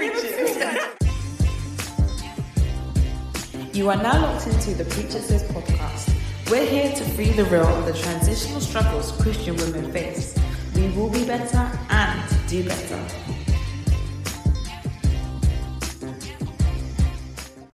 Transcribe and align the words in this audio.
You 3.74 3.90
are 3.90 3.96
now 3.96 4.18
locked 4.22 4.46
into 4.46 4.72
the 4.72 4.84
Preach 4.86 5.14
It 5.14 5.22
Sis 5.22 5.42
podcast. 5.42 6.08
We're 6.50 6.64
here 6.64 6.90
to 6.90 7.04
free 7.10 7.32
the 7.32 7.44
real 7.44 7.66
of 7.66 7.84
the 7.84 7.92
transitional 7.92 8.62
struggles 8.62 9.12
Christian 9.20 9.56
women 9.56 9.92
face. 9.92 10.34
We 10.74 10.88
will 10.96 11.10
be 11.10 11.26
better 11.26 11.70
and 11.90 12.48
do 12.48 12.64
better. 12.66 12.98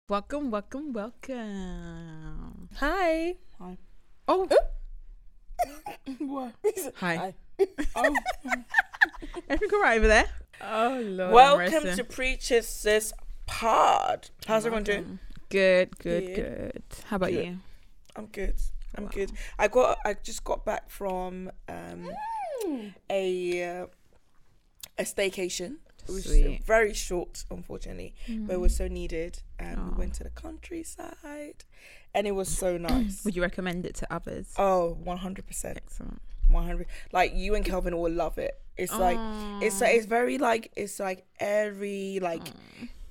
Welcome, 0.08 0.52
welcome, 0.52 0.94
welcome. 0.94 2.70
Hi. 2.76 3.36
Hi. 3.60 3.78
Oh, 4.28 4.48
What? 6.20 6.54
hi. 6.98 7.16
Hi. 7.18 7.34
Oh. 7.96 8.16
Everything 9.50 9.76
all 9.76 9.82
right 9.82 9.98
over 9.98 10.08
there? 10.08 10.28
Oh, 10.64 11.02
Lord. 11.04 11.34
Welcome 11.34 11.96
to 11.96 12.04
Preach 12.04 12.52
It 12.52 12.66
Sis 12.66 13.14
Pod. 13.46 14.30
How's 14.46 14.66
everyone 14.66 14.84
doing? 14.84 15.20
Good, 15.50 15.98
good, 16.00 16.26
Good. 16.26 16.36
good. 16.36 16.84
How 17.06 17.16
about 17.18 17.32
Good. 17.32 17.46
you? 17.46 17.58
I'm 18.16 18.26
good. 18.28 18.56
I'm 18.96 19.06
Wow. 19.06 19.10
good. 19.14 19.32
I 19.58 19.68
got. 19.68 19.98
I 20.06 20.14
just 20.16 20.44
got 20.44 20.66
back 20.66 20.90
from 20.90 21.50
um, 21.68 22.10
a 23.10 23.64
uh, 23.82 23.86
a 24.98 25.04
staycation. 25.04 25.78
It 26.08 26.12
was 26.12 26.24
Sweet. 26.26 26.64
very 26.66 26.94
short, 26.94 27.46
unfortunately, 27.52 28.14
but 28.28 28.54
it 28.56 28.60
was 28.60 28.76
so 28.76 28.88
needed. 28.88 29.42
And 29.60 29.80
Aw. 29.80 29.90
we 29.92 29.98
went 29.98 30.14
to 30.16 30.24
the 30.24 30.30
countryside, 30.32 31.64
and 32.14 32.28
it 32.28 32.32
was 32.34 32.50
so 32.50 32.78
nice. 32.78 33.24
Would 33.24 33.36
you 33.36 33.42
recommend 33.42 33.86
it 33.86 33.96
to 33.96 34.14
others? 34.14 34.54
oh, 34.58 34.98
100 35.04 35.48
percent. 35.48 35.78
Excellent. 35.78 36.22
100 36.52 36.88
like 37.12 37.34
you 37.36 37.56
and 37.56 37.66
Kelvin 37.66 37.98
will 37.98 38.12
love 38.12 38.38
it. 38.38 38.60
It's 38.78 38.94
like 38.98 39.18
it's 39.62 39.80
like 39.82 39.96
it's 39.96 40.06
very 40.06 40.38
like 40.38 40.72
it's 40.76 41.00
like 41.00 41.26
every 41.40 42.20
like 42.22 42.44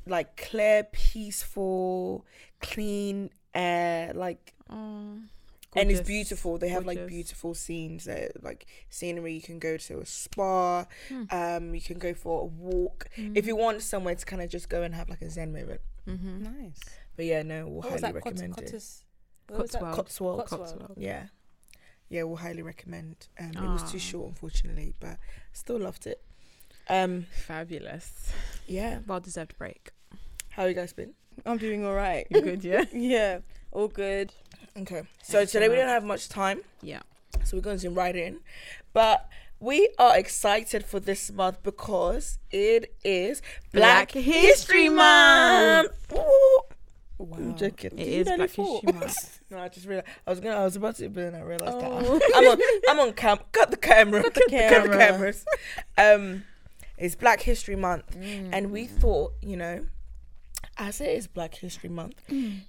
like 0.06 0.36
clear 0.36 0.84
peaceful 0.92 2.24
clean 2.60 3.30
air 3.54 4.12
like 4.14 4.54
and 4.68 5.88
it's 5.90 6.00
beautiful. 6.00 6.58
They 6.58 6.68
have 6.70 6.84
like 6.86 7.06
beautiful 7.06 7.54
scenes 7.54 8.04
there 8.04 8.30
like 8.42 8.66
scenery. 8.88 9.34
You 9.34 9.42
can 9.42 9.58
go 9.58 9.76
to 9.76 10.00
a 10.00 10.06
spa 10.06 10.86
Hmm. 11.08 11.22
um 11.30 11.74
you 11.74 11.80
can 11.80 11.98
go 11.98 12.14
for 12.14 12.42
a 12.42 12.44
walk. 12.44 13.08
If 13.16 13.46
you 13.46 13.54
want 13.56 13.82
somewhere 13.82 14.14
to 14.16 14.26
kind 14.26 14.42
of 14.42 14.50
just 14.50 14.68
go 14.68 14.82
and 14.82 14.94
have 14.94 15.08
like 15.08 15.22
a 15.22 15.30
zen 15.30 15.52
moment. 15.52 15.80
Mm-hmm. 16.08 16.42
Nice. 16.42 16.80
but 17.14 17.26
yeah 17.26 17.42
no 17.42 17.66
we'll 17.66 17.82
What 17.82 17.92
was 17.92 18.00
highly 18.00 18.12
that? 18.14 18.22
Cot- 18.24 18.32
recommend 18.32 18.58
it. 18.58 18.72
Cottis- 18.74 19.02
what 19.48 19.60
was? 19.62 19.70
Cotswold. 19.72 19.94
cotswold. 19.94 20.46
Cotswold. 20.46 20.92
yeah 20.96 21.26
yeah 22.10 22.22
we'll 22.24 22.36
highly 22.36 22.60
recommend 22.62 23.28
um 23.38 23.52
it 23.56 23.68
was 23.70 23.90
too 23.90 23.98
short 23.98 24.28
unfortunately 24.28 24.92
but 25.00 25.16
still 25.52 25.78
loved 25.78 26.06
it 26.06 26.20
um 26.88 27.24
Fabulous. 27.46 28.32
yeah 28.66 28.98
Well 29.06 29.20
deserved 29.20 29.56
break. 29.56 29.90
how 30.50 30.64
you 30.66 30.74
guys 30.74 30.92
been 30.92 31.14
I'm 31.46 31.56
doing 31.56 31.86
all 31.86 31.94
right. 31.94 32.26
You 32.28 32.42
good, 32.42 32.62
yeah? 32.64 32.84
yeah, 32.92 33.38
all 33.72 33.88
good. 33.88 34.32
okay 34.76 35.02
so 35.22 35.44
today 35.46 35.68
we 35.70 35.76
don't 35.76 35.88
have 35.88 36.04
much 36.04 36.28
time 36.28 36.60
Yeah. 36.82 37.00
so 37.44 37.56
we're 37.56 37.62
going 37.62 37.76
to 37.76 37.80
zoom 37.80 37.94
right 37.94 38.14
in 38.16 38.40
but 38.92 39.28
we 39.60 39.88
are 39.98 40.16
excited 40.18 40.84
for 40.84 41.00
this 41.00 41.30
month 41.30 41.62
because 41.62 42.38
it 42.50 42.94
is 43.04 43.40
Black, 43.72 44.12
Black 44.12 44.24
History 44.24 44.40
History 44.40 44.88
Month. 44.88 45.92
Month. 46.10 46.20
Wow. 47.24 47.36
I'm 47.38 47.56
joking. 47.56 47.98
It 47.98 48.08
is 48.08 48.26
know 48.26 48.36
Black? 48.36 48.50
History 48.50 48.92
Month. 48.92 49.40
No, 49.50 49.58
I 49.58 49.68
just 49.68 49.86
realized 49.86 50.06
I 50.26 50.30
was 50.30 50.40
gonna. 50.40 50.56
I 50.56 50.64
was 50.64 50.76
about 50.76 50.96
to, 50.96 51.08
but 51.08 51.32
then 51.32 51.34
I 51.34 51.42
realized 51.42 51.76
Oh. 51.76 52.18
that 52.18 52.30
I'm 52.36 52.46
on. 52.46 52.58
I'm 52.88 53.00
on 53.00 53.12
cam. 53.14 53.38
Cut 53.52 53.70
the 53.70 53.76
camera. 53.76 54.22
Cut 54.22 54.34
the 54.34 54.40
Cut 54.42 54.48
the 54.50 54.88
camera. 54.88 54.96
cameras. 54.98 55.44
Um, 55.98 56.44
it's 56.96 57.14
Black 57.16 57.40
History 57.42 57.76
Month, 57.76 58.16
Mm. 58.16 58.50
and 58.52 58.70
we 58.70 58.86
thought, 58.86 59.32
you 59.42 59.56
know, 59.56 59.86
as 60.76 61.00
it 61.00 61.08
is 61.10 61.26
Black 61.26 61.54
History 61.56 61.88
Month, 61.90 62.22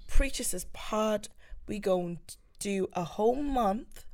Preach 0.08 0.40
It 0.40 0.44
Sis 0.44 0.66
Pod, 0.72 1.28
we 1.68 1.78
going 1.78 2.18
to 2.26 2.36
do 2.58 2.88
a 2.94 3.04
whole 3.04 3.36
month 3.42 4.04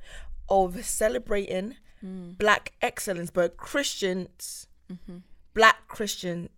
of 0.47 0.83
celebrating 0.85 1.75
Mm. 2.05 2.37
Black 2.37 2.71
excellence, 2.81 3.29
but 3.31 3.57
Christians, 3.57 4.67
Mm-hmm. 4.91 5.17
Black 5.53 5.87
Christian 5.89 6.49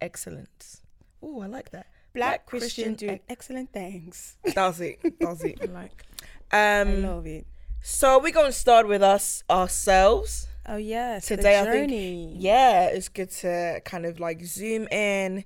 excellence. 0.00 0.82
Oh, 1.22 1.40
I 1.40 1.46
like 1.46 1.70
that. 1.70 1.86
Black 2.14 2.46
Christian 2.46 2.94
doing 2.94 3.12
ex- 3.14 3.24
excellent 3.28 3.72
things. 3.72 4.36
That's 4.54 4.80
it. 4.80 5.00
That's 5.20 5.42
it. 5.44 5.58
I 5.62 5.66
like. 5.66 6.04
I 6.50 6.80
Um, 6.80 7.02
love 7.02 7.26
it. 7.26 7.46
so 7.82 8.18
we're 8.20 8.32
gonna 8.32 8.52
start 8.52 8.86
with 8.86 9.02
us 9.02 9.42
ourselves. 9.48 10.46
Oh 10.66 10.76
yeah, 10.76 11.18
Today, 11.18 11.58
I 11.60 11.64
think- 11.64 12.36
Yeah, 12.36 12.84
it's 12.86 13.08
good 13.08 13.30
to 13.42 13.80
kind 13.84 14.06
of 14.06 14.20
like 14.20 14.44
zoom 14.44 14.86
in 14.88 15.44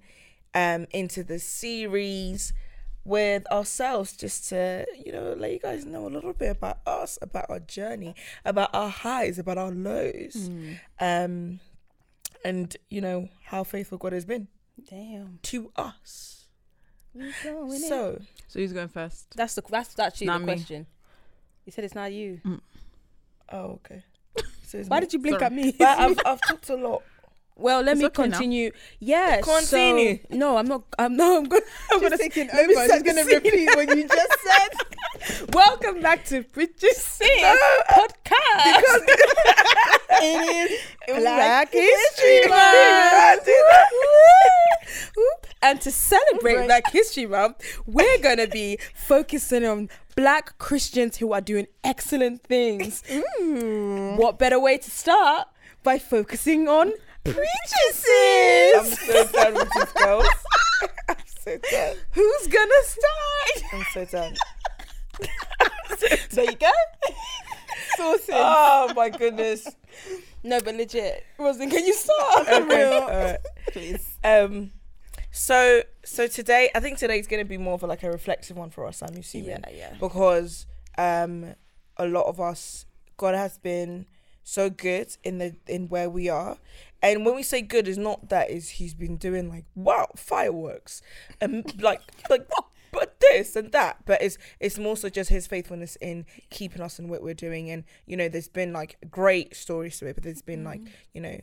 um 0.54 0.86
into 0.90 1.22
the 1.24 1.38
series 1.38 2.52
with 3.04 3.46
ourselves 3.52 4.16
just 4.16 4.48
to 4.48 4.84
you 5.04 5.12
know 5.12 5.34
let 5.38 5.52
you 5.52 5.58
guys 5.60 5.84
know 5.86 6.06
a 6.06 6.10
little 6.10 6.32
bit 6.32 6.50
about 6.56 6.78
us 6.86 7.18
about 7.22 7.46
our 7.48 7.60
journey 7.60 8.14
about 8.44 8.68
our 8.74 8.88
highs 8.90 9.38
about 9.38 9.58
our 9.58 9.70
lows 9.70 10.34
Mm. 10.50 10.78
um 10.98 11.60
and 12.44 12.76
you 12.90 13.00
know 13.00 13.28
how 13.44 13.62
faithful 13.64 13.96
god 13.98 14.12
has 14.12 14.24
been 14.24 14.48
Damn. 14.90 15.38
to 15.42 15.70
us 15.76 16.35
We 17.16 17.32
going 17.42 17.72
in. 17.72 17.80
so 17.80 18.20
So 18.48 18.58
who's 18.60 18.72
going 18.72 18.88
first? 18.88 19.34
that's 19.36 19.54
the 19.54 19.62
that's 19.68 19.98
actually 19.98 20.26
Not 20.28 20.40
the 20.40 20.46
me. 20.46 20.52
question. 20.54 20.86
You 21.64 21.72
said 21.72 21.84
it's 21.84 21.94
not 21.94 22.12
you. 22.12 22.40
Mm. 22.44 22.60
oh 23.52 23.80
okay 23.84 24.02
so 24.64 24.78
it's 24.78 24.88
Why 24.88 24.96
me. 24.98 25.06
did 25.06 25.12
you 25.14 25.18
blink 25.20 25.36
Sorry. 25.40 25.46
at 25.46 25.52
me? 25.52 25.74
but 25.78 25.98
I've, 25.98 26.18
I've 26.26 26.40
talked 26.48 26.68
a 26.70 26.76
lot 26.76 27.02
well, 27.58 27.80
let 27.80 27.92
It's 27.92 28.00
me 28.00 28.06
okay 28.08 28.26
now. 28.28 28.36
continue. 28.36 28.70
Yeah. 29.00 29.40
Continue. 29.40 30.18
So, 30.30 30.36
no, 30.36 30.58
I'm 30.58 30.66
not. 30.66 30.82
I'm 30.98 31.16
no. 31.16 31.38
I'm 31.38 31.44
gonna. 31.44 31.62
I'm 31.90 32.02
gonna 32.02 32.18
taking 32.18 32.50
over. 32.50 32.86
She's 32.92 33.02
gonna 33.02 33.24
repeat 33.24 33.74
what 33.74 33.96
you 33.96 34.06
just 34.06 34.36
said. 34.44 35.48
Welcome 35.54 36.02
back 36.02 36.26
to 36.26 36.42
Preach 36.42 36.76
It 36.82 36.94
Sis 36.96 37.26
podcast. 37.88 38.76
Because 38.76 39.02
it 40.20 40.70
is 40.70 41.18
Black 41.18 41.72
History 41.72 42.46
Month. 42.50 43.48
And 45.62 45.80
to 45.80 45.90
celebrate 45.90 46.66
Black 46.66 46.90
History 46.92 47.26
Month, 47.26 47.62
we're 47.86 48.18
gonna 48.18 48.46
be 48.46 48.78
focusing 48.94 49.64
on 49.64 49.88
Black 50.16 50.56
Christians 50.58 51.16
who 51.18 51.32
are 51.32 51.40
doing 51.40 51.66
excellent 51.84 52.42
things. 52.44 53.02
What 54.18 54.38
better 54.38 54.58
way 54.60 54.78
to 54.78 54.90
start 54.90 55.48
by 55.82 55.98
focusing 55.98 56.68
on 56.68 56.92
I'm 57.26 57.32
preachers? 57.32 58.98
so 58.98 59.26
done 59.32 59.54
with 59.54 59.70
this, 59.74 59.92
girls. 59.92 60.26
I'm 61.08 61.16
so 61.40 61.58
done. 61.70 61.96
Who's 62.12 62.46
gonna 62.46 62.82
start? 62.84 63.72
I'm 63.72 63.84
so 63.92 64.04
done. 64.04 64.34
There 66.30 66.44
you 66.44 66.56
go. 66.56 66.70
Sauces. 67.96 68.28
Oh 68.32 68.92
my 68.94 69.08
goodness. 69.08 69.66
No, 70.42 70.60
but 70.60 70.74
legit. 70.74 71.24
Rosin, 71.38 71.70
can 71.70 71.84
you 71.84 71.94
start? 71.94 72.48
Okay, 72.48 72.84
all 73.00 73.08
right. 73.08 73.38
Please. 73.72 74.18
Um. 74.22 74.70
So 75.36 75.82
so 76.02 76.26
today, 76.26 76.70
I 76.74 76.80
think 76.80 76.96
today's 76.96 77.26
gonna 77.26 77.44
be 77.44 77.58
more 77.58 77.74
of 77.74 77.82
a, 77.82 77.86
like 77.86 78.02
a 78.02 78.10
reflective 78.10 78.56
one 78.56 78.70
for 78.70 78.86
us. 78.86 79.02
I'm 79.02 79.18
assuming 79.18 79.50
Yeah, 79.50 79.70
yeah. 79.70 79.94
because 80.00 80.66
um 80.96 81.54
a 81.98 82.06
lot 82.06 82.24
of 82.24 82.40
us, 82.40 82.86
God 83.18 83.34
has 83.34 83.58
been 83.58 84.06
so 84.42 84.70
good 84.70 85.14
in 85.22 85.36
the 85.36 85.54
in 85.66 85.88
where 85.88 86.08
we 86.08 86.30
are. 86.30 86.56
And 87.02 87.26
when 87.26 87.36
we 87.36 87.42
say 87.42 87.60
good, 87.60 87.86
it's 87.86 87.98
not 87.98 88.30
that 88.30 88.48
is 88.48 88.70
he's 88.70 88.94
been 88.94 89.18
doing 89.18 89.50
like 89.50 89.66
wow 89.74 90.08
fireworks, 90.16 91.02
and 91.38 91.82
like 91.82 92.00
like 92.30 92.48
but 92.90 93.20
this 93.20 93.56
and 93.56 93.72
that, 93.72 93.98
but 94.06 94.22
it's 94.22 94.38
it's 94.58 94.78
more 94.78 94.96
so 94.96 95.10
just 95.10 95.28
his 95.28 95.46
faithfulness 95.46 95.96
in 96.00 96.24
keeping 96.48 96.80
us 96.80 96.98
in 96.98 97.08
what 97.08 97.22
we're 97.22 97.34
doing. 97.34 97.68
And 97.70 97.84
you 98.06 98.16
know, 98.16 98.30
there's 98.30 98.48
been 98.48 98.72
like 98.72 98.96
great 99.10 99.54
stories 99.54 99.98
to 99.98 100.06
it, 100.06 100.14
but 100.14 100.24
there's 100.24 100.40
been 100.40 100.64
like 100.64 100.80
you 101.12 101.20
know 101.20 101.38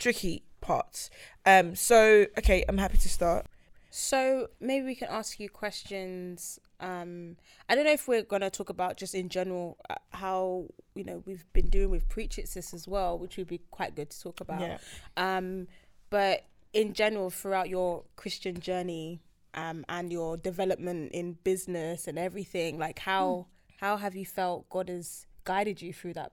tricky 0.00 0.42
parts. 0.66 1.10
Um. 1.44 1.74
So 1.74 2.26
okay, 2.38 2.64
I'm 2.68 2.78
happy 2.78 2.98
to 2.98 3.08
start. 3.08 3.46
So 3.90 4.48
maybe 4.60 4.84
we 4.86 4.94
can 4.94 5.08
ask 5.08 5.40
you 5.40 5.48
questions. 5.48 6.60
Um, 6.80 7.36
I 7.68 7.74
don't 7.74 7.84
know 7.84 7.92
if 7.92 8.06
we're 8.06 8.22
gonna 8.22 8.50
talk 8.50 8.68
about 8.68 8.96
just 8.96 9.14
in 9.14 9.28
general 9.28 9.78
uh, 9.88 9.94
how 10.10 10.66
you 10.94 11.04
know 11.04 11.22
we've 11.24 11.46
been 11.52 11.68
doing 11.68 11.90
with 11.90 12.08
Preach 12.08 12.38
It 12.38 12.48
Sis 12.48 12.74
as 12.74 12.86
well, 12.86 13.18
which 13.18 13.36
would 13.36 13.48
be 13.48 13.60
quite 13.70 13.94
good 13.94 14.10
to 14.10 14.20
talk 14.20 14.40
about. 14.40 14.60
Yeah. 14.60 14.78
Um, 15.16 15.68
but 16.10 16.44
in 16.72 16.92
general, 16.92 17.30
throughout 17.30 17.68
your 17.68 18.04
Christian 18.16 18.60
journey, 18.60 19.20
um, 19.56 19.84
and 19.88 20.12
your 20.12 20.36
development 20.36 21.12
in 21.12 21.38
business 21.42 22.06
and 22.06 22.18
everything, 22.18 22.78
like 22.78 22.98
how 22.98 23.46
how 23.80 23.96
have 23.96 24.14
you 24.14 24.26
felt 24.26 24.68
God 24.68 24.88
has 24.88 25.26
guided 25.44 25.80
you 25.80 25.92
through 25.92 26.14
that, 26.14 26.32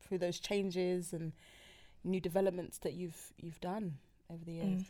through 0.00 0.18
those 0.18 0.38
changes 0.38 1.12
and 1.12 1.32
new 2.04 2.20
developments 2.20 2.78
that 2.78 2.94
you've 2.94 3.32
you've 3.38 3.60
done 3.60 3.98
over 4.32 4.44
the 4.44 4.52
mm. 4.52 4.70
years? 4.70 4.84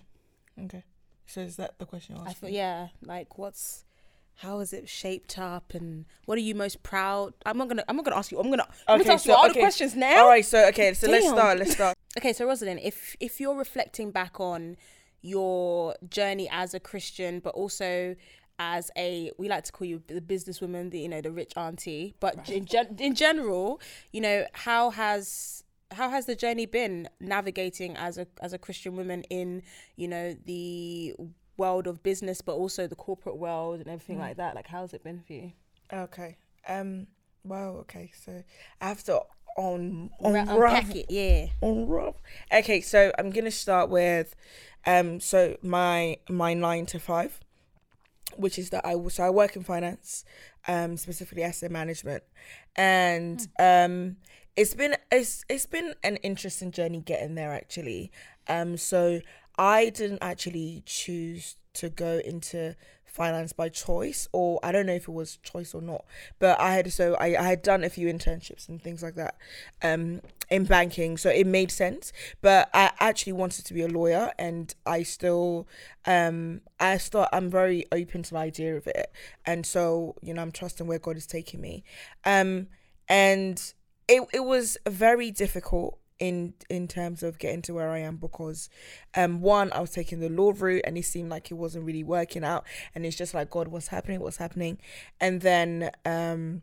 Okay. 0.65 0.85
So 1.27 1.41
is 1.41 1.57
that 1.57 1.79
the 1.79 1.87
question? 1.87 2.17
I 2.19 2.33
thought, 2.33 2.53
yeah, 2.53 2.89
like 3.05 3.39
what's 3.39 3.85
how 4.37 4.61
is 4.61 4.73
it 4.73 4.89
shaped 4.89 5.39
up, 5.39 5.75
and 5.75 6.07
what 6.25 6.39
are 6.39 6.41
you 6.41 6.55
most 6.55 6.83
proud? 6.83 7.35
I'm 7.45 7.59
not 7.59 7.69
gonna, 7.69 7.85
I'm 7.89 7.97
not 7.97 8.05
gonna 8.05 8.17
ask 8.17 8.33
you. 8.33 8.41
I'm 8.41 8.51
gonna, 8.51 8.67
I'm 8.89 8.97
Okay, 8.97 9.05
gonna 9.05 9.15
ask 9.15 9.25
so- 9.25 9.33
you 9.33 9.37
all 9.37 9.45
okay. 9.45 9.55
the 9.55 9.61
questions 9.61 9.95
now. 9.95 10.23
All 10.23 10.29
right. 10.29 10.45
So 10.45 10.67
okay. 10.69 10.95
So 10.95 11.09
let's 11.09 11.29
start. 11.29 11.59
Let's 11.59 11.73
start. 11.73 11.97
Okay, 12.19 12.33
so 12.33 12.45
Rosalind, 12.45 12.81
if 12.83 13.15
if 13.21 13.41
you're 13.41 13.55
reflecting 13.55 14.11
back 14.11 14.41
on 14.41 14.77
your 15.23 15.95
journey 16.09 16.49
as 16.51 16.75
a 16.75 16.81
Christian, 16.81 17.39
but 17.39 17.55
also 17.55 18.17
as 18.59 18.91
a 18.97 19.31
we 19.39 19.49
like 19.49 19.62
to 19.65 19.73
call 19.73 19.87
you 19.87 20.03
the 20.09 20.21
businesswoman, 20.21 20.91
the 20.91 20.99
you 20.99 21.09
know 21.09 21.21
the 21.21 21.31
rich 21.31 21.53
auntie. 21.57 22.17
But 22.19 22.49
in 22.49 22.65
gen- 22.65 22.97
in 22.99 23.15
general, 23.15 23.81
you 24.12 24.21
know 24.21 24.47
how 24.55 24.91
has 24.91 25.62
how 25.93 26.11
has 26.11 26.27
the 26.27 26.37
journey 26.37 26.67
been 26.67 27.09
navigating 27.21 27.97
as 27.97 28.19
a 28.19 28.27
as 28.41 28.53
a 28.53 28.59
Christian 28.59 28.97
woman 28.97 29.23
in 29.25 29.63
you 29.97 30.09
know 30.09 30.35
the 30.45 31.15
world 31.57 31.87
of 31.87 32.03
business, 32.03 32.41
but 32.41 32.55
also 32.55 32.87
the 32.87 32.97
corporate 32.97 33.37
world 33.37 33.81
and 33.81 33.89
everything 33.89 34.19
like 34.19 34.37
that? 34.37 34.55
Like, 34.55 34.67
how's 34.67 34.95
it 34.95 35.05
been 35.05 35.21
for 35.27 35.33
you? 35.33 35.53
Okay. 35.93 36.37
Um. 36.69 37.07
Wow. 37.45 37.77
Okay. 37.81 38.13
So 38.19 38.43
I 38.81 38.89
have 38.89 39.03
to 39.05 39.23
on 39.57 40.11
unravel 40.21 40.63
unpack 40.63 40.95
it, 40.95 41.07
yeah. 41.11 41.47
unravel. 41.63 42.17
Okay. 42.53 42.81
So 42.81 43.13
I'm 43.19 43.31
gonna 43.31 43.51
start 43.51 43.91
with, 43.91 44.35
um. 44.87 45.21
So 45.21 45.57
my 45.63 46.19
my 46.29 46.55
nine 46.55 46.87
to 46.87 46.99
five, 46.99 47.41
which 48.37 48.59
is 48.59 48.71
that 48.71 48.87
I 48.87 48.97
so 49.09 49.25
I 49.25 49.31
work 49.31 49.57
in 49.57 49.63
finance, 49.63 50.25
um, 50.69 50.97
specifically 50.97 51.43
asset 51.43 51.71
management, 51.71 52.23
and 52.77 53.47
um, 53.59 54.17
it's 54.61 54.75
been 54.75 54.95
it's 55.11 55.43
it's 55.49 55.65
been 55.65 55.95
an 56.05 56.17
interesting 56.17 56.71
journey 56.71 57.01
getting 57.01 57.35
there 57.35 57.53
actually. 57.53 58.12
Um. 58.47 58.77
So 58.77 59.23
I 59.57 59.89
didn't 59.89 60.19
actually 60.21 60.83
choose 60.85 61.57
to 61.75 61.89
go 61.89 62.21
into 62.25 62.77
finance 63.07 63.53
by 63.53 63.69
choice 63.69 64.29
or 64.33 64.61
I 64.62 64.71
don't 64.71 64.87
know 64.87 64.93
if 64.93 65.09
it 65.09 65.12
was 65.12 65.39
choice 65.43 65.75
or 65.75 65.83
not 65.83 66.05
but 66.39 66.61
I 66.61 66.75
had 66.75 66.93
so 66.93 67.15
I, 67.15 67.37
I 67.37 67.43
had 67.43 67.61
done 67.61 67.83
a 67.83 67.91
few 67.91 68.07
internships 68.07 68.69
and 68.69 68.81
things 68.81 69.03
like 69.03 69.17
that 69.17 69.35
um 69.83 70.21
in 70.49 70.65
banking 70.65 71.17
so 71.17 71.29
it 71.29 71.45
made 71.45 71.73
sense 71.73 72.12
but 72.41 72.71
I 72.73 72.93
actually 73.01 73.33
wanted 73.33 73.65
to 73.67 73.75
be 73.75 73.83
a 73.83 73.89
lawyer 73.89 74.31
and 74.39 74.73
I 74.87 75.03
still 75.03 75.67
um 76.07 76.61
I 76.79 76.99
still 76.99 77.27
I'm 77.33 77.51
very 77.51 77.85
open 77.91 78.23
to 78.23 78.31
the 78.31 78.39
idea 78.39 78.77
of 78.77 78.87
it 78.87 79.11
and 79.45 79.67
so 79.67 80.15
you 80.23 80.33
know 80.33 80.43
I'm 80.43 80.53
trusting 80.53 80.87
where 80.87 81.01
God 81.01 81.17
is 81.17 81.27
taking 81.27 81.61
me 81.61 81.83
um 82.25 82.69
and 83.09 83.73
it 84.11 84.27
it 84.33 84.45
was 84.45 84.77
very 84.87 85.31
difficult 85.31 85.99
in 86.19 86.53
in 86.69 86.87
terms 86.87 87.23
of 87.23 87.39
getting 87.39 87.62
to 87.62 87.75
where 87.75 87.91
I 87.91 88.01
am 88.01 88.17
because 88.17 88.69
um 89.15 89.41
one 89.41 89.73
I 89.73 89.81
was 89.81 89.91
taking 89.91 90.21
the 90.21 90.29
law 90.29 90.53
route 90.55 90.83
and 90.85 90.99
it 90.99 91.05
seemed 91.05 91.31
like 91.31 91.51
it 91.51 91.55
wasn't 91.55 91.87
really 91.87 92.05
working 92.05 92.45
out 92.45 92.67
and 92.95 93.07
it's 93.07 93.17
just 93.17 93.33
like 93.33 93.51
God 93.51 93.69
what's 93.69 93.89
happening? 93.89 94.21
What's 94.21 94.37
happening? 94.37 94.79
And 95.21 95.41
then 95.41 95.91
um 96.05 96.62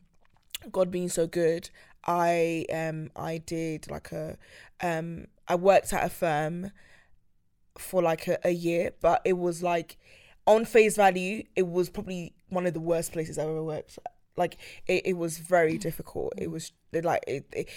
God 0.71 0.91
being 0.91 1.09
so 1.09 1.25
good 1.25 1.69
I 2.05 2.65
um 2.71 3.09
I 3.15 3.39
did 3.39 3.89
like 3.89 4.11
a 4.11 4.37
um 4.81 5.27
I 5.47 5.55
worked 5.55 5.93
at 5.93 6.05
a 6.05 6.09
firm 6.09 6.71
for 7.77 8.01
like 8.01 8.27
a, 8.27 8.37
a 8.43 8.51
year 8.51 8.91
but 9.01 9.21
it 9.23 9.37
was 9.37 9.63
like 9.63 9.97
on 10.45 10.65
face 10.65 10.95
value 10.97 11.43
it 11.55 11.67
was 11.67 11.89
probably 11.89 12.33
one 12.49 12.65
of 12.65 12.73
the 12.73 12.79
worst 12.79 13.13
places 13.13 13.37
I've 13.37 13.49
ever 13.49 13.63
worked 13.63 13.97
like 14.37 14.57
it, 14.87 15.01
it 15.07 15.13
was 15.17 15.39
very 15.39 15.77
difficult. 15.77 16.33
It 16.37 16.49
was 16.51 16.71
like 16.93 17.23
it, 17.27 17.45
it 17.51 17.69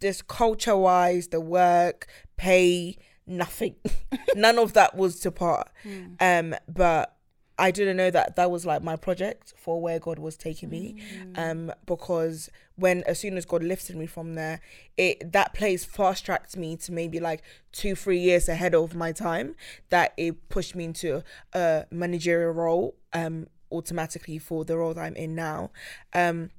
just 0.00 0.28
culture 0.28 0.76
wise 0.76 1.28
the 1.28 1.40
work 1.40 2.06
pay 2.36 2.96
nothing. 3.26 3.76
None 4.36 4.58
of 4.58 4.74
that 4.74 4.96
was 4.96 5.18
to 5.20 5.30
part. 5.30 5.68
Um 6.20 6.54
but 6.68 7.16
i 7.58 7.70
didn't 7.70 7.98
know 7.98 8.10
that 8.10 8.34
that 8.34 8.50
was 8.50 8.64
like 8.64 8.82
my 8.82 8.96
project 8.96 9.52
for 9.58 9.78
where 9.80 9.98
god 9.98 10.18
was 10.18 10.36
taking 10.38 10.70
me. 10.70 10.96
Um 11.36 11.70
because 11.84 12.48
when 12.76 13.02
as 13.04 13.18
soon 13.18 13.36
as 13.36 13.44
god 13.44 13.62
lifted 13.62 13.94
me 13.94 14.06
from 14.06 14.34
there 14.34 14.60
it 14.96 15.32
that 15.32 15.52
place 15.52 15.84
fast 15.84 16.24
tracked 16.24 16.56
me 16.56 16.76
to 16.76 16.90
maybe 16.92 17.20
like 17.20 17.42
two 17.70 17.94
three 17.94 18.18
years 18.18 18.48
ahead 18.48 18.74
of 18.74 18.94
my 18.94 19.12
time 19.12 19.54
that 19.90 20.14
it 20.16 20.48
pushed 20.48 20.74
me 20.74 20.84
into 20.84 21.22
a 21.52 21.84
managerial 21.90 22.52
role 22.52 22.94
um 23.12 23.46
automatically 23.72 24.38
for 24.38 24.64
the 24.64 24.76
role 24.76 24.94
that 24.94 25.02
i'm 25.02 25.16
in 25.16 25.34
now 25.34 25.70
um 26.14 26.50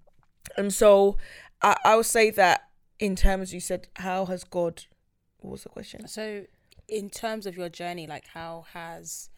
and 0.57 0.73
so 0.73 1.17
I, 1.61 1.77
I 1.85 1.95
would 1.95 2.05
say 2.05 2.29
that 2.31 2.69
in 2.99 3.15
terms 3.15 3.53
you 3.53 3.59
said, 3.59 3.87
how 3.95 4.25
has 4.25 4.43
God 4.43 4.83
what 5.39 5.51
was 5.51 5.63
the 5.63 5.69
question? 5.69 6.07
So, 6.07 6.45
in 6.87 7.09
terms 7.09 7.45
of 7.45 7.57
your 7.57 7.69
journey, 7.69 8.07
like 8.07 8.27
how 8.27 8.65
has 8.73 9.29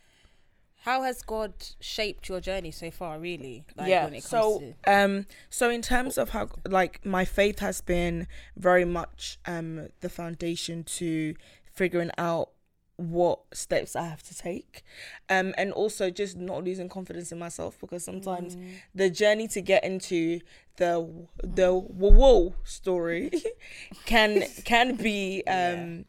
how 0.82 1.02
has 1.02 1.24
God 1.24 1.54
shaped 1.80 2.30
your 2.30 2.40
journey 2.40 2.72
so 2.72 2.92
far? 2.92 3.20
Really, 3.20 3.66
like, 3.76 3.88
yeah. 3.88 4.06
when 4.06 4.14
it 4.14 4.24
comes 4.24 4.30
So 4.30 4.60
to 4.60 4.92
um 4.92 5.26
so 5.50 5.70
in 5.70 5.82
terms 5.82 6.18
of 6.18 6.30
how 6.30 6.50
like 6.68 7.04
my 7.06 7.26
faith 7.26 7.60
has 7.60 7.82
been 7.82 8.28
very 8.56 8.86
much 8.86 9.40
um 9.46 9.88
the 10.02 10.10
foundation 10.10 10.84
to 10.84 11.36
figuring 11.72 12.12
out 12.18 12.52
what 12.98 13.40
steps 13.54 13.96
I 13.96 14.08
have 14.08 14.24
to 14.24 14.36
take. 14.36 14.84
Um 15.30 15.54
and 15.58 15.72
also 15.72 16.10
just 16.10 16.38
not 16.38 16.64
losing 16.64 16.90
confidence 16.90 17.32
in 17.32 17.40
myself 17.40 17.78
because 17.80 18.04
sometimes 18.04 18.58
the 18.94 19.10
journey 19.10 19.48
to 19.50 19.62
get 19.62 19.84
into 19.84 20.40
the 20.78 21.08
the 21.44 21.74
whoa 21.74 22.56
story 22.64 23.32
can 24.06 24.44
can 24.64 24.96
be 24.96 25.44
um 25.48 26.06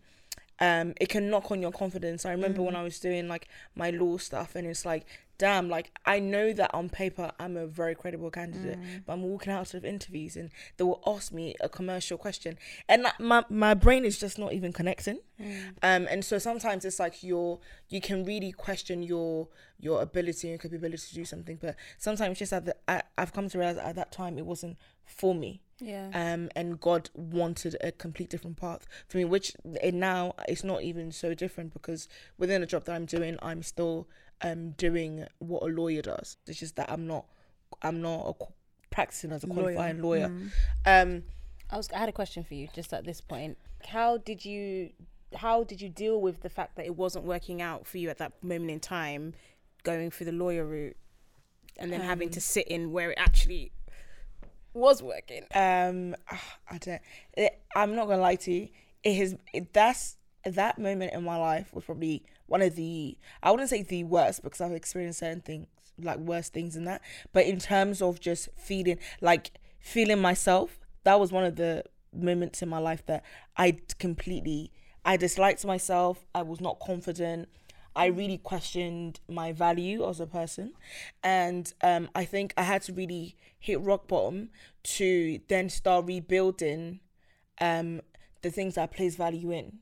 um 0.60 0.94
it 1.00 1.08
can 1.08 1.28
knock 1.30 1.50
on 1.50 1.60
your 1.62 1.72
confidence. 1.72 2.24
I 2.24 2.30
remember 2.30 2.62
when 2.62 2.76
i 2.76 2.82
was 2.82 2.98
doing 2.98 3.28
like 3.28 3.48
my 3.74 3.90
law 3.90 4.16
stuff 4.16 4.54
and 4.54 4.66
it's 4.66 4.84
like 4.86 5.06
damn 5.38 5.68
like 5.68 5.90
i 6.06 6.18
know 6.18 6.52
that 6.52 6.72
on 6.72 6.88
paper 6.88 7.30
i'm 7.38 7.56
a 7.58 7.66
very 7.66 7.94
credible 7.94 8.30
candidate 8.30 8.78
but 9.04 9.12
i'm 9.12 9.22
walking 9.22 9.52
out 9.52 9.74
of 9.74 9.84
interviews 9.84 10.34
and 10.34 10.50
they 10.76 10.84
will 10.84 11.02
ask 11.06 11.30
me 11.32 11.54
a 11.60 11.68
commercial 11.68 12.16
question 12.16 12.56
and 12.88 13.02
like, 13.02 13.20
my, 13.20 13.44
my 13.50 13.74
brain 13.74 14.04
is 14.04 14.18
just 14.18 14.38
not 14.38 14.54
even 14.54 14.72
connecting. 14.72 15.18
Um 15.82 16.06
and 16.08 16.24
so 16.24 16.38
sometimes 16.38 16.84
it's 16.86 16.98
like 16.98 17.22
you're 17.22 17.58
you 17.90 18.00
can 18.00 18.24
really 18.24 18.52
question 18.52 19.02
your 19.02 19.48
your 19.78 20.00
ability 20.00 20.50
and 20.50 20.60
capability 20.60 21.02
to 21.08 21.14
do 21.14 21.24
something 21.26 21.58
but 21.60 21.76
sometimes 21.98 22.38
just 22.38 22.54
at 22.54 22.64
the 22.64 22.74
I, 22.88 23.02
i've 23.18 23.34
come 23.34 23.50
to 23.50 23.58
realize 23.58 23.76
at 23.76 23.94
that 23.96 24.10
time 24.10 24.38
it 24.38 24.46
wasn't 24.46 24.78
for 25.04 25.34
me 25.34 25.60
yeah. 25.78 26.08
um 26.14 26.48
and 26.56 26.80
god 26.80 27.10
wanted 27.14 27.76
a 27.82 27.92
complete 27.92 28.30
different 28.30 28.56
path 28.56 28.86
for 29.08 29.18
me 29.18 29.24
which 29.24 29.52
now 29.92 30.34
it's 30.48 30.64
not 30.64 30.82
even 30.82 31.12
so 31.12 31.34
different 31.34 31.72
because 31.72 32.08
within 32.38 32.60
the 32.60 32.66
job 32.66 32.84
that 32.84 32.94
i'm 32.94 33.06
doing 33.06 33.36
i'm 33.42 33.62
still 33.62 34.08
um 34.42 34.70
doing 34.72 35.26
what 35.38 35.62
a 35.62 35.66
lawyer 35.66 36.02
does 36.02 36.38
it's 36.46 36.58
just 36.58 36.76
that 36.76 36.90
i'm 36.90 37.06
not 37.06 37.26
i'm 37.82 38.00
not 38.00 38.36
a, 38.40 38.44
practicing 38.90 39.32
as 39.32 39.44
a 39.44 39.46
qualifying 39.46 40.00
lawyer, 40.00 40.32
um 40.86 41.22
I 41.70 41.76
was 41.76 41.90
I 41.92 41.98
had 41.98 42.08
a 42.08 42.12
question 42.12 42.44
for 42.44 42.54
you 42.54 42.68
just 42.74 42.92
at 42.92 43.04
this 43.04 43.20
point. 43.20 43.58
How 43.86 44.18
did 44.18 44.44
you 44.44 44.90
how 45.34 45.64
did 45.64 45.80
you 45.80 45.88
deal 45.88 46.20
with 46.20 46.42
the 46.42 46.48
fact 46.48 46.76
that 46.76 46.86
it 46.86 46.96
wasn't 46.96 47.24
working 47.24 47.60
out 47.60 47.86
for 47.86 47.98
you 47.98 48.08
at 48.08 48.18
that 48.18 48.32
moment 48.42 48.70
in 48.70 48.80
time, 48.80 49.34
going 49.82 50.10
through 50.10 50.26
the 50.26 50.32
lawyer 50.32 50.64
route, 50.64 50.96
and 51.78 51.92
then 51.92 52.00
having 52.00 52.30
to 52.30 52.40
sit 52.40 52.68
in 52.68 52.92
where 52.92 53.10
it 53.10 53.18
actually 53.18 53.72
was 54.76 55.02
working? 55.02 55.42
um 55.54 56.14
ah, 56.30 56.58
i 56.70 56.78
don't 56.78 57.00
it, 57.36 57.60
i'm 57.74 57.94
not 57.94 58.06
gonna 58.06 58.22
lie 58.22 58.36
to 58.36 58.52
you 58.52 58.68
it 59.02 59.14
has 59.14 59.36
it, 59.52 59.72
that's 59.72 60.16
that 60.44 60.78
moment 60.78 61.12
in 61.12 61.24
my 61.24 61.36
life 61.36 61.72
was 61.72 61.84
probably 61.84 62.22
one 62.46 62.62
of 62.62 62.76
the 62.76 63.16
i 63.42 63.50
wouldn't 63.50 63.70
say 63.70 63.82
the 63.82 64.04
worst 64.04 64.42
because 64.42 64.60
i've 64.60 64.72
experienced 64.72 65.18
certain 65.18 65.40
things 65.40 65.66
like 65.98 66.18
worse 66.18 66.48
things 66.50 66.74
than 66.74 66.84
that 66.84 67.00
but 67.32 67.46
in 67.46 67.58
terms 67.58 68.02
of 68.02 68.20
just 68.20 68.48
feeling 68.56 68.98
like 69.20 69.52
feeling 69.80 70.20
myself 70.20 70.78
that 71.04 71.18
was 71.18 71.32
one 71.32 71.44
of 71.44 71.56
the 71.56 71.82
moments 72.12 72.62
in 72.62 72.68
my 72.68 72.78
life 72.78 73.04
that 73.06 73.24
i 73.56 73.76
completely 73.98 74.70
i 75.04 75.16
disliked 75.16 75.64
myself 75.64 76.26
i 76.34 76.42
was 76.42 76.60
not 76.60 76.78
confident 76.80 77.48
I 77.96 78.06
really 78.06 78.38
questioned 78.38 79.20
my 79.28 79.52
value 79.52 80.08
as 80.08 80.20
a 80.20 80.26
person, 80.26 80.74
and 81.24 81.72
um, 81.82 82.08
I 82.14 82.24
think 82.24 82.52
I 82.56 82.62
had 82.62 82.82
to 82.82 82.92
really 82.92 83.36
hit 83.58 83.80
rock 83.80 84.06
bottom 84.06 84.50
to 84.84 85.40
then 85.48 85.68
start 85.70 86.06
rebuilding 86.06 87.00
um, 87.60 88.02
the 88.42 88.50
things 88.50 88.74
that 88.74 88.82
I 88.82 88.86
place 88.86 89.16
value 89.16 89.50
in, 89.50 89.78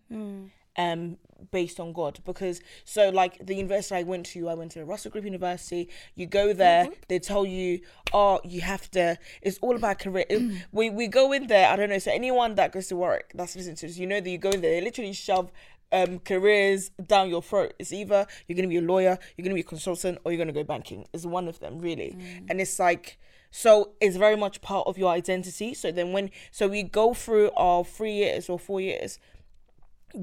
um, 0.77 1.19
based 1.51 1.79
on 1.81 1.93
God. 1.93 2.21
Because 2.25 2.61
so, 2.85 3.11
like 3.11 3.45
the 3.45 3.55
university 3.55 3.97
I 3.97 4.03
went 4.05 4.27
to, 4.27 4.49
I 4.49 4.55
went 4.55 4.71
to 4.73 4.85
Russell 4.85 5.11
Group 5.11 5.25
University. 5.25 5.89
You 6.15 6.27
go 6.27 6.53
there, 6.53 6.89
they 7.09 7.19
tell 7.19 7.45
you, 7.45 7.81
oh, 8.13 8.41
you 8.45 8.61
have 8.63 8.91
to. 8.93 9.19
It's 9.43 9.59
all 9.59 9.77
about 9.77 9.99
career. 9.99 10.25
we 10.73 10.89
we 10.91 11.09
go 11.09 11.33
in 11.33 11.49
there. 11.49 11.69
I 11.69 11.77
don't 11.77 11.91
know. 11.91 11.99
So 11.99 12.13
anyone 12.13 12.55
that 12.55 12.73
goes 12.73 12.87
to 12.89 12.97
work 12.97 13.33
that's 13.35 13.57
listening 13.57 13.77
to 13.77 13.87
this, 13.89 13.99
you 13.99 14.07
know 14.07 14.21
that 14.21 14.31
you 14.31 14.39
go 14.39 14.51
in 14.51 14.61
there. 14.63 14.73
They 14.73 14.81
literally 14.81 15.13
shove 15.13 15.51
um, 15.95 16.19
careers 16.19 16.91
down 17.07 17.29
your 17.31 17.43
throat. 17.43 17.73
It's 17.79 17.93
either 17.93 18.27
you're 18.47 18.57
gonna 18.57 18.69
be 18.69 18.79
a 18.79 18.83
lawyer, 18.83 19.19
you're 19.37 19.45
gonna 19.45 19.55
be 19.55 19.61
a 19.61 19.65
consultant, 19.65 20.19
or 20.25 20.33
you're 20.33 20.39
gonna 20.39 20.53
go 20.53 20.65
banking. 20.65 21.07
It's 21.13 21.25
one 21.25 21.49
of 21.49 21.61
them 21.61 21.79
really, 21.79 22.17
and 22.49 22.61
it's 22.61 22.79
like 22.79 23.19
so 23.51 23.93
it's 24.01 24.17
very 24.17 24.37
much 24.37 24.61
part 24.61 24.87
of 24.89 24.99
your 24.99 25.11
identity. 25.11 25.75
So 25.75 25.93
then 25.93 26.13
when 26.13 26.31
so 26.51 26.67
we 26.69 26.83
go 26.83 27.15
through 27.15 27.51
our 27.57 27.85
three 27.85 28.15
years 28.15 28.49
or 28.49 28.59
four 28.59 28.81
years 28.81 29.19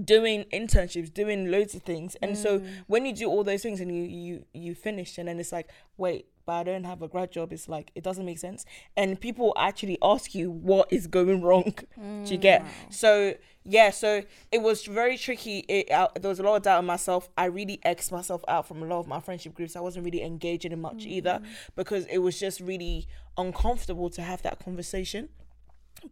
doing 0.06 0.46
internships, 0.54 1.14
doing 1.14 1.52
loads 1.52 1.76
of 1.76 1.84
things, 1.84 2.16
and 2.22 2.38
so 2.38 2.62
when 2.88 3.06
you 3.06 3.14
do 3.14 3.28
all 3.28 3.44
those 3.44 3.64
things 3.64 3.80
and 3.80 3.96
you 3.96 4.04
you 4.04 4.46
you 4.54 4.76
finish, 4.76 5.18
and 5.18 5.28
then 5.28 5.40
it's 5.40 5.52
like 5.52 5.70
wait. 5.98 6.28
But 6.52 6.58
I 6.58 6.64
don't 6.64 6.84
have 6.84 7.02
a 7.02 7.08
grad 7.08 7.32
job, 7.32 7.54
it's 7.54 7.70
like 7.70 7.92
it 7.96 8.04
doesn't 8.04 8.26
make 8.26 8.38
sense. 8.38 8.66
And 8.98 9.18
people 9.18 9.54
actually 9.58 9.98
ask 10.02 10.36
you 10.36 10.52
what 10.52 10.92
is 10.92 11.08
going 11.08 11.42
wrong. 11.42 11.74
Do 12.26 12.30
you 12.30 12.38
get? 12.38 12.66
So 12.90 13.36
yeah, 13.64 13.90
so 13.90 14.24
it 14.52 14.62
was 14.62 14.86
very 14.86 15.18
tricky. 15.18 15.60
It 15.70 15.90
uh, 15.90 16.10
there 16.20 16.28
was 16.28 16.42
a 16.42 16.44
lot 16.44 16.58
of 16.58 16.64
doubt 16.64 16.80
in 16.80 16.86
myself. 16.86 17.30
I 17.38 17.46
really 17.46 17.80
x 17.84 18.12
myself 18.12 18.44
out 18.50 18.68
from 18.68 18.84
a 18.84 18.86
lot 18.86 19.00
of 19.00 19.08
my 19.08 19.22
friendship 19.22 19.54
groups. 19.54 19.78
I 19.78 19.80
wasn't 19.80 20.04
really 20.04 20.22
engaging 20.24 20.74
in 20.74 20.82
much 20.82 21.06
either 21.06 21.42
because 21.78 22.06
it 22.08 22.18
was 22.18 22.38
just 22.38 22.60
really 22.60 23.08
uncomfortable 23.38 24.10
to 24.10 24.22
have 24.22 24.42
that 24.42 24.60
conversation. 24.60 25.30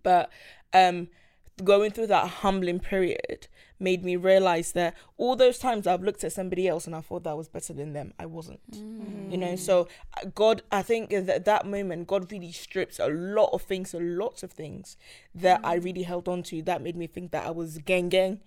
But 0.04 0.30
um 0.72 1.10
going 1.64 1.92
through 1.92 2.08
that 2.08 2.28
humbling 2.28 2.80
period 2.80 3.48
made 3.80 4.04
me 4.04 4.16
realize 4.16 4.74
that 4.74 4.94
all 5.18 5.36
those 5.36 5.58
times 5.58 5.88
I've 5.88 6.04
looked 6.04 6.24
at 6.24 6.34
somebody 6.34 6.68
else 6.68 6.86
and 6.86 6.96
I 6.96 7.02
thought 7.02 7.24
that 7.24 7.38
was 7.38 7.48
better 7.48 7.74
than 7.74 7.94
them, 7.94 8.14
I 8.20 8.26
wasn't. 8.26 8.60
You 9.32 9.38
know, 9.38 9.56
so 9.56 9.88
uh, 10.18 10.28
God, 10.36 10.64
I 10.72 10.82
think 10.82 11.14
at 11.14 11.46
that 11.46 11.66
moment, 11.66 12.08
God 12.08 12.32
really 12.32 12.52
strips 12.52 13.00
a 13.00 13.08
lot 13.08 13.52
of 13.54 13.62
things, 13.62 13.94
a 13.94 14.00
lots 14.00 14.44
of 14.44 14.52
things 14.52 14.98
that 15.34 15.62
I 15.64 15.76
really 15.76 16.04
held 16.04 16.28
on 16.28 16.44
to. 16.44 16.62
That 16.62 16.82
made 16.82 16.98
me 16.98 17.08
think 17.08 17.32
that 17.32 17.46
I 17.46 17.52
was 17.52 17.78
gang 17.78 18.10
gang 18.10 18.42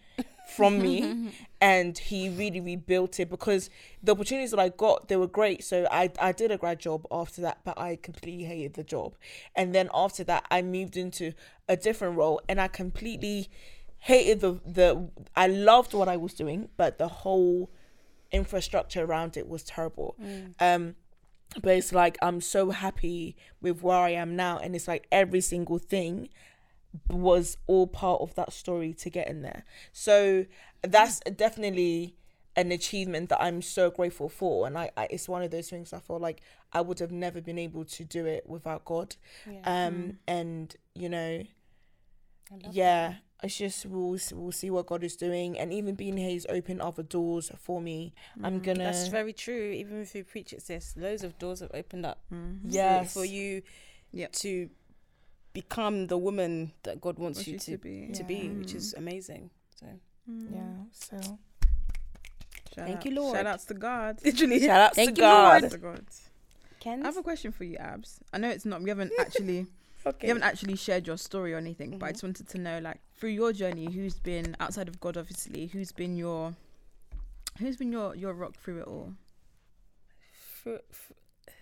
from 0.47 0.79
me 0.81 1.33
and 1.61 1.97
he 1.97 2.29
really 2.29 2.61
rebuilt 2.61 3.21
it 3.21 3.31
because 3.31 3.71
the 4.03 4.13
opportunities 4.13 4.51
that 4.51 4.61
I 4.61 4.69
got 4.69 5.09
they 5.09 5.17
were 5.17 5.27
great. 5.27 5.65
So 5.65 5.87
I 5.91 6.11
I 6.21 6.33
did 6.33 6.51
a 6.51 6.59
grad 6.59 6.81
job 6.81 7.07
after 7.11 7.41
that 7.43 7.59
but 7.65 7.79
I 7.79 7.97
completely 7.97 8.45
hated 8.45 8.75
the 8.75 8.85
job. 8.85 9.15
And 9.55 9.75
then 9.75 9.89
after 9.95 10.25
that 10.25 10.45
I 10.51 10.63
moved 10.63 10.97
into 10.97 11.33
a 11.69 11.77
different 11.77 12.17
role 12.17 12.41
and 12.49 12.61
I 12.61 12.69
completely 12.69 13.49
hated 13.99 14.41
the 14.41 14.61
the 14.67 15.09
I 15.37 15.47
loved 15.47 15.95
what 15.95 16.09
I 16.09 16.17
was 16.17 16.35
doing 16.35 16.69
but 16.77 16.99
the 16.99 17.09
whole 17.09 17.71
infrastructure 18.31 19.05
around 19.05 19.37
it 19.37 19.49
was 19.49 19.63
terrible. 19.63 20.17
Um 20.59 20.97
but 21.61 21.77
it's 21.77 21.93
like 21.93 22.17
I'm 22.23 22.41
so 22.41 22.71
happy 22.71 23.37
with 23.61 23.83
where 23.83 23.99
I 23.99 24.11
am 24.11 24.37
now 24.37 24.59
and 24.59 24.75
it's 24.75 24.89
like 24.89 25.07
every 25.13 25.41
single 25.41 25.79
thing 25.79 26.29
was 27.11 27.57
all 27.67 27.87
part 27.87 28.21
of 28.21 28.35
that 28.35 28.53
story 28.53 28.93
to 28.95 29.11
get 29.11 29.29
in 29.29 29.43
there. 29.43 29.65
So 29.93 30.47
that's 30.83 31.21
definitely 31.21 32.17
an 32.55 32.71
achievement 32.71 33.31
that 33.31 33.41
I'm 33.41 33.63
so 33.63 33.91
grateful 33.91 34.29
for, 34.29 34.67
and 34.67 34.77
I, 34.77 34.91
I 34.97 35.07
it's 35.11 35.29
one 35.29 35.43
of 35.43 35.51
those 35.51 35.71
things 35.71 35.93
I 35.95 36.01
feel 36.01 36.19
like 36.19 36.43
I 36.73 36.81
would 36.83 36.99
have 36.99 37.11
never 37.11 37.41
been 37.41 37.59
able 37.59 37.85
to 37.87 38.05
do 38.05 38.27
it 38.27 38.47
without 38.47 38.85
God. 38.85 39.17
Yeah. 39.51 39.61
Um, 39.65 40.19
and 40.29 40.77
you 40.95 41.09
know, 41.09 41.45
yeah, 42.71 43.15
it's 43.43 43.57
just 43.57 43.87
we'll 43.87 44.19
we'll 44.33 44.53
see 44.53 44.71
what 44.71 44.87
God 44.87 45.03
is 45.03 45.17
doing, 45.17 45.59
and 45.59 45.73
even 45.73 45.95
being 45.95 46.17
here, 46.19 46.29
He's 46.29 46.47
opened 46.51 46.83
other 46.83 47.03
doors 47.03 47.51
for 47.59 47.81
me. 47.81 48.13
I'm 48.43 48.61
Mm. 48.61 48.65
gonna 48.65 48.85
That's 48.85 49.09
very 49.09 49.33
true. 49.33 49.71
Even 49.73 50.03
if 50.03 50.15
you 50.15 50.23
preach 50.25 50.53
it, 50.53 50.61
sis, 50.63 50.95
loads 50.97 51.25
of 51.25 51.39
doors 51.39 51.61
have 51.61 51.71
opened 51.73 52.05
up 52.07 52.19
Mm-hmm. 52.33 52.71
for- 53.05 53.05
for 53.09 53.25
you 53.25 53.63
Yep. 54.13 54.33
to 54.33 54.69
become 55.53 56.07
the 56.07 56.17
woman 56.19 56.73
that 56.85 57.01
God 57.01 57.19
wants 57.19 57.39
Wants 57.39 57.49
you 57.49 57.55
you 57.55 57.59
to 57.61 57.71
to 57.73 57.79
be. 57.79 58.13
to 58.13 58.21
Yeah. 58.23 58.27
be, 58.27 58.49
which 58.51 58.73
Mm. 58.73 58.77
is 58.77 58.95
amazing. 58.95 59.51
So 59.79 59.87
yeah. 60.27 60.75
So 60.93 61.17
Shout 62.75 62.87
Thank 62.87 62.97
out- 62.99 63.05
you, 63.05 63.11
Lord. 63.13 63.37
Shout 63.37 63.47
outs 63.47 63.65
to 63.67 63.75
God. 63.75 64.19
literally, 64.25 64.61
shout 64.61 64.81
out 64.81 64.95
to 64.95 65.03
you, 65.05 65.13
God. 65.13 65.61
Shout 65.61 65.65
outs 65.65 65.73
to 65.75 65.79
God. 65.79 66.05
Ken. 66.81 67.03
I 67.03 67.07
have 67.07 67.17
a 67.19 67.23
question 67.23 67.53
for 67.53 67.65
you, 67.65 67.77
Abs. 67.77 68.21
I 68.33 68.39
know 68.39 68.49
it's 68.49 68.65
not. 68.65 68.83
We 68.83 68.89
haven't 68.89 69.13
actually. 69.19 69.67
Okay. 70.07 70.27
You 70.27 70.29
haven't 70.35 70.43
actually 70.43 70.75
shared 70.77 71.07
your 71.07 71.17
story 71.19 71.53
or 71.55 71.59
anything, 71.59 71.99
but 71.99 72.07
I 72.07 72.09
Mhm. 72.09 72.13
just 72.15 72.23
wanted 72.25 72.49
to 72.49 72.59
know, 72.59 72.79
like, 72.81 73.01
through 73.17 73.31
your 73.31 73.53
journey, 73.53 73.93
who's 73.93 74.19
been 74.19 74.57
outside 74.59 74.89
of 74.89 74.99
God, 75.01 75.17
obviously, 75.17 75.67
who's 75.67 75.93
been 75.93 76.17
your, 76.17 76.57
who's 77.59 77.77
been 77.77 77.93
your 77.93 78.17
your 78.17 78.33
rock 78.33 78.57
through 78.57 78.81
it 78.81 78.89
all, 78.89 79.15
Fr- 80.33 80.83
fr- 80.91 81.13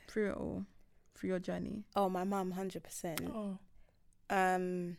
through 0.09 0.30
it 0.30 0.37
all, 0.37 0.64
through 1.14 1.28
your 1.30 1.38
journey. 1.38 1.85
oh, 1.97 2.09
my 2.09 2.25
mum, 2.25 2.52
hundred 2.52 2.82
percent. 2.82 3.20
Oh. 3.35 3.59
Um, 4.30 4.99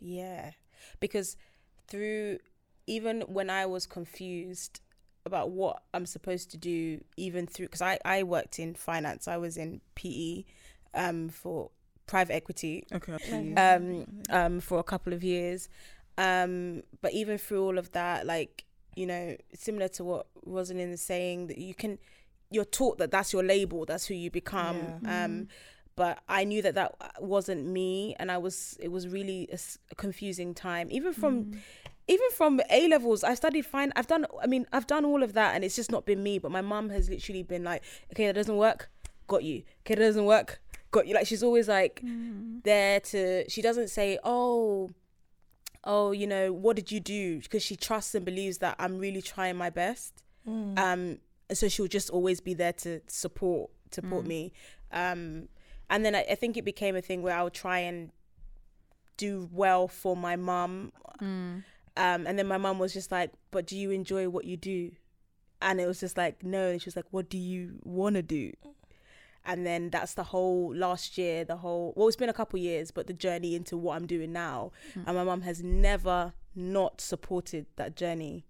yeah, 0.00 0.52
because 1.00 1.36
through 1.88 2.38
even 2.86 3.22
when 3.22 3.50
I 3.50 3.66
was 3.66 3.86
confused 3.86 4.80
about 5.26 5.50
what 5.50 5.82
I'm 5.94 6.06
supposed 6.06 6.50
to 6.52 6.58
do, 6.58 7.02
even 7.16 7.46
through 7.46 7.66
because 7.66 7.82
I 7.82 7.98
I 8.04 8.22
worked 8.24 8.58
in 8.58 8.74
finance, 8.74 9.28
I 9.28 9.38
was 9.38 9.56
in 9.56 9.80
PE, 9.94 10.44
um, 10.94 11.28
for 11.30 11.70
private 12.06 12.34
equity, 12.34 12.86
Okay. 12.92 13.58
um, 13.58 14.06
um, 14.30 14.60
for 14.60 14.78
a 14.78 14.84
couple 14.84 15.12
of 15.12 15.24
years, 15.24 15.68
um, 16.18 16.82
but 17.02 17.12
even 17.12 17.38
through 17.38 17.64
all 17.64 17.78
of 17.78 17.92
that, 17.92 18.26
like 18.26 18.64
you 18.96 19.06
know, 19.06 19.36
similar 19.54 19.88
to 19.88 20.04
what 20.04 20.26
Rosalind 20.46 20.92
is 20.92 21.02
saying, 21.02 21.48
that 21.48 21.58
you 21.58 21.74
can, 21.74 21.98
you're 22.50 22.64
taught 22.64 22.98
that 22.98 23.10
that's 23.10 23.32
your 23.32 23.42
label, 23.42 23.84
that's 23.86 24.06
who 24.06 24.14
you 24.14 24.30
become, 24.30 24.94
Yeah. 25.00 25.00
um 25.04 25.46
but 25.96 26.18
I 26.28 26.44
knew 26.44 26.60
that 26.62 26.74
that 26.74 26.94
wasn't 27.20 27.66
me, 27.66 28.14
and 28.18 28.30
I 28.30 28.38
was 28.38 28.76
it 28.80 28.88
was 28.88 29.08
really 29.08 29.48
a 29.52 29.94
confusing 29.94 30.54
time. 30.54 30.88
Even 30.90 31.12
from 31.12 31.52
even 32.06 32.30
from 32.32 32.60
A 32.70 32.88
levels, 32.88 33.24
I 33.24 33.34
studied 33.34 33.64
fine. 33.66 33.92
I've 33.96 34.06
done. 34.06 34.26
I 34.42 34.46
mean, 34.46 34.66
I've 34.72 34.86
done 34.86 35.04
all 35.04 35.22
of 35.22 35.32
that, 35.34 35.54
and 35.54 35.64
it's 35.64 35.76
just 35.76 35.90
not 35.90 36.04
been 36.04 36.22
me. 36.22 36.38
But 36.38 36.50
my 36.50 36.60
mum 36.60 36.90
has 36.90 37.08
literally 37.08 37.42
been 37.42 37.64
like, 37.64 37.82
"Okay, 38.12 38.26
that 38.26 38.34
doesn't 38.34 38.56
work. 38.56 38.90
Got 39.26 39.44
you. 39.44 39.62
Okay, 39.80 39.94
that 39.94 40.00
doesn't 40.00 40.24
work. 40.26 40.60
Got 40.90 41.06
you." 41.06 41.14
Like 41.14 41.26
she's 41.26 41.42
always 41.42 41.68
like 41.68 42.02
there 42.64 43.00
to. 43.00 43.48
She 43.48 43.62
doesn't 43.62 43.88
say, 43.88 44.18
"Oh." 44.24 44.90
Oh, 45.86 46.12
you 46.12 46.26
know, 46.26 46.50
what 46.50 46.76
did 46.76 46.90
you 46.90 46.98
do? 46.98 47.40
Because 47.40 47.62
she 47.62 47.76
trusts 47.76 48.14
and 48.14 48.24
believes 48.24 48.56
that 48.58 48.74
I'm 48.78 48.98
really 48.98 49.20
trying 49.22 49.56
my 49.56 49.68
best 49.70 50.22
Mm. 50.48 50.78
um 50.78 51.18
and 51.48 51.56
so 51.58 51.68
she'll 51.68 51.86
just 51.86 52.10
always 52.10 52.38
be 52.40 52.52
there 52.54 52.72
to 52.74 53.00
support 53.06 53.70
support 53.90 54.26
me 54.26 54.52
um 54.92 55.48
and 55.94 56.04
then 56.04 56.14
I, 56.14 56.26
I 56.30 56.34
think 56.34 56.56
it 56.56 56.64
became 56.64 56.96
a 56.96 57.00
thing 57.00 57.22
where 57.22 57.36
i 57.36 57.42
would 57.42 57.54
try 57.54 57.78
and 57.78 58.10
do 59.16 59.48
well 59.52 59.86
for 59.88 60.16
my 60.16 60.36
mum. 60.36 60.92
Mm. 61.22 61.62
um 61.96 62.26
and 62.26 62.38
then 62.38 62.48
my 62.48 62.58
mum 62.58 62.78
was 62.80 62.92
just 62.92 63.12
like 63.12 63.30
but 63.52 63.66
do 63.66 63.76
you 63.76 63.90
enjoy 63.90 64.28
what 64.28 64.44
you 64.44 64.56
do? 64.56 64.90
And 65.62 65.80
it 65.80 65.86
was 65.86 66.00
just 66.00 66.16
like 66.16 66.42
no. 66.42 66.70
And 66.70 66.82
she 66.82 66.88
was 66.88 66.96
like 66.96 67.06
what 67.10 67.28
do 67.28 67.38
you 67.38 67.78
want 67.84 68.16
to 68.16 68.22
do? 68.22 68.52
And 69.44 69.64
then 69.64 69.90
that's 69.90 70.14
the 70.14 70.24
whole 70.24 70.74
last 70.74 71.16
year 71.16 71.44
the 71.44 71.58
whole 71.58 71.92
well 71.96 72.08
it's 72.08 72.16
been 72.16 72.28
a 72.28 72.40
couple 72.40 72.58
years 72.58 72.90
but 72.90 73.06
the 73.06 73.12
journey 73.12 73.54
into 73.54 73.76
what 73.76 73.96
i'm 73.96 74.06
doing 74.06 74.32
now. 74.32 74.72
And 75.06 75.16
my 75.16 75.22
mum 75.22 75.42
has 75.42 75.62
never 75.62 76.32
not 76.56 77.00
supported 77.00 77.66
that 77.76 77.94
journey 77.94 78.44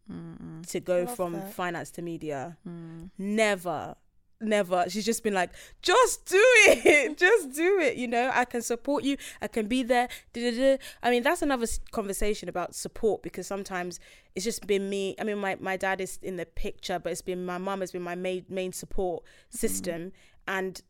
to 0.69 0.81
go 0.81 1.07
from 1.07 1.33
that. 1.35 1.53
finance 1.53 1.91
to 1.91 2.03
media. 2.03 2.57
Mm. 2.67 3.11
never 3.19 3.97
never. 4.45 4.85
She's 4.89 5.05
just 5.05 5.23
been 5.23 5.35
like 5.35 5.51
just 5.83 6.27
do 6.27 6.41
it 6.41 7.19
just 7.27 7.53
do 7.55 7.79
it 7.81 7.97
you 7.97 8.09
know? 8.09 8.31
I 8.33 8.45
can 8.45 8.63
support 8.63 9.05
you 9.05 9.17
i 9.41 9.49
can 9.49 9.67
be 9.67 9.83
there 9.83 10.09
da-da-da. 10.33 10.79
i 11.03 11.11
mean 11.11 11.23
that's 11.23 11.43
another 11.43 11.67
conversation 11.93 12.49
about 12.49 12.75
support 12.75 13.23
because 13.23 13.47
sometimes 13.47 14.01
it's 14.35 14.45
just 14.45 14.67
been 14.67 14.89
me 14.89 15.15
i 15.21 15.25
mean 15.25 15.39
my, 15.39 15.57
my 15.61 15.77
dad 15.77 16.01
is 16.01 16.19
in 16.23 16.37
the 16.37 16.47
picture 16.47 16.99
but 16.99 17.13
it's 17.13 17.23
been 17.23 17.45
my 17.45 17.59
mum 17.59 17.81
has 17.81 17.93
been 17.93 18.03
my 18.03 18.15
main 18.15 18.45
main 18.49 18.73
support 18.73 19.25
system. 19.51 20.13
And 20.47 20.83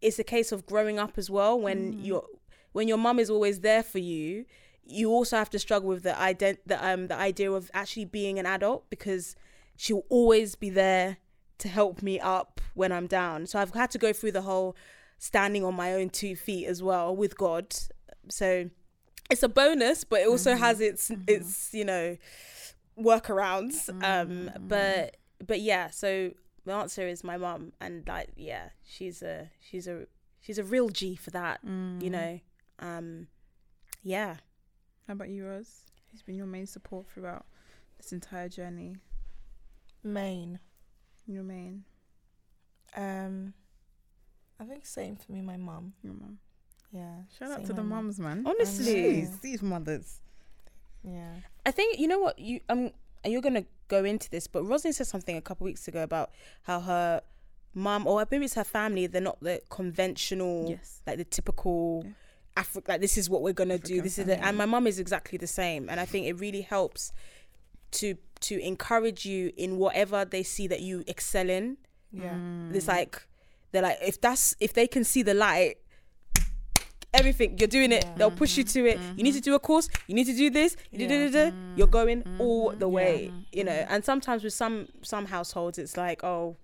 it's 0.00 0.18
a 0.18 0.24
case 0.24 0.52
of 0.52 0.66
growing 0.66 0.98
up 0.98 1.18
as 1.18 1.30
well 1.30 1.58
when 1.58 2.04
you're 2.04 2.24
when 2.72 2.88
your 2.88 2.98
mum 2.98 3.18
is 3.18 3.30
always 3.30 3.60
there 3.60 3.82
for 3.82 3.98
you 3.98 4.44
you 4.84 5.10
also 5.10 5.36
have 5.36 5.50
to 5.50 5.58
struggle 5.58 5.88
with 5.88 6.02
the 6.02 6.12
ident- 6.12 6.58
the 6.66 6.84
um 6.84 7.08
the 7.08 7.16
idea 7.16 7.50
of 7.50 7.70
actually 7.74 8.04
being 8.04 8.38
an 8.38 8.46
adult 8.46 8.88
because 8.90 9.36
she'll 9.76 10.04
always 10.08 10.54
be 10.54 10.70
there 10.70 11.18
to 11.58 11.68
help 11.68 12.02
me 12.02 12.18
up 12.20 12.60
when 12.74 12.92
I'm 12.92 13.06
down. 13.06 13.46
So 13.46 13.58
I've 13.58 13.74
had 13.74 13.90
to 13.92 13.98
go 13.98 14.12
through 14.12 14.32
the 14.32 14.42
whole 14.42 14.76
standing 15.18 15.64
on 15.64 15.74
my 15.74 15.94
own 15.94 16.10
two 16.10 16.36
feet 16.36 16.66
as 16.66 16.82
well 16.82 17.14
with 17.14 17.36
God. 17.36 17.74
So 18.28 18.70
it's 19.30 19.42
a 19.42 19.48
bonus, 19.48 20.04
but 20.04 20.20
it 20.20 20.28
also 20.28 20.54
has 20.56 20.80
its 20.80 21.10
its 21.26 21.72
you 21.72 21.84
know 21.84 22.16
workarounds. 22.98 23.88
Um, 24.02 24.50
but 24.60 25.16
but 25.44 25.60
yeah. 25.60 25.90
So 25.90 26.32
the 26.64 26.72
answer 26.72 27.06
is 27.06 27.24
my 27.24 27.36
mum, 27.36 27.72
and 27.80 28.06
like 28.06 28.30
yeah, 28.36 28.70
she's 28.84 29.22
a 29.22 29.50
she's 29.60 29.86
a 29.86 30.06
she's 30.40 30.58
a 30.58 30.64
real 30.64 30.88
G 30.88 31.16
for 31.16 31.30
that. 31.30 31.60
You 32.00 32.10
know. 32.10 32.40
Um, 32.80 33.26
yeah. 34.02 34.36
How 35.06 35.14
about 35.14 35.28
you, 35.30 35.46
Rose? 35.46 35.82
Who's 36.10 36.22
been 36.22 36.36
your 36.36 36.46
main 36.46 36.66
support 36.66 37.08
throughout 37.08 37.44
this 37.96 38.12
entire 38.12 38.48
journey? 38.48 38.96
Main. 40.04 40.60
Your 41.28 41.42
main, 41.44 41.84
Um, 42.96 43.52
I 44.58 44.64
think 44.64 44.86
same 44.86 45.16
for 45.16 45.30
me. 45.32 45.40
My 45.42 45.56
mom. 45.58 45.92
your 46.02 46.14
mum. 46.14 46.38
Yeah. 46.90 47.16
Shout 47.38 47.50
out 47.50 47.66
to 47.66 47.72
the 47.74 47.82
my 47.82 47.96
mum. 47.96 48.04
mums, 48.06 48.18
man. 48.18 48.44
Honestly. 48.46 48.94
Jeez, 49.22 49.40
these 49.42 49.62
mothers. 49.62 50.20
Yeah. 51.04 51.34
I 51.66 51.70
think 51.70 51.98
you 51.98 52.08
know 52.08 52.18
what 52.18 52.38
you 52.38 52.60
um 52.70 52.90
and 53.22 53.32
you're 53.32 53.42
gonna 53.42 53.64
go 53.88 54.04
into 54.04 54.30
this, 54.30 54.46
but 54.46 54.64
Rosalind 54.64 54.94
said 54.96 55.06
something 55.06 55.36
a 55.36 55.42
couple 55.42 55.64
weeks 55.66 55.86
ago 55.86 56.02
about 56.02 56.30
how 56.62 56.80
her 56.80 57.20
mom 57.74 58.06
or 58.06 58.26
maybe 58.30 58.46
it's 58.46 58.54
her 58.54 58.64
family, 58.64 59.06
they're 59.06 59.20
not 59.20 59.38
the 59.40 59.60
conventional 59.68 60.70
Yes. 60.70 61.02
like 61.06 61.18
the 61.18 61.24
typical 61.24 62.02
Yeah. 62.06 62.12
Africa 62.56 62.92
like 62.92 63.00
this 63.02 63.18
is 63.18 63.28
what 63.28 63.42
we're 63.42 63.52
gonna 63.52 63.78
do. 63.78 63.96
African 63.98 64.02
This 64.04 64.18
is 64.18 64.24
the, 64.24 64.32
family. 64.36 64.48
and 64.48 64.56
my 64.56 64.66
mum 64.66 64.86
is 64.86 64.98
exactly 64.98 65.36
the 65.38 65.46
same. 65.46 65.88
And 65.90 66.00
I 66.00 66.06
think 66.06 66.26
it 66.26 66.40
really 66.40 66.62
helps 66.62 67.12
to 67.92 68.14
to 68.40 68.58
encourage 68.60 69.26
you 69.26 69.52
in 69.56 69.78
whatever 69.78 70.24
they 70.24 70.42
see 70.42 70.66
that 70.68 70.80
you 70.80 71.02
excel 71.06 71.48
in. 71.50 71.76
Yeah. 72.12 72.34
Mm. 72.34 72.74
It's 72.74 72.88
like 72.88 73.26
they're 73.72 73.82
like 73.82 73.98
if 74.02 74.20
that's 74.20 74.54
if 74.60 74.72
they 74.72 74.86
can 74.86 75.04
see 75.04 75.22
the 75.22 75.34
light 75.34 75.76
everything 77.14 77.56
you're 77.58 77.66
doing 77.68 77.90
it 77.90 78.04
they'll 78.16 78.30
push 78.30 78.58
you 78.58 78.64
to 78.64 78.84
it 78.86 78.98
you 79.16 79.22
need 79.24 79.32
to 79.32 79.40
do 79.40 79.54
a 79.54 79.58
course 79.58 79.88
you 80.08 80.14
need 80.14 80.26
to 80.26 80.34
do 80.36 80.50
this 80.50 80.76
Yeah. 80.92 81.50
you're 81.74 81.86
going 81.86 82.22
all 82.38 82.70
the 82.72 82.86
Yeah. 82.86 82.94
way 82.98 83.32
you 83.50 83.64
know 83.64 83.72
and 83.88 84.04
sometimes 84.04 84.44
with 84.44 84.52
some 84.52 84.88
some 85.02 85.24
households 85.24 85.78
it's 85.78 85.96
like 85.96 86.22
oh 86.22 86.56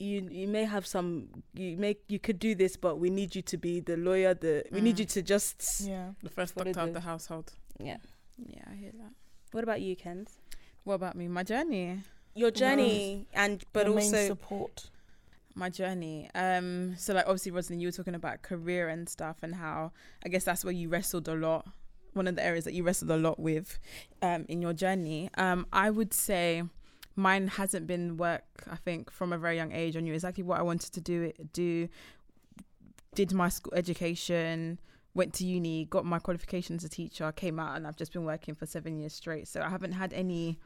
you 0.00 0.28
you 0.32 0.48
may 0.48 0.64
have 0.64 0.84
some 0.84 1.28
you 1.54 1.76
may 1.76 1.96
you 2.08 2.18
could 2.18 2.40
do 2.40 2.56
this 2.56 2.76
but 2.76 2.98
we 2.98 3.08
need 3.08 3.36
you 3.36 3.42
to 3.42 3.56
be 3.56 3.78
the 3.78 3.96
lawyer 3.96 4.34
the 4.34 4.64
we 4.72 4.80
need 4.80 4.96
Mm. 4.96 5.00
you 5.00 5.04
to 5.06 5.22
just 5.22 5.80
Yeah. 5.86 6.10
The 6.24 6.30
first 6.30 6.56
doctor 6.56 6.80
of 6.80 6.92
the 6.92 7.00
household. 7.00 7.52
yeah 7.78 7.98
Yeah, 8.36 8.64
I 8.68 8.74
hear 8.74 8.90
that. 8.98 9.12
what 9.52 9.62
about 9.62 9.80
you 9.80 9.94
Kens 9.94 10.38
What 10.84 10.94
about 10.94 11.16
me? 11.16 11.28
My 11.28 11.42
journey. 11.42 12.00
your 12.34 12.50
journey 12.50 13.26
and 13.32 13.64
but 13.72 13.86
Your 13.86 13.94
also 13.96 14.26
support. 14.26 14.90
my 15.54 15.70
journey. 15.70 16.28
Um, 16.34 16.94
so 16.96 17.14
like 17.14 17.24
obviously, 17.26 17.52
Rosalind, 17.52 17.80
you 17.80 17.88
were 17.88 17.92
talking 17.92 18.14
about 18.14 18.42
career 18.42 18.88
and 18.88 19.08
stuff, 19.08 19.36
and 19.42 19.54
how 19.54 19.92
I 20.24 20.28
guess 20.28 20.44
that's 20.44 20.64
where 20.64 20.72
you 20.74 20.88
wrestled 20.88 21.28
a 21.28 21.34
lot. 21.34 21.66
One 22.12 22.28
of 22.28 22.36
the 22.36 22.44
areas 22.44 22.64
that 22.64 22.74
you 22.74 22.82
wrestled 22.84 23.10
a 23.10 23.16
lot 23.16 23.40
with, 23.40 23.78
um, 24.22 24.44
in 24.48 24.62
your 24.62 24.72
journey. 24.72 25.30
Um, 25.36 25.66
I 25.72 25.90
would 25.90 26.14
say 26.14 26.62
mine 27.16 27.48
hasn't 27.48 27.86
been 27.88 28.16
work. 28.16 28.44
I 28.70 28.76
think 28.76 29.10
from 29.10 29.32
a 29.32 29.38
very 29.38 29.56
young 29.56 29.72
age, 29.72 29.96
I 29.96 30.00
knew 30.00 30.12
exactly 30.14 30.44
what 30.44 30.58
I 30.60 30.62
wanted 30.62 30.92
to 30.92 31.00
do. 31.00 31.32
Do 31.52 31.88
did 33.14 33.32
my 33.32 33.48
school 33.48 33.72
education. 33.74 34.78
Went 35.14 35.32
to 35.34 35.44
uni, 35.46 35.84
got 35.84 36.04
my 36.04 36.18
qualification 36.18 36.74
as 36.76 36.84
a 36.84 36.88
teacher, 36.88 37.30
came 37.32 37.60
out, 37.60 37.76
and 37.76 37.86
I've 37.86 37.96
just 37.96 38.12
been 38.12 38.24
working 38.24 38.54
for 38.54 38.66
seven 38.66 38.98
years 38.98 39.12
straight. 39.12 39.46
So 39.46 39.60
I 39.62 39.68
haven't 39.68 39.92
had 39.92 40.12
any 40.12 40.58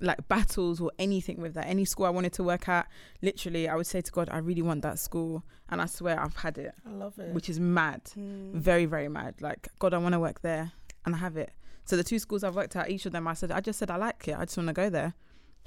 like 0.00 0.26
battles 0.28 0.80
or 0.80 0.90
anything 0.98 1.40
with 1.40 1.54
that. 1.54 1.66
Any 1.66 1.84
school 1.84 2.06
I 2.06 2.10
wanted 2.10 2.32
to 2.34 2.42
work 2.42 2.68
at, 2.68 2.88
literally, 3.22 3.68
I 3.68 3.76
would 3.76 3.86
say 3.86 4.00
to 4.00 4.10
God, 4.10 4.28
I 4.30 4.38
really 4.38 4.62
want 4.62 4.82
that 4.82 4.98
school, 4.98 5.44
and 5.70 5.80
I 5.80 5.86
swear 5.86 6.20
I've 6.20 6.34
had 6.36 6.58
it, 6.58 6.74
I 6.86 6.90
love 6.90 7.16
it. 7.18 7.32
which 7.32 7.48
is 7.48 7.60
mad, 7.60 8.02
Mm. 8.18 8.52
very 8.54 8.86
very 8.86 9.08
mad. 9.08 9.40
Like 9.40 9.68
God, 9.78 9.94
I 9.94 9.98
want 9.98 10.14
to 10.14 10.20
work 10.20 10.40
there, 10.42 10.72
and 11.06 11.14
I 11.14 11.18
have 11.18 11.36
it. 11.36 11.52
So 11.84 11.96
the 11.96 12.04
two 12.04 12.18
schools 12.18 12.42
I've 12.42 12.56
worked 12.56 12.74
at, 12.76 12.90
each 12.90 13.06
of 13.06 13.12
them, 13.12 13.28
I 13.28 13.34
said, 13.34 13.52
I 13.52 13.60
just 13.60 13.78
said 13.78 13.90
I 13.90 13.96
like 13.96 14.26
it. 14.26 14.36
I 14.36 14.44
just 14.46 14.56
want 14.56 14.68
to 14.68 14.72
go 14.72 14.88
there. 14.90 15.14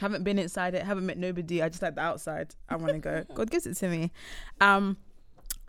Haven't 0.02 0.24
been 0.24 0.38
inside 0.40 0.74
it. 0.76 0.84
Haven't 0.84 1.06
met 1.06 1.18
nobody. 1.18 1.62
I 1.62 1.70
just 1.70 1.82
like 1.82 1.96
the 1.96 2.02
outside. 2.02 2.54
I 2.70 2.76
want 2.76 2.94
to 2.94 3.00
go. 3.00 3.24
God 3.34 3.50
gives 3.50 3.66
it 3.66 3.76
to 3.78 3.88
me. 3.88 4.12
Um, 4.60 4.98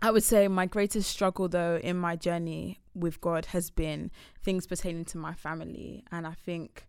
I 0.01 0.11
would 0.11 0.23
say 0.23 0.47
my 0.47 0.65
greatest 0.65 1.09
struggle 1.09 1.49
though 1.49 1.79
in 1.83 1.97
my 1.97 2.15
journey 2.15 2.79
with 2.95 3.19
God 3.21 3.47
has 3.47 3.69
been 3.69 4.11
things 4.41 4.65
pertaining 4.65 5.05
to 5.05 5.17
my 5.17 5.33
family, 5.33 6.03
and 6.11 6.25
I 6.25 6.33
think 6.33 6.87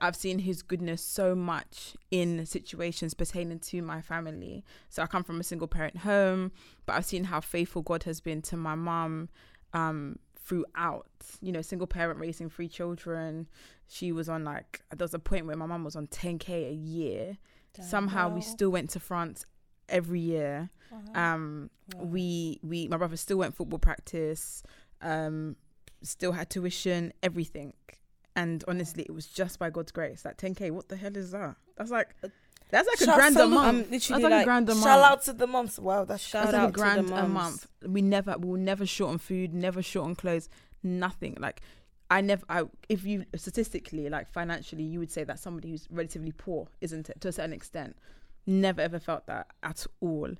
I've 0.00 0.16
seen 0.16 0.40
His 0.40 0.62
goodness 0.62 1.02
so 1.02 1.34
much 1.34 1.96
in 2.10 2.46
situations 2.46 3.14
pertaining 3.14 3.58
to 3.60 3.82
my 3.82 4.00
family. 4.00 4.64
So 4.88 5.02
I 5.02 5.06
come 5.06 5.24
from 5.24 5.40
a 5.40 5.44
single 5.44 5.68
parent 5.68 5.98
home, 5.98 6.52
but 6.86 6.94
I've 6.94 7.06
seen 7.06 7.24
how 7.24 7.40
faithful 7.40 7.82
God 7.82 8.04
has 8.04 8.20
been 8.20 8.42
to 8.42 8.56
my 8.56 8.74
mum 8.74 9.28
um, 9.72 10.18
throughout. 10.36 11.08
You 11.40 11.52
know, 11.52 11.62
single 11.62 11.86
parent 11.86 12.20
raising 12.20 12.50
three 12.50 12.68
children. 12.68 13.48
She 13.88 14.12
was 14.12 14.28
on 14.28 14.44
like 14.44 14.82
there 14.90 15.04
was 15.04 15.14
a 15.14 15.18
point 15.18 15.46
where 15.46 15.56
my 15.56 15.66
mum 15.66 15.84
was 15.84 15.96
on 15.96 16.06
10k 16.06 16.70
a 16.70 16.74
year. 16.74 17.38
Somehow 17.80 18.34
we 18.34 18.40
still 18.40 18.70
went 18.70 18.90
to 18.90 19.00
France 19.00 19.46
every 19.90 20.20
year. 20.20 20.70
Um, 21.14 21.70
we 21.96 22.58
we 22.62 22.88
my 22.88 22.96
brother 22.96 23.16
still 23.16 23.38
went 23.38 23.54
football 23.54 23.78
practice 23.78 24.62
um 25.02 25.56
still 26.02 26.32
had 26.32 26.50
tuition 26.50 27.12
everything. 27.22 27.74
And 28.36 28.64
honestly 28.68 29.04
it 29.04 29.12
was 29.12 29.26
just 29.26 29.58
by 29.58 29.70
god's 29.70 29.92
grace. 29.92 30.22
That 30.22 30.38
10k 30.38 30.70
what 30.70 30.88
the 30.88 30.96
hell 30.96 31.16
is 31.16 31.30
that? 31.32 31.56
That's 31.76 31.90
like 31.90 32.14
that's 32.70 32.88
like 32.88 33.00
a 33.00 33.14
grand 33.16 33.36
a 33.36 33.46
month. 33.46 33.68
I'm 33.68 33.78
that's 33.78 33.90
literally 33.90 34.22
like, 34.22 34.42
a 34.42 34.44
grand 34.44 34.68
a 34.68 34.74
month. 34.74 34.84
Shout 34.84 35.12
out 35.12 35.22
to 35.22 35.32
the 35.32 35.46
moms. 35.46 35.78
Wow, 35.78 36.04
that's 36.04 36.22
Shout 36.22 36.46
that's 36.46 36.54
out 36.54 36.60
like 36.60 36.68
a 36.68 36.96
to 36.96 37.02
the 37.02 37.08
grand 37.08 37.24
a 37.24 37.28
month. 37.28 37.66
We 37.86 38.02
never 38.02 38.36
we 38.38 38.48
will 38.48 38.56
never 38.56 38.86
short 38.86 39.10
on 39.12 39.18
food 39.18 39.52
never 39.54 39.82
short 39.82 40.06
on 40.06 40.14
clothes 40.14 40.48
nothing. 40.82 41.36
Like 41.38 41.60
I 42.10 42.20
never, 42.20 42.44
I, 42.48 42.64
if 42.88 43.04
you 43.04 43.24
statistically, 43.36 44.08
like 44.08 44.28
financially, 44.28 44.82
you 44.82 44.98
would 44.98 45.12
say 45.12 45.22
that 45.24 45.38
somebody 45.38 45.70
who's 45.70 45.86
relatively 45.90 46.32
poor, 46.32 46.66
isn't 46.80 47.08
it, 47.08 47.20
to 47.20 47.28
a 47.28 47.32
certain 47.32 47.52
extent. 47.52 47.96
Never 48.46 48.80
ever 48.80 48.98
felt 48.98 49.26
that 49.26 49.48
at 49.62 49.86
all. 50.00 50.30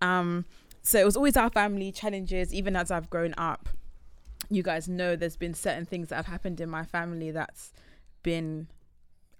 Um, 0.00 0.44
so 0.82 0.98
it 0.98 1.04
was 1.04 1.16
always 1.16 1.36
our 1.36 1.50
family 1.50 1.92
challenges, 1.92 2.54
even 2.54 2.74
as 2.76 2.90
I've 2.90 3.10
grown 3.10 3.34
up. 3.36 3.68
You 4.48 4.62
guys 4.62 4.88
know 4.88 5.16
there's 5.16 5.36
been 5.36 5.52
certain 5.52 5.84
things 5.84 6.08
that 6.08 6.16
have 6.16 6.26
happened 6.26 6.60
in 6.60 6.70
my 6.70 6.84
family 6.84 7.30
that's 7.30 7.72
been, 8.22 8.68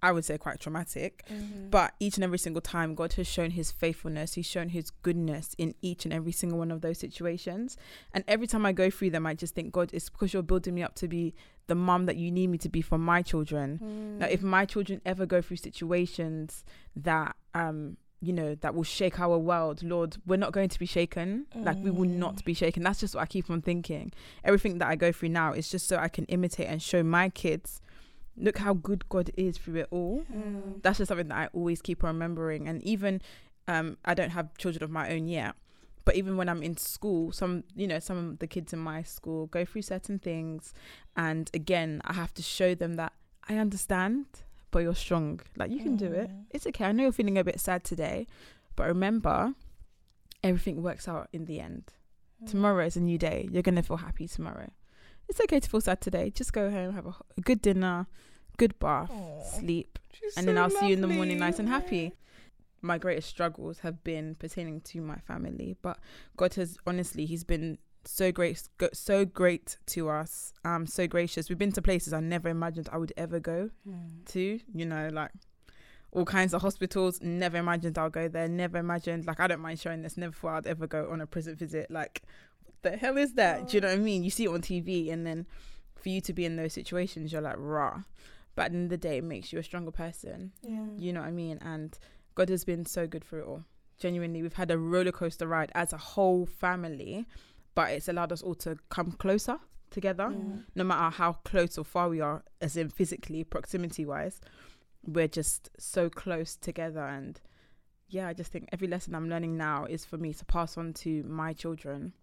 I 0.03 0.13
would 0.13 0.27
say, 0.27 0.37
quite 0.37 0.61
traumatic. 0.61 1.25
Mm-hmm. 1.33 1.71
But 1.71 1.95
each 2.01 2.17
and 2.17 2.25
every 2.25 2.39
single 2.39 2.61
time, 2.61 2.95
God 2.95 3.15
has 3.15 3.27
shown 3.27 3.53
his 3.53 3.71
faithfulness. 3.71 4.35
He's 4.35 4.45
shown 4.45 4.69
his 4.69 4.91
goodness 4.91 5.55
in 5.57 5.75
each 5.81 6.05
and 6.05 6.13
every 6.13 6.33
single 6.33 6.59
one 6.59 6.71
of 6.71 6.83
those 6.83 6.99
situations. 6.99 7.79
And 8.13 8.25
every 8.29 8.47
time 8.47 8.67
I 8.67 8.73
go 8.73 8.91
through 8.91 9.11
them, 9.11 9.25
I 9.27 9.33
just 9.33 9.55
think, 9.55 9.73
God, 9.73 9.91
it's 9.95 10.11
because 10.11 10.35
you're 10.35 10.43
building 10.43 10.75
me 10.75 10.83
up 10.83 10.97
to 10.97 11.09
be 11.09 11.35
the 11.69 11.75
mom 11.75 12.05
that 12.07 12.17
you 12.17 12.31
need 12.31 12.49
me 12.49 12.59
to 12.59 12.69
be 12.69 12.83
for 12.83 12.99
my 12.99 13.23
children. 13.23 13.81
Mm. 13.83 14.19
Now, 14.19 14.27
if 14.27 14.43
my 14.43 14.67
children 14.67 15.01
ever 15.07 15.25
go 15.25 15.41
through 15.41 15.59
situations 15.59 16.65
that, 16.97 17.37
um, 17.55 17.97
you 18.21 18.33
know, 18.33 18.55
that 18.57 18.75
will 18.75 18.83
shake 18.83 19.21
our 19.21 19.39
world, 19.39 19.83
Lord, 19.83 20.17
we're 20.27 20.37
not 20.37 20.53
going 20.53 20.69
to 20.71 20.79
be 20.79 20.87
shaken. 20.87 21.47
Like, 21.55 21.77
we 21.83 21.91
will 21.91 22.09
not 22.09 22.45
be 22.45 22.53
shaken. 22.55 22.83
That's 22.83 22.99
just 23.01 23.15
what 23.15 23.23
I 23.23 23.27
keep 23.27 23.49
on 23.49 23.63
thinking. 23.63 24.13
Everything 24.45 24.79
that 24.79 24.89
I 24.89 24.97
go 24.97 25.13
through 25.13 25.29
now 25.29 25.53
is 25.53 25.69
just 25.71 25.87
so 25.87 25.97
I 25.99 26.09
can 26.09 26.25
imitate 26.27 26.67
and 26.67 26.83
show 26.83 27.03
my 27.05 27.29
kids, 27.29 27.81
look 28.37 28.59
how 28.59 28.73
good 28.75 29.09
God 29.09 29.31
is 29.37 29.57
through 29.59 29.77
it 29.81 29.89
all 29.91 30.25
Mm. 30.33 30.83
that's 30.83 30.99
just 30.99 31.09
something 31.09 31.29
that 31.29 31.37
I 31.39 31.47
always 31.53 31.81
keep 31.83 32.03
on 32.05 32.15
remembering. 32.15 32.67
And 32.69 32.83
even 32.83 33.21
um, 33.69 33.99
I 34.05 34.15
don't 34.15 34.31
have 34.31 34.57
children 34.59 34.83
of 34.83 34.91
my 34.91 35.11
own 35.11 35.27
yet, 35.29 35.55
but 36.05 36.17
even 36.17 36.37
when 36.37 36.49
I'm 36.49 36.63
in 36.63 36.77
school, 36.77 37.33
some 37.33 37.65
you 37.77 37.87
know 37.87 37.99
some 37.99 38.17
of 38.17 38.39
the 38.39 38.47
kids 38.47 38.73
in 38.73 38.79
my 38.79 39.03
school 39.03 39.47
go 39.47 39.65
through 39.65 39.83
certain 39.83 40.19
things, 40.19 40.73
and 41.17 41.51
again 41.53 42.01
I 42.05 42.15
have 42.15 42.33
to 42.35 42.43
show 42.43 42.75
them 42.75 42.95
that 42.95 43.13
I 43.49 43.57
understand, 43.59 44.27
but 44.71 44.81
you're 44.81 44.95
strong. 44.95 45.41
Like 45.57 45.71
you 45.71 45.81
can 45.81 45.97
do 45.97 46.07
it. 46.07 46.31
Mm. 46.31 46.45
It's 46.51 46.67
okay. 46.67 46.85
I 46.85 46.93
know 46.93 47.05
you're 47.05 47.13
feeling 47.13 47.39
a 47.39 47.45
bit 47.45 47.61
sad 47.61 47.85
today, 47.85 48.27
but 48.77 48.87
remember, 48.87 49.55
everything 50.43 50.83
works 50.83 51.09
out 51.09 51.29
in 51.33 51.47
the 51.47 51.61
end. 51.61 51.93
Tomorrow 52.47 52.87
is 52.87 52.97
a 52.97 53.01
new 53.01 53.19
day. 53.19 53.49
You're 53.51 53.63
gonna 53.63 53.83
feel 53.83 53.97
happy 53.97 54.29
tomorrow. 54.29 54.71
It's 55.29 55.41
okay 55.41 55.61
to 55.61 55.69
feel 55.69 55.81
sad 55.81 56.01
today. 56.01 56.31
Just 56.31 56.53
go 56.53 56.71
home, 56.71 56.95
have 56.95 57.07
a, 57.07 57.15
a 57.37 57.41
good 57.41 57.61
dinner, 57.61 58.07
good 58.57 58.79
bath, 58.79 59.11
Aw. 59.11 59.43
sleep 59.43 59.99
She's 60.13 60.37
and 60.37 60.49
then 60.49 60.57
I'll 60.59 60.71
see 60.71 60.89
you 60.89 60.95
in 60.95 61.01
the 61.01 61.09
morning 61.09 61.39
nice 61.39 61.59
and 61.59 61.69
happy. 61.69 62.13
My 62.81 62.97
greatest 62.97 63.29
struggles 63.29 63.81
have 63.81 64.05
been 64.05 64.37
pertaining 64.37 64.81
to 64.83 65.01
my 65.01 65.19
family, 65.19 65.77
but 65.83 65.99
God 66.37 66.55
has 66.55 66.79
honestly, 66.87 67.27
He's 67.27 67.45
been 67.45 67.79
so 68.09 68.33
great, 68.33 68.69
so 68.93 69.25
great 69.25 69.77
to 69.87 70.09
us, 70.09 70.53
um, 70.65 70.87
so 70.87 71.07
gracious. 71.07 71.49
We've 71.49 71.59
been 71.59 71.73
to 71.73 71.83
places 71.83 72.13
I 72.13 72.21
never 72.21 72.49
imagined 72.49 72.89
I 72.91 72.97
would 72.99 73.13
ever 73.17 73.39
go 73.39 73.71
Mm. 73.87 74.25
to, 74.33 74.61
you 74.75 74.87
know, 74.87 75.09
like 75.13 75.31
all 76.11 76.25
kinds 76.25 76.55
of 76.55 76.63
hospitals. 76.63 77.21
Never 77.21 77.59
imagined 77.59 77.99
I'll 77.99 78.09
go 78.11 78.29
there. 78.29 78.49
Never 78.49 78.79
imagined, 78.79 79.27
like, 79.27 79.41
I 79.41 79.47
don't 79.47 79.61
mind 79.61 79.79
showing 79.79 80.03
this. 80.03 80.17
Never 80.17 80.33
thought 80.33 80.57
I'd 80.57 80.67
ever 80.67 80.87
go 80.87 81.11
on 81.11 81.21
a 81.21 81.27
prison 81.27 81.55
visit. 81.55 81.91
Like, 81.91 82.23
the 82.83 82.97
hell 82.97 83.19
is 83.19 83.35
that? 83.35 83.69
Do 83.69 83.77
you 83.77 83.81
know 83.83 83.89
what 83.89 83.99
I 83.99 84.01
mean? 84.01 84.25
You 84.25 84.31
see 84.31 84.45
it 84.45 84.49
on 84.49 84.63
TV, 84.63 85.11
and 85.11 85.27
then 85.27 85.47
for 85.97 86.09
you 86.09 86.21
to 86.23 86.33
be 86.33 86.45
in 86.47 86.57
those 86.57 86.73
situations, 86.73 87.31
you're 87.33 87.43
like, 87.43 87.57
rah. 87.59 88.03
But 88.55 88.67
at 88.67 88.73
the 88.73 88.79
end 88.79 88.85
of 88.87 88.91
the 88.91 89.09
day, 89.09 89.19
it 89.19 89.25
makes 89.25 89.53
you 89.53 89.59
a 89.59 89.63
stronger 89.63 89.91
person. 89.91 90.53
Yeah. 90.63 90.87
You 90.97 91.13
know 91.13 91.21
what 91.21 91.29
I 91.29 91.33
mean? 91.33 91.59
And 91.61 91.97
God 92.35 92.49
has 92.49 92.65
been 92.65 92.87
so 92.87 93.07
good 93.07 93.25
for 93.25 93.39
it 93.41 93.47
all. 93.47 93.65
Genuinely, 93.99 94.43
we've 94.43 94.55
had 94.55 94.71
a 94.71 94.79
roller 94.79 95.13
coaster 95.13 95.47
ride 95.47 95.71
as 95.75 95.93
a 95.93 95.99
whole 95.99 96.47
family, 96.47 97.27
but 97.79 97.93
it's 97.93 98.09
allowed 98.09 98.33
us 98.33 98.43
all 98.43 98.57
to 98.57 98.77
come 98.89 99.13
closer 99.13 99.57
together. 99.91 100.29
No 100.75 100.83
matter 100.85 101.15
how 101.17 101.35
close 101.45 101.79
or 101.79 101.85
far 101.85 102.09
we 102.09 102.21
are, 102.21 102.43
as 102.61 102.77
in 102.77 102.89
physically, 102.89 103.45
proximity 103.45 104.05
wise, 104.05 104.41
we're 105.05 105.29
just 105.29 105.71
so 105.79 106.11
close 106.11 106.57
together. 106.57 107.07
And 107.07 107.41
yeah, 108.09 108.27
I 108.27 108.33
just 108.35 108.51
think 108.51 108.69
every 108.73 108.89
lesson 108.89 109.15
I'm 109.15 109.29
learning 109.29 109.57
now 109.57 109.85
is 109.85 110.05
for 110.05 110.17
me 110.19 110.35
to 110.35 110.45
pass 110.45 110.77
on 110.77 110.93
to 111.05 111.23
my 111.23 111.53
children 111.53 112.15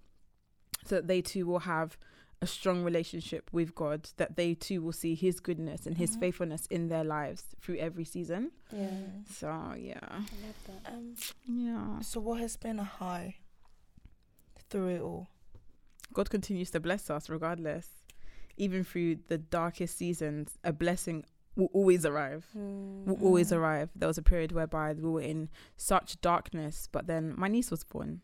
so 0.86 0.96
that 0.96 1.08
they 1.08 1.22
too 1.22 1.46
will 1.46 1.60
have 1.76 1.98
a 2.42 2.48
strong 2.48 2.84
relationship 2.84 3.50
with 3.54 3.74
God, 3.74 4.10
that 4.18 4.36
they 4.36 4.56
too 4.56 4.82
will 4.82 4.92
see 4.92 5.16
His 5.16 5.40
goodness 5.40 5.86
and 5.88 5.98
His 5.98 6.18
Mhm. 6.18 6.20
faithfulness 6.20 6.66
in 6.68 6.90
their 6.90 7.06
lives 7.06 7.44
through 7.62 7.78
every 7.78 8.04
season. 8.04 8.52
Yeah. 8.74 8.90
So 9.40 9.48
yeah, 9.80 10.00
I 10.12 10.18
love 10.18 10.60
that. 10.68 10.94
Um, 10.94 11.16
yeah. 11.48 12.02
so 12.02 12.20
what 12.20 12.42
has 12.42 12.58
been 12.58 12.78
a 12.80 12.84
high 12.84 13.38
through 14.70 14.90
it 14.90 15.02
all? 15.02 15.30
God 16.14 16.30
continues 16.30 16.72
to 16.72 16.80
bless 16.80 17.10
us 17.10 17.30
regardless, 17.30 17.88
even 18.58 18.84
through 18.84 19.18
the 19.28 19.38
darkest 19.38 19.98
seasons. 19.98 20.58
A 20.64 20.72
blessing 20.72 21.26
will 21.56 21.70
always 21.74 22.06
arrive. 22.06 22.46
Will 22.54 23.18
always 23.22 23.52
Mm. 23.52 23.58
arrive. 23.58 23.90
There 23.96 24.08
was 24.08 24.18
a 24.18 24.22
period 24.22 24.52
whereby 24.52 24.94
we 24.94 25.10
were 25.10 25.22
in 25.22 25.50
such 25.78 26.20
darkness, 26.22 26.88
but 26.92 27.08
then 27.08 27.34
my 27.38 27.48
niece 27.48 27.72
was 27.72 27.84
born, 27.84 28.22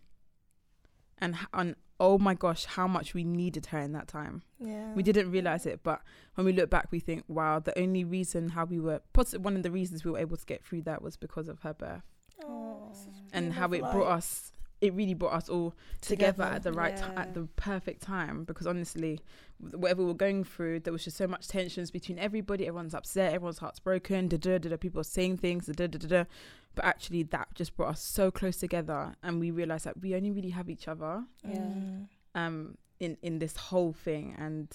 and 1.18 1.36
and 1.54 1.76
oh 2.00 2.18
my 2.18 2.34
gosh, 2.34 2.66
how 2.66 2.88
much 2.88 3.14
we 3.14 3.24
needed 3.24 3.68
her 3.68 3.78
in 3.78 3.92
that 3.92 4.08
time. 4.08 4.42
Yeah. 4.58 4.92
We 4.96 5.04
didn't 5.04 5.30
realize 5.30 5.68
it, 5.68 5.82
but 5.84 6.02
when 6.34 6.46
we 6.46 6.52
look 6.52 6.68
back, 6.72 6.88
we 6.92 7.00
think, 7.00 7.24
wow, 7.28 7.60
the 7.60 7.78
only 7.78 8.04
reason 8.04 8.50
how 8.50 8.66
we 8.66 8.80
were, 8.80 9.02
possi 9.14 9.38
one 9.38 9.56
of 9.56 9.62
the 9.62 9.70
reasons 9.70 10.04
we 10.04 10.10
were 10.10 10.18
able 10.18 10.36
to 10.36 10.46
get 10.48 10.66
through 10.66 10.82
that 10.84 11.04
was 11.04 11.16
because 11.18 11.48
of 11.48 11.60
her 11.60 11.76
birth 11.76 12.02
Oh, 12.44 12.92
and 13.34 13.54
how 13.54 13.72
it 13.72 13.82
brought 13.82 14.08
us 14.18 14.52
it 14.82 14.94
really 14.96 15.14
brought 15.14 15.34
us 15.34 15.48
all 15.48 15.74
together, 16.02 16.32
Together. 16.44 16.56
at 16.56 16.64
the 16.64 16.74
right 16.74 16.98
Yeah. 16.98 17.22
at 17.22 17.34
the 17.34 17.48
perfect 17.56 18.02
time 18.02 18.44
because 18.46 18.66
honestly 18.68 19.20
whatever 19.60 20.02
we 20.02 20.08
we're 20.08 20.14
going 20.16 20.44
through 20.44 20.80
there 20.80 20.92
was 20.92 21.04
just 21.04 21.18
so 21.18 21.28
much 21.28 21.48
tensions 21.48 21.92
between 21.92 22.18
everybody 22.18 22.66
everyone's 22.68 22.96
upset 22.96 23.34
everyone's 23.34 23.60
heart's 23.60 23.80
broken 23.80 24.28
da, 24.28 24.38
da, 24.38 24.58
da, 24.58 24.70
da, 24.70 24.78
people 24.78 25.00
are 25.00 25.04
saying 25.04 25.38
things 25.38 25.68
da, 25.68 25.86
da, 25.88 26.00
da, 26.00 26.24
but 26.74 26.84
actually 26.84 27.22
that 27.24 27.48
just 27.54 27.76
brought 27.78 27.90
us 27.90 28.02
so 28.02 28.32
close 28.32 28.58
together 28.58 29.16
and 29.22 29.40
we 29.40 29.52
realized 29.52 29.86
that 29.86 30.02
we 30.02 30.16
only 30.16 30.32
really 30.32 30.50
have 30.50 30.70
each 30.70 30.88
other 30.88 31.24
Yeah. 31.48 31.60
Um 32.34 32.78
in 33.00 33.18
in 33.22 33.38
this 33.40 33.56
whole 33.58 33.94
thing 33.94 34.36
and 34.38 34.68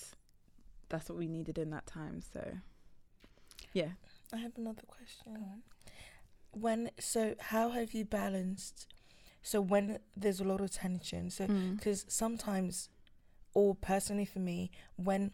that's 0.89 1.09
what 1.09 1.19
we 1.19 1.27
needed 1.27 1.59
in 1.59 1.71
that 1.71 1.87
time 1.87 2.21
so 2.21 2.43
yeah 3.73 3.91
I 4.33 4.39
have 4.39 4.53
another 4.57 4.83
question. 4.87 5.63
When 6.53 6.91
so, 6.99 7.35
how 7.39 7.71
have 7.71 7.93
you 7.93 8.05
balanced? 8.05 8.87
So 9.47 9.61
when 9.61 10.01
there's 10.17 10.41
a 10.41 10.45
lot 10.45 10.61
of 10.61 10.73
tension, 10.73 11.31
so 11.31 11.47
Mm. 11.47 11.77
because 11.77 12.05
sometimes, 12.09 12.89
or 13.55 13.77
personally 13.77 14.25
for 14.25 14.41
me, 14.41 14.73
when 14.97 15.31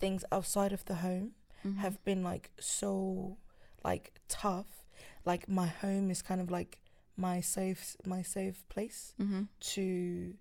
things 0.00 0.24
outside 0.32 0.72
of 0.72 0.84
the 0.86 0.96
home 0.96 1.34
Mhm. 1.64 1.76
have 1.76 2.02
been 2.04 2.24
like 2.24 2.50
so, 2.58 3.38
like 3.84 4.12
tough, 4.26 4.84
like 5.24 5.48
my 5.48 5.68
home 5.68 6.10
is 6.10 6.20
kind 6.20 6.40
of 6.40 6.50
like 6.50 6.80
my 7.16 7.40
safe, 7.40 7.96
my 8.04 8.22
safe 8.22 8.68
place 8.68 9.14
Mhm. 9.20 9.46
to, 9.74 10.34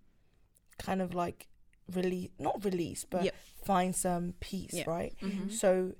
kind 0.80 1.00
of 1.00 1.14
like 1.14 1.48
release, 1.94 2.32
not 2.40 2.66
release, 2.66 3.06
but 3.06 3.26
Yep. 3.26 3.36
find 3.64 3.96
some 3.96 4.34
peace, 4.40 4.74
Yeah. 4.74 4.90
right? 4.90 5.16
Mhm. 5.22 5.52
So, 5.52 5.94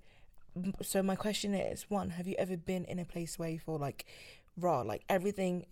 so 0.82 1.04
my 1.04 1.16
question 1.16 1.54
is: 1.54 1.92
one, 1.92 2.10
have 2.18 2.28
you 2.28 2.36
ever 2.40 2.58
been 2.58 2.86
in 2.86 2.98
a 2.98 3.06
place 3.06 3.38
where 3.38 3.50
you 3.52 3.60
feel 3.60 3.78
like, 3.78 4.06
raw, 4.58 4.82
like 4.82 5.04
everything 5.08 5.68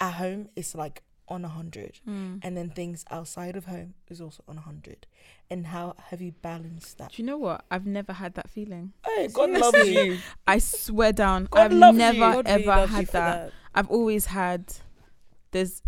at 0.00 0.14
home 0.14 0.48
is 0.56 0.74
like 0.74 1.02
on 1.28 1.44
a 1.44 1.48
hundred, 1.48 1.98
Mm. 2.06 2.38
and 2.44 2.56
then 2.56 2.70
things 2.70 3.04
outside 3.10 3.56
of 3.56 3.64
home 3.66 3.94
is 4.08 4.20
also 4.20 4.44
on 4.46 4.58
a 4.58 4.60
hundred, 4.60 5.06
and 5.50 5.66
how 5.66 5.94
have 6.10 6.20
you 6.22 6.32
balanced 6.40 6.98
that? 6.98 7.10
do 7.12 7.20
you 7.22 7.26
know 7.26 7.36
what 7.38 7.64
i've 7.70 7.84
never 7.86 8.12
had 8.12 8.34
that 8.34 8.48
feeling 8.48 8.92
Hey, 9.04 9.26
God 9.28 9.46
Seriously? 9.46 9.60
loves 9.60 9.88
you. 9.90 10.18
I 10.46 10.58
swear 10.58 11.12
down, 11.12 11.48
God 11.50 11.72
I've 11.72 11.72
never 11.96 12.14
you. 12.14 12.20
God 12.20 12.46
really 12.46 12.62
ever 12.62 12.66
loves 12.80 12.92
had 12.92 13.06
for 13.06 13.12
that. 13.12 13.52
I've 13.74 13.90
always 13.90 14.26
had. 14.26 14.72
There's, 15.50 15.82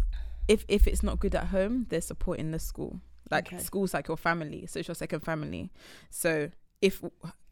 if 0.48 0.64
if 0.68 0.86
it's 0.88 1.02
not 1.02 1.20
good 1.20 1.34
at 1.34 1.46
home, 1.48 1.86
there's 1.88 2.06
support 2.06 2.38
in 2.38 2.50
the 2.50 2.58
school. 2.58 3.00
Like 3.30 3.48
Okay. 3.52 3.58
school's 3.62 3.92
like 3.94 4.08
your 4.08 4.16
family, 4.16 4.66
so 4.66 4.78
it's 4.80 4.88
your 4.88 4.94
second 4.94 5.20
family. 5.20 5.70
So 6.10 6.50
if 6.80 7.02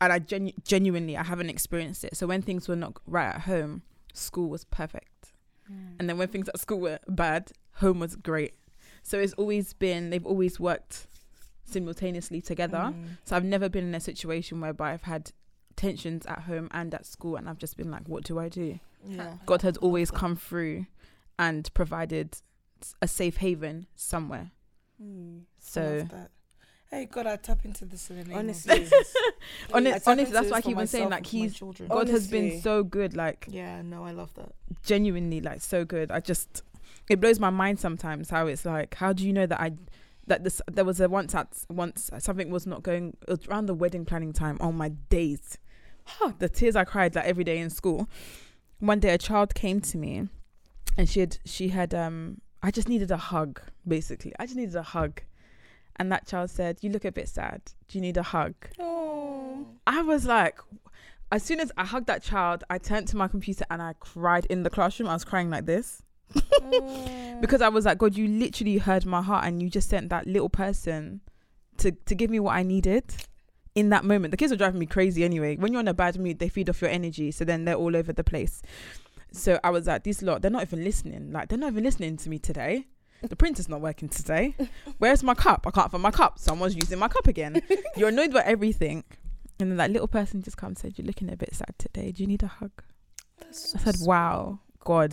and 0.01 0.13
I 0.13 0.19
genu- 0.19 0.53
genuinely 0.65 1.17
I 1.17 1.23
haven't 1.23 1.51
experienced 1.51 2.05
it. 2.05 2.17
So 2.17 2.27
when 2.27 2.43
things 2.43 2.67
were 2.69 2.77
not 2.77 2.99
right 3.07 3.29
at 3.35 3.43
home, 3.43 3.83
school 4.15 4.49
was 4.49 4.65
perfect, 4.65 5.33
Mm. 5.71 5.97
and 5.99 6.09
then 6.09 6.19
when 6.19 6.29
things 6.29 6.49
at 6.49 6.59
school 6.61 6.81
were 6.81 6.99
bad, 7.09 7.53
home 7.75 8.01
was 8.01 8.17
great. 8.17 8.55
So 9.03 9.19
it's 9.19 9.33
always 9.35 9.73
been 9.73 10.11
they've 10.11 10.27
always 10.27 10.59
worked 10.59 11.07
simultaneously 11.65 12.41
together. 12.41 12.79
Mm. 12.79 13.19
So 13.25 13.37
I've 13.37 13.45
never 13.45 13.69
been 13.69 13.85
in 13.87 13.95
a 13.95 14.01
situation 14.01 14.61
whereby 14.61 14.93
I've 14.93 15.03
had 15.03 15.33
tensions 15.77 16.27
at 16.27 16.41
home 16.41 16.69
and 16.73 16.95
at 16.95 17.07
school, 17.07 17.37
and 17.37 17.49
I've 17.49 17.59
just 17.59 17.77
been 17.77 17.91
like, 17.91 18.09
what 18.09 18.25
do 18.25 18.39
I 18.39 18.49
do? 18.49 18.79
Yeah. 19.07 19.35
God 19.47 19.63
has 19.63 19.77
always 19.77 20.11
come 20.11 20.37
through 20.37 20.87
and 21.39 21.73
provided 21.75 22.39
a 23.03 23.09
safe 23.09 23.39
haven 23.39 23.87
somewhere. 23.95 24.51
Mm. 25.03 25.43
So. 25.61 26.07
Hey, 26.91 27.07
God, 27.07 27.27
I 27.27 27.37
tap 27.37 27.65
into 27.65 27.85
this 27.85 28.09
in 28.11 28.19
the 28.19 28.25
name 28.25 28.33
of 28.33 28.39
Honestly. 28.39 28.79
Jesus. 28.79 29.15
Hone- 29.73 29.87
I 29.89 29.93
tap 29.93 30.03
honestly, 30.07 30.33
that's 30.33 30.51
why 30.51 30.59
I 30.59 30.61
keep 30.63 30.77
on 30.77 30.87
saying 30.87 31.09
like 31.11 31.19
and 31.19 31.27
for 31.29 31.37
my 31.37 31.43
he's 31.43 31.55
children. 31.55 31.89
God 31.89 32.09
has 32.09 32.29
been 32.29 32.61
so 32.61 32.85
good, 32.85 33.17
like 33.17 33.47
Yeah, 33.51 33.83
no, 33.83 34.05
I 34.05 34.13
love 34.13 34.33
that. 34.35 34.53
genuinely 34.85 35.41
like 35.41 35.61
so 35.63 35.85
good. 35.85 36.11
I 36.13 36.21
just 36.21 36.63
it 37.09 37.21
blows 37.21 37.39
my 37.41 37.51
mind 37.51 37.79
sometimes 37.81 38.31
how 38.31 38.47
it's 38.47 38.65
like 38.65 38.95
how 38.95 39.13
do 39.13 39.27
you 39.27 39.33
know 39.33 39.47
that 39.47 39.61
I 39.61 39.73
that 40.29 40.45
this 40.45 40.61
there 40.71 40.85
was 40.85 41.01
a 41.01 41.09
once 41.09 41.35
at 41.35 41.49
once 41.69 42.11
something 42.19 42.51
was 42.51 42.67
not 42.67 42.83
going 42.83 43.17
it 43.23 43.31
was 43.31 43.47
around 43.47 43.67
the 43.67 43.75
wedding 43.75 44.05
planning 44.05 44.33
time 44.33 44.57
on 44.61 44.77
my 44.77 44.89
days. 44.89 45.59
the 46.39 46.49
tears 46.49 46.77
I 46.77 46.85
cried 46.85 47.15
like 47.17 47.25
every 47.27 47.45
day 47.45 47.59
in 47.59 47.71
school. 47.71 48.09
One 48.79 49.01
day 49.01 49.11
a 49.11 49.19
child 49.19 49.55
came 49.55 49.81
to 49.81 49.99
me 49.99 50.29
and 50.97 51.09
she 51.09 51.21
had 51.21 51.39
she 51.45 51.69
had 51.69 51.95
um 51.95 52.41
I 52.63 52.71
just 52.71 52.89
needed 52.89 53.11
a 53.11 53.17
hug 53.17 53.61
basically. 53.87 54.33
I 54.39 54.47
just 54.47 54.57
needed 54.57 54.77
a 54.77 54.83
hug. 54.83 55.23
And 55.99 56.13
that 56.13 56.27
child 56.27 56.51
said, 56.51 56.79
"You 56.83 56.91
look 56.91 57.05
a 57.05 57.13
bit 57.13 57.29
sad. 57.29 57.63
Do 57.89 57.99
you 57.99 58.03
need 58.03 58.17
a 58.17 58.23
hug?" 58.23 58.55
Oh. 58.79 59.67
I 59.87 60.03
was 60.03 60.27
like, 60.27 60.59
as 61.33 61.43
soon 61.43 61.61
as 61.61 61.73
I 61.77 61.85
hugged 61.85 62.07
that 62.07 62.23
child, 62.23 62.65
I 62.71 62.79
turned 62.79 63.09
to 63.09 63.17
my 63.17 63.29
computer 63.29 63.65
and 63.71 63.83
I 63.83 63.95
cried 63.99 64.47
in 64.47 64.63
the 64.63 64.71
classroom. 64.71 65.09
I 65.09 65.15
was 65.15 65.25
crying 65.25 65.51
like 65.51 65.67
this 65.67 66.03
because 67.41 67.63
I 67.63 67.69
was 67.69 67.85
like, 67.85 67.99
God, 67.99 68.17
you 68.17 68.29
literally 68.29 68.79
heard 68.79 69.05
my 69.07 69.23
heart 69.23 69.45
and 69.45 69.63
you 69.63 69.69
just 69.69 69.89
sent 69.89 70.09
that 70.11 70.27
little 70.27 70.49
person 70.49 71.21
to, 71.79 71.93
to 71.93 72.15
give 72.15 72.31
me 72.31 72.41
what 72.41 72.55
I 72.55 72.63
needed 72.63 73.05
in 73.75 73.91
that 73.91 74.05
moment. 74.05 74.31
The 74.31 74.37
kids 74.37 74.53
were 74.53 74.57
driving 74.57 74.81
me 74.81 74.87
crazy 74.87 75.25
anyway. 75.25 75.57
When 75.57 75.73
you're 75.73 75.81
in 75.81 75.89
a 75.89 75.95
bad 75.95 76.19
mood, 76.19 76.39
they 76.39 76.49
feed 76.49 76.71
off 76.71 76.81
your 76.81 76.91
energy. 76.91 77.31
So 77.33 77.45
then 77.45 77.65
they're 77.65 77.75
all 77.75 77.97
over 77.97 78.13
the 78.13 78.25
place. 78.25 78.63
So 79.33 79.59
I 79.65 79.71
was 79.71 79.87
like, 79.87 80.05
these 80.05 80.23
lot, 80.23 80.43
they're 80.43 80.51
not 80.51 80.63
even 80.63 80.85
listening. 80.85 81.33
Like, 81.33 81.49
they're 81.49 81.59
not 81.59 81.73
even 81.73 81.85
listening 81.85 82.17
to 82.19 82.31
me 82.31 82.39
today. 82.39 82.87
The 83.23 83.37
printer's 83.37 83.69
not 83.69 83.81
working 83.81 84.09
today. 84.09 84.55
Where's 84.99 85.23
my 85.23 85.35
cup? 85.35 85.67
I 85.67 85.71
can't 85.71 85.91
find 85.91 86.03
my 86.03 86.11
cup. 86.11 86.39
Someone's 86.39 86.77
using 86.77 86.99
my 86.99 87.09
cup 87.09 87.27
again. 87.27 87.61
You're 87.97 88.11
annoyed 88.11 88.33
by 88.33 88.43
everything. 88.43 89.05
And 89.59 89.71
then 89.71 89.77
that 89.79 89.91
little 89.91 90.07
person 90.09 90.43
just 90.43 90.57
comes 90.57 90.83
and 90.85 90.95
said, 90.95 90.99
You're 90.99 91.07
looking 91.07 91.33
a 91.33 91.37
bit 91.37 91.55
sad 91.55 91.75
today. 91.79 92.13
Do 92.13 92.23
you 92.23 92.27
need 92.27 92.43
a 92.43 92.47
hug? 92.47 92.71
I 93.41 93.47
said, 93.53 93.97
Wow, 94.03 94.61
God. 94.81 95.13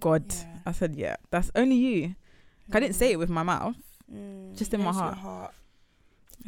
God. 0.00 0.24
Yeah. 0.28 0.44
I 0.66 0.72
said, 0.72 0.94
Yeah, 0.96 1.16
that's 1.30 1.50
only 1.54 1.76
you. 1.76 2.14
I 2.72 2.80
didn't 2.80 2.94
say 2.96 3.10
it 3.12 3.18
with 3.18 3.30
my 3.30 3.42
mouth, 3.42 3.76
Mm. 4.12 4.56
just 4.56 4.74
in 4.74 4.80
my 4.80 4.86
Yes, 4.86 4.94
heart. 4.96 5.18
heart. 5.18 5.54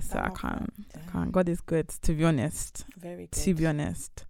So 0.01 0.19
I 0.19 0.27
I 0.27 0.29
can't. 0.31 0.93
that. 0.93 1.03
I 1.09 1.11
can't. 1.13 1.33
God 1.33 1.49
is 1.49 1.61
good, 1.61 1.89
to 1.89 2.13
be 2.13 2.25
honest. 2.25 2.85
very 2.99 3.29
good. 3.29 3.33
To 3.43 3.55
be 3.55 3.67
honest. 3.67 4.25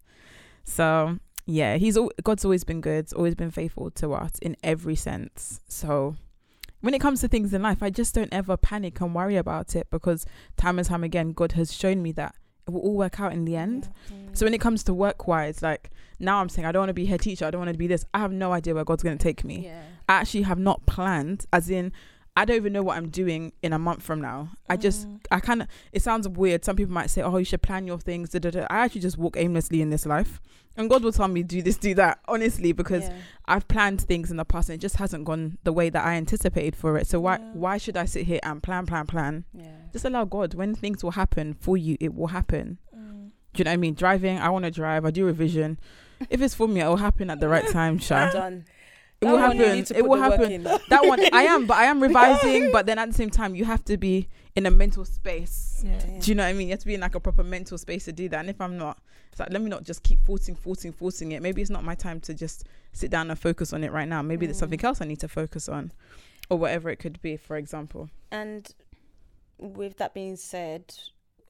So 0.64 1.18
yeah, 1.46 1.76
he's 1.76 1.96
al- 1.96 2.12
God's 2.22 2.44
always 2.44 2.64
been 2.64 2.80
good, 2.80 3.12
always 3.14 3.35
been 3.35 3.50
faithful 3.50 3.90
to 3.92 4.12
us 4.12 4.33
in 4.40 4.57
every 4.62 4.96
sense. 4.96 5.61
So 5.68 6.16
when 6.80 6.94
it 6.94 7.00
comes 7.00 7.20
to 7.20 7.28
things 7.28 7.52
in 7.52 7.62
life, 7.62 7.83
I 7.83 7.90
just 7.90 8.14
don't 8.14 8.33
ever 8.33 8.57
panic 8.57 9.00
and 9.00 9.14
worry 9.14 9.37
about 9.37 9.74
it 9.76 9.87
because 9.90 10.26
time 10.57 10.78
and 10.78 10.87
time 10.87 11.04
again, 11.04 11.33
God 11.33 11.52
has 11.52 11.72
shown 11.72 12.02
me 12.02 12.12
that 12.12 12.35
it 12.66 12.70
will 12.70 12.80
all 12.80 12.96
work 12.96 13.20
out 13.20 13.33
in 13.33 13.44
the 13.44 13.57
end. 13.57 13.90
Mm. 14.11 14.37
So 14.37 14.46
when 14.46 14.54
it 14.54 14.61
comes 14.61 14.83
to 14.85 14.94
work 14.94 15.26
wise, 15.26 15.62
like 15.62 15.90
now 16.18 16.40
I'm 16.40 16.48
saying 16.48 16.66
I 16.66 16.72
don't 16.72 16.80
want 16.80 16.90
to 16.90 16.94
be 16.94 17.07
head 17.07 17.20
teacher, 17.20 17.44
I 17.44 17.50
don't 17.50 17.61
want 17.61 17.72
to 17.72 17.78
be 17.78 17.87
this. 17.87 18.04
I 18.14 18.18
have 18.18 18.33
no 18.33 18.52
idea 18.52 18.74
where 18.74 18.85
God's 18.85 19.02
gonna 19.02 19.16
take 19.16 19.44
me. 19.44 19.64
yeah. 19.66 19.83
I 20.09 20.14
actually 20.14 20.42
have 20.42 20.59
not 20.59 20.85
planned, 20.87 21.46
as 21.52 21.70
in 21.70 21.92
I 22.36 22.44
don't 22.44 22.56
even 22.56 22.72
know 22.72 22.82
what 22.82 22.96
I'm 22.96 23.10
doing 23.10 23.52
in 23.62 23.72
a 23.72 23.78
month 23.78 24.02
from 24.02 24.20
now. 24.20 24.50
I 24.68 24.76
just 24.76 25.06
Mm. 25.08 25.20
I 25.30 25.38
kind 25.40 25.62
of 25.62 25.68
it 25.92 26.02
sounds 26.02 26.28
weird. 26.28 26.64
Some 26.64 26.74
people 26.76 26.92
might 26.92 27.10
say, 27.10 27.22
"Oh, 27.22 27.36
you 27.36 27.44
should 27.44 27.62
plan 27.62 27.86
your 27.86 27.98
things." 27.98 28.30
Da, 28.30 28.40
da, 28.40 28.50
da. 28.50 28.66
I 28.70 28.78
actually 28.84 29.02
just 29.02 29.16
walk 29.18 29.36
aimlessly 29.36 29.80
in 29.80 29.90
this 29.90 30.04
life, 30.04 30.40
and 30.76 30.90
God 30.90 31.04
will 31.04 31.12
tell 31.12 31.28
me 31.28 31.44
do 31.44 31.62
this, 31.62 31.76
do 31.76 31.94
that. 31.94 32.18
Honestly, 32.26 32.72
because 32.72 33.04
yeah. 33.04 33.14
I've 33.46 33.68
planned 33.68 34.00
things 34.00 34.32
in 34.32 34.36
the 34.36 34.44
past 34.44 34.68
and 34.68 34.74
it 34.76 34.80
just 34.80 34.96
hasn't 34.96 35.24
gone 35.24 35.58
the 35.62 35.72
way 35.72 35.90
that 35.90 36.04
I 36.04 36.14
anticipated 36.14 36.74
for 36.74 36.98
it. 36.98 37.06
So 37.06 37.20
why 37.20 37.36
Yeah. 37.38 37.50
why 37.52 37.78
should 37.78 37.96
I 37.96 38.04
sit 38.04 38.26
here 38.26 38.40
and 38.42 38.60
plan, 38.62 38.84
plan, 38.86 39.06
plan? 39.06 39.44
yeah. 39.52 39.66
Just 39.92 40.04
allow 40.04 40.24
God. 40.24 40.54
When 40.54 40.74
things 40.74 41.04
will 41.04 41.12
happen 41.12 41.54
for 41.54 41.76
you, 41.76 41.96
it 42.00 42.14
will 42.16 42.28
happen. 42.28 42.78
Mm. 42.92 43.30
Do 43.52 43.58
you 43.60 43.64
know 43.64 43.70
what 43.70 43.74
I 43.74 43.76
mean? 43.76 43.94
Driving, 43.94 44.38
I 44.38 44.48
want 44.50 44.64
to 44.64 44.72
drive. 44.72 45.04
I 45.04 45.12
do 45.12 45.24
revision. 45.24 45.78
If 46.30 46.40
it's 46.42 46.54
for 46.54 46.66
me, 46.66 46.80
it 46.80 46.86
will 46.88 46.96
happen 46.96 47.30
at 47.30 47.38
the 47.38 47.48
right 47.48 47.68
time, 47.78 47.98
Sha. 47.98 48.30
Done. 48.32 48.64
It 49.24 49.26
That 49.26 49.32
will 49.32 49.38
happen. 49.38 49.60
It 49.96 50.08
will 50.08 50.20
happen. 50.20 50.62
That 50.88 51.04
one, 51.06 51.20
I 51.32 51.42
am, 51.44 51.66
but 51.66 51.76
I 51.76 51.84
am 51.84 52.02
revising. 52.08 52.70
But 52.72 52.87
then 52.87 52.98
at 52.98 53.08
the 53.08 53.14
same 53.14 53.30
time, 53.30 53.54
you 53.54 53.64
have 53.64 53.84
to 53.87 53.96
be 53.96 54.28
in 54.56 54.66
a 54.66 54.70
mental 54.70 55.04
space. 55.04 55.82
Yeah. 55.84 55.98
Do 56.20 56.30
you 56.30 56.34
know 56.34 56.44
what 56.44 56.48
I 56.50 56.52
mean? 56.52 56.68
You 56.68 56.72
have 56.72 56.80
to 56.80 56.87
be 56.87 56.94
in 56.94 57.00
like 57.00 57.14
a 57.14 57.20
proper 57.20 57.42
mental 57.42 57.76
space 57.78 58.04
to 58.06 58.12
do 58.12 58.28
that. 58.28 58.38
And 58.40 58.50
if 58.50 58.60
I'm 58.60 58.78
not, 58.78 58.98
it's 59.30 59.40
like 59.40 59.50
let 59.50 59.60
me 59.62 59.68
not 59.68 59.82
just 59.82 60.02
keep 60.04 60.20
forcing, 60.24 60.54
forcing, 60.54 60.92
forcing 60.92 61.32
it. 61.32 61.42
Maybe 61.42 61.60
it's 61.60 61.70
not 61.70 61.82
my 61.84 61.94
time 61.96 62.20
to 62.20 62.34
just 62.34 62.64
sit 62.92 63.10
down 63.10 63.30
and 63.30 63.38
focus 63.38 63.72
on 63.72 63.82
it 63.82 63.90
right 63.92 64.08
now. 64.08 64.22
Maybe 64.22 64.46
there's 64.46 64.56
Mm. 64.58 64.60
something 64.60 64.84
else 64.84 65.00
I 65.00 65.06
need 65.06 65.20
to 65.20 65.28
focus 65.28 65.68
on, 65.68 65.90
or 66.48 66.56
whatever 66.58 66.88
it 66.90 66.96
could 67.00 67.20
be. 67.20 67.37
For 67.37 67.56
example, 67.56 68.10
And 68.30 68.72
with 69.58 69.96
that 69.98 70.14
being 70.14 70.37
said, 70.37 70.94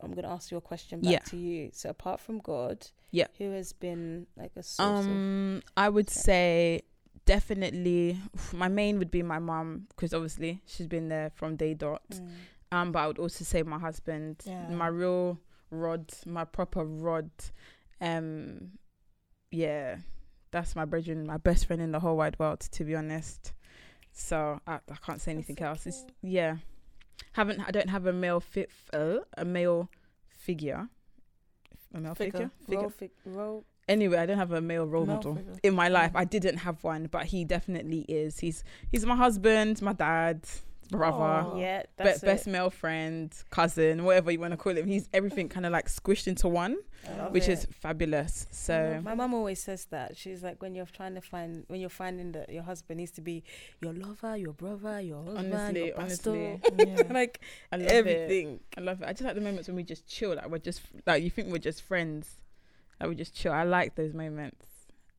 I'm 0.01 0.13
gonna 0.13 0.33
ask 0.33 0.51
you 0.51 0.57
a 0.57 0.61
question 0.63 1.01
back 1.01 1.13
Yeah. 1.13 1.19
to 1.31 1.37
you. 1.37 1.71
So 1.73 1.91
apart 1.91 2.21
from 2.21 2.39
God, 2.39 2.87
Yeah. 3.11 3.27
who 3.39 3.51
has 3.53 3.73
been 3.73 4.27
like 4.37 4.53
a 4.57 4.63
source 4.63 5.07
um, 5.07 5.63
I 5.77 5.89
would 5.89 6.11
say 6.11 6.83
definitely 7.27 8.19
my 8.53 8.69
main 8.69 8.99
would 8.99 9.11
be 9.11 9.23
my 9.23 9.39
mom 9.39 9.87
because 9.89 10.13
obviously 10.15 10.61
she's 10.67 10.87
been 10.87 11.09
there 11.09 11.31
from 11.35 11.57
day 11.57 11.75
dot. 11.75 12.03
Mm. 12.11 12.29
Um, 12.73 12.93
but 12.93 12.99
I 13.01 13.07
would 13.07 13.19
also 13.19 13.45
say 13.45 13.63
my 13.63 13.79
husband, 13.79 14.43
Yeah. 14.45 14.69
my 14.71 14.89
real 14.89 15.39
rod, 15.71 16.11
my 16.27 16.45
proper 16.45 16.85
rod. 16.85 17.31
Um, 18.01 18.73
yeah, 19.51 19.97
that's 20.51 20.75
my 20.75 20.85
brethren, 20.85 21.27
my 21.27 21.37
best 21.37 21.67
friend 21.67 21.81
in 21.81 21.93
the 21.93 22.01
whole 22.01 22.17
wide 22.17 22.39
world, 22.39 22.61
to 22.61 22.85
be 22.85 22.95
honest. 22.97 23.53
So 24.13 24.61
I, 24.67 24.75
I 24.91 24.97
can't 25.05 25.21
say 25.21 25.33
anything 25.33 25.59
else. 25.61 25.87
It's 25.87 26.05
yeah, 26.23 26.57
haven't 27.33 27.61
I 27.61 27.71
don't 27.71 27.91
have 27.91 28.07
a 28.07 28.13
male 28.13 28.41
fit 28.41 28.71
uh, 28.93 29.19
a 29.37 29.45
male 29.45 29.89
figure, 30.29 30.89
a 31.95 32.01
male 32.01 32.15
figure, 32.15 32.33
Figure. 32.39 32.51
figure. 32.67 32.81
Role, 32.81 32.91
fig- 32.91 33.11
role, 33.25 33.65
anyway, 33.89 34.19
I 34.19 34.27
don't 34.27 34.39
have 34.39 34.53
a 34.53 34.61
male 34.61 34.87
role 34.87 35.07
Male 35.07 35.17
model 35.17 35.35
figure. 35.37 35.55
in 35.63 35.75
my 35.75 35.89
life. 35.89 36.13
I 36.15 36.25
didn't 36.25 36.59
have 36.59 36.83
one, 36.85 37.09
but 37.11 37.27
he 37.27 37.45
definitely 37.45 38.01
is. 38.09 38.39
He's 38.39 38.65
he's 38.91 39.05
my 39.07 39.17
husband, 39.17 39.81
my 39.83 39.93
dad, 39.93 40.43
brother. 40.91 41.17
Aw. 41.17 41.57
Yeah, 41.59 41.83
be- 41.83 41.89
that's 42.05 42.21
best 42.21 42.47
male 42.47 42.71
friend, 42.71 43.33
cousin, 43.51 44.05
whatever 44.05 44.31
you 44.31 44.41
want 44.41 44.53
to 44.53 44.57
call 44.57 44.77
him. 44.77 44.87
He's 44.87 45.09
everything 45.13 45.49
kind 45.49 45.67
of 45.67 45.73
like 45.73 45.89
squished 45.89 46.27
into 46.27 46.47
one, 46.49 46.77
which 47.31 47.49
it. 47.49 47.53
is 47.53 47.67
fabulous. 47.73 48.47
So 48.51 49.01
my 49.05 49.15
mom 49.15 49.35
always 49.35 49.61
says 49.63 49.87
that 49.87 50.17
she's 50.17 50.43
like 50.43 50.61
when 50.63 50.75
you're 50.75 50.87
trying 50.87 51.15
to 51.15 51.21
find 51.21 51.65
when 51.69 51.81
you're 51.81 51.89
finding 51.91 52.33
that 52.33 52.51
your 52.51 52.63
husband 52.63 52.99
needs 52.99 53.13
to 53.13 53.21
be 53.21 53.43
your 53.83 53.93
lover, 53.93 54.37
your 54.37 54.53
brother, 54.53 55.01
your 55.01 55.23
husband, 55.25 55.55
Honestly, 55.55 55.87
your 55.87 55.95
pastor, 55.97 56.31
honestly. 56.31 56.61
Yeah. 56.87 57.03
like 57.13 57.41
I 57.73 57.77
love 57.77 57.87
it. 57.87 57.93
everything. 57.93 58.61
I 58.77 58.81
love 58.83 59.03
it. 59.03 59.09
I 59.09 59.13
just 59.13 59.23
like 59.23 59.35
the 59.35 59.41
moments 59.41 59.69
when 59.69 59.77
we 59.77 59.83
just 59.85 60.07
chill. 60.07 60.35
Like 60.35 60.49
we're 60.49 60.59
just 60.59 60.83
like 61.07 61.23
you 61.23 61.31
think 61.31 61.51
we're 61.51 61.59
just 61.59 61.83
friends. 61.83 62.37
Like 63.01 63.09
would 63.09 63.19
just 63.19 63.35
chill. 63.35 63.53
I 63.53 63.65
like 63.65 63.95
those 63.95 64.15
moments. 64.15 64.67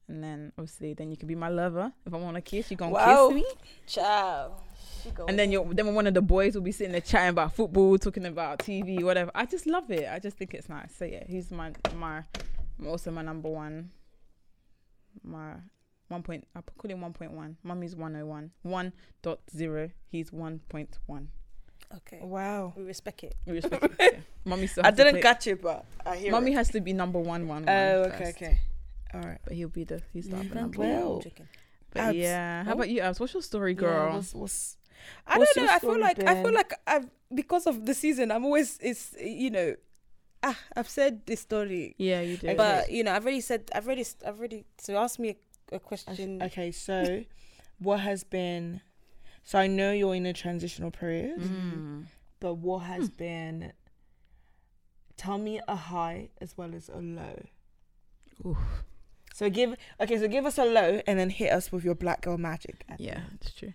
And 0.08 0.24
then 0.24 0.52
obviously, 0.58 0.94
then 0.94 1.10
you 1.10 1.18
can 1.18 1.28
be 1.28 1.36
my 1.36 1.50
lover. 1.50 1.92
If 2.06 2.14
I 2.14 2.18
want 2.18 2.36
to 2.36 2.42
kiss, 2.42 2.70
you 2.70 2.78
gonna 2.78 2.96
kiss 2.96 3.34
me. 3.34 3.46
Ciao. 3.88 4.56
And 5.28 5.38
then 5.38 5.52
you're 5.52 5.66
then 5.74 5.94
one 5.96 6.08
of 6.08 6.14
the 6.14 6.22
boys 6.22 6.56
will 6.56 6.62
be 6.62 6.72
sitting 6.72 6.92
there 6.92 7.02
chatting 7.02 7.30
about 7.30 7.56
football, 7.56 7.98
talking 7.98 8.26
about 8.26 8.60
TV, 8.60 9.04
whatever. 9.04 9.32
I 9.34 9.46
just 9.46 9.66
love 9.66 9.90
it. 9.90 10.08
I 10.12 10.20
just 10.20 10.38
think 10.38 10.54
it's 10.54 10.70
nice. 10.70 10.94
So 10.96 11.06
yeah, 11.06 11.24
he's 11.28 11.52
my 11.52 11.74
my 11.96 12.24
also 12.86 13.12
my 13.12 13.24
number 13.24 13.50
one. 13.50 13.92
My 15.24 15.54
one 16.08 16.22
point 16.22 16.48
I 16.56 16.62
call 16.62 16.92
him 16.92 17.02
one 17.02 17.14
point 17.14 17.32
one. 17.32 17.58
Mummy's 17.64 17.96
one 17.96 18.16
oh 18.16 18.26
one. 18.26 18.52
One 18.62 18.94
dot 19.24 19.40
zero. 19.56 19.90
He's 20.08 20.32
one 20.32 20.60
point 20.70 21.00
one. 21.08 21.30
Okay, 21.98 22.20
Wow. 22.22 22.74
we 22.76 22.84
respect 22.84 23.24
it. 23.24 23.36
We 23.46 23.54
respect 23.54 23.84
it. 24.00 24.14
Yeah. 24.14 24.20
Mummy 24.46 24.68
still 24.68 24.86
I 24.86 24.92
didn't 24.92 25.22
catch 25.22 25.48
it, 25.48 25.62
but 25.62 25.86
I 26.06 26.16
hear 26.18 26.32
Mummy 26.32 26.52
it. 26.52 26.56
has 26.56 26.70
to 26.72 26.82
be 26.82 26.94
number 26.94 27.20
one 27.20 27.48
one. 27.48 27.66
one 27.66 27.70
Oh, 27.70 28.04
okay, 28.04 28.18
first. 28.26 28.38
okay. 28.38 28.60
All 29.14 29.22
right. 29.22 29.40
But 29.44 29.54
he'll 29.54 29.70
be 29.70 29.84
the 29.84 30.02
he's 30.14 30.28
the 30.30 30.36
upper 30.36 30.46
Never 30.46 30.60
number. 30.62 30.80
Well. 30.80 31.14
one. 31.20 31.48
But 31.92 32.00
Abs. 32.02 32.18
yeah. 32.18 32.64
How 32.66 32.72
Oh. 32.72 32.74
about 32.74 32.90
you, 32.90 33.02
Abs? 33.02 33.20
What's 33.20 33.34
your 33.34 33.42
story, 33.44 33.72
Yeah, 33.74 33.80
girl? 33.80 34.14
what's- 34.16 34.34
what's- 34.36 34.78
I 35.28 35.38
What's 35.38 35.54
don't 35.54 35.66
know. 35.66 35.72
I 35.72 35.80
feel 35.80 35.90
story 35.92 36.02
like 36.02 36.24
I 36.24 36.44
feel 36.44 36.54
like 36.54 36.74
I've 36.88 37.10
because 37.34 37.68
of 37.68 37.86
the 37.86 37.94
season. 37.94 38.32
I'm 38.32 38.44
always 38.46 38.78
it's 38.82 39.14
you 39.22 39.50
know, 39.52 39.76
ah, 40.44 40.58
I've 40.76 40.90
said 40.90 41.26
this 41.26 41.42
story, 41.42 41.96
yeah, 41.98 42.22
you 42.22 42.38
did. 42.38 42.58
but 42.58 42.92
you 42.92 43.04
know, 43.04 43.14
I've 43.14 43.24
already 43.24 43.42
said 43.42 43.70
I've 43.76 43.86
already 43.86 44.06
I've 44.26 44.38
already 44.40 44.66
to 44.86 44.96
ask 44.96 45.20
me 45.20 45.38
a 45.72 45.80
question. 45.80 46.42
Okay, 46.42 46.72
so 46.72 47.24
what 47.80 48.00
has 48.02 48.24
been? 48.24 48.82
So 49.46 49.60
I 49.60 49.68
know 49.68 49.92
you're 49.92 50.16
in 50.16 50.26
a 50.26 50.34
transitional 50.34 50.90
period, 50.92 51.40
Mm. 51.40 52.06
but 52.40 52.56
what 52.56 52.80
has 52.80 53.10
been? 53.10 53.72
Tell 55.18 55.38
me 55.38 55.62
a 55.68 55.76
high 55.76 56.30
as 56.42 56.58
well 56.58 56.74
as 56.76 56.90
a 56.90 56.98
low. 56.98 57.46
Oof. 58.46 58.58
So 59.34 59.50
give 59.50 59.76
okay, 60.02 60.18
so 60.18 60.28
give 60.28 60.46
us 60.46 60.58
a 60.58 60.66
low 60.66 61.02
and 61.08 61.18
then 61.20 61.30
hit 61.30 61.52
us 61.52 61.72
with 61.72 61.84
your 61.86 61.96
black 61.96 62.22
girl 62.22 62.38
magic. 62.38 62.86
Yeah, 62.98 63.18
end. 63.18 63.40
it's 63.42 63.54
true. 63.54 63.74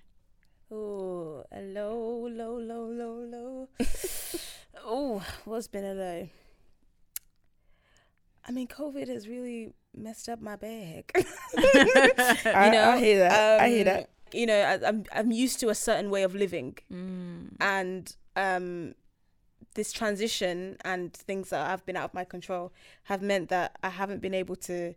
Oh, 0.72 1.44
a 1.52 1.60
low, 1.62 2.26
low, 2.28 2.56
low, 2.58 2.84
low, 2.86 3.14
low. 3.24 3.68
oh, 4.84 5.24
what's 5.44 5.66
been 5.68 5.84
a 5.84 5.94
low? 5.94 6.28
I 8.46 8.52
mean, 8.52 8.68
COVID 8.68 9.08
has 9.08 9.28
really 9.28 9.72
messed 9.94 10.28
up 10.28 10.40
my 10.40 10.56
bag. 10.56 11.10
I, 11.56 12.70
know, 12.72 12.90
I 12.90 12.98
hear 12.98 13.18
that. 13.20 13.60
I 13.60 13.68
hear 13.68 13.80
Um, 13.80 13.84
that. 13.84 14.10
You 14.34 14.46
know, 14.46 14.60
I, 14.60 14.88
I'm 14.88 15.04
I'm 15.12 15.30
used 15.32 15.60
to 15.60 15.68
a 15.68 15.74
certain 15.74 16.10
way 16.10 16.22
of 16.22 16.34
living, 16.34 16.76
Mm. 16.92 17.56
and 17.60 18.14
um, 18.36 18.94
this 19.74 19.92
transition 19.92 20.76
and 20.84 21.12
things 21.12 21.50
that 21.50 21.66
have 21.68 21.84
been 21.86 21.96
out 21.96 22.04
of 22.04 22.14
my 22.14 22.24
control 22.24 22.72
have 23.04 23.22
meant 23.22 23.48
that 23.50 23.76
I 23.82 23.90
haven't 23.90 24.20
been 24.20 24.34
able 24.34 24.56
to 24.56 24.94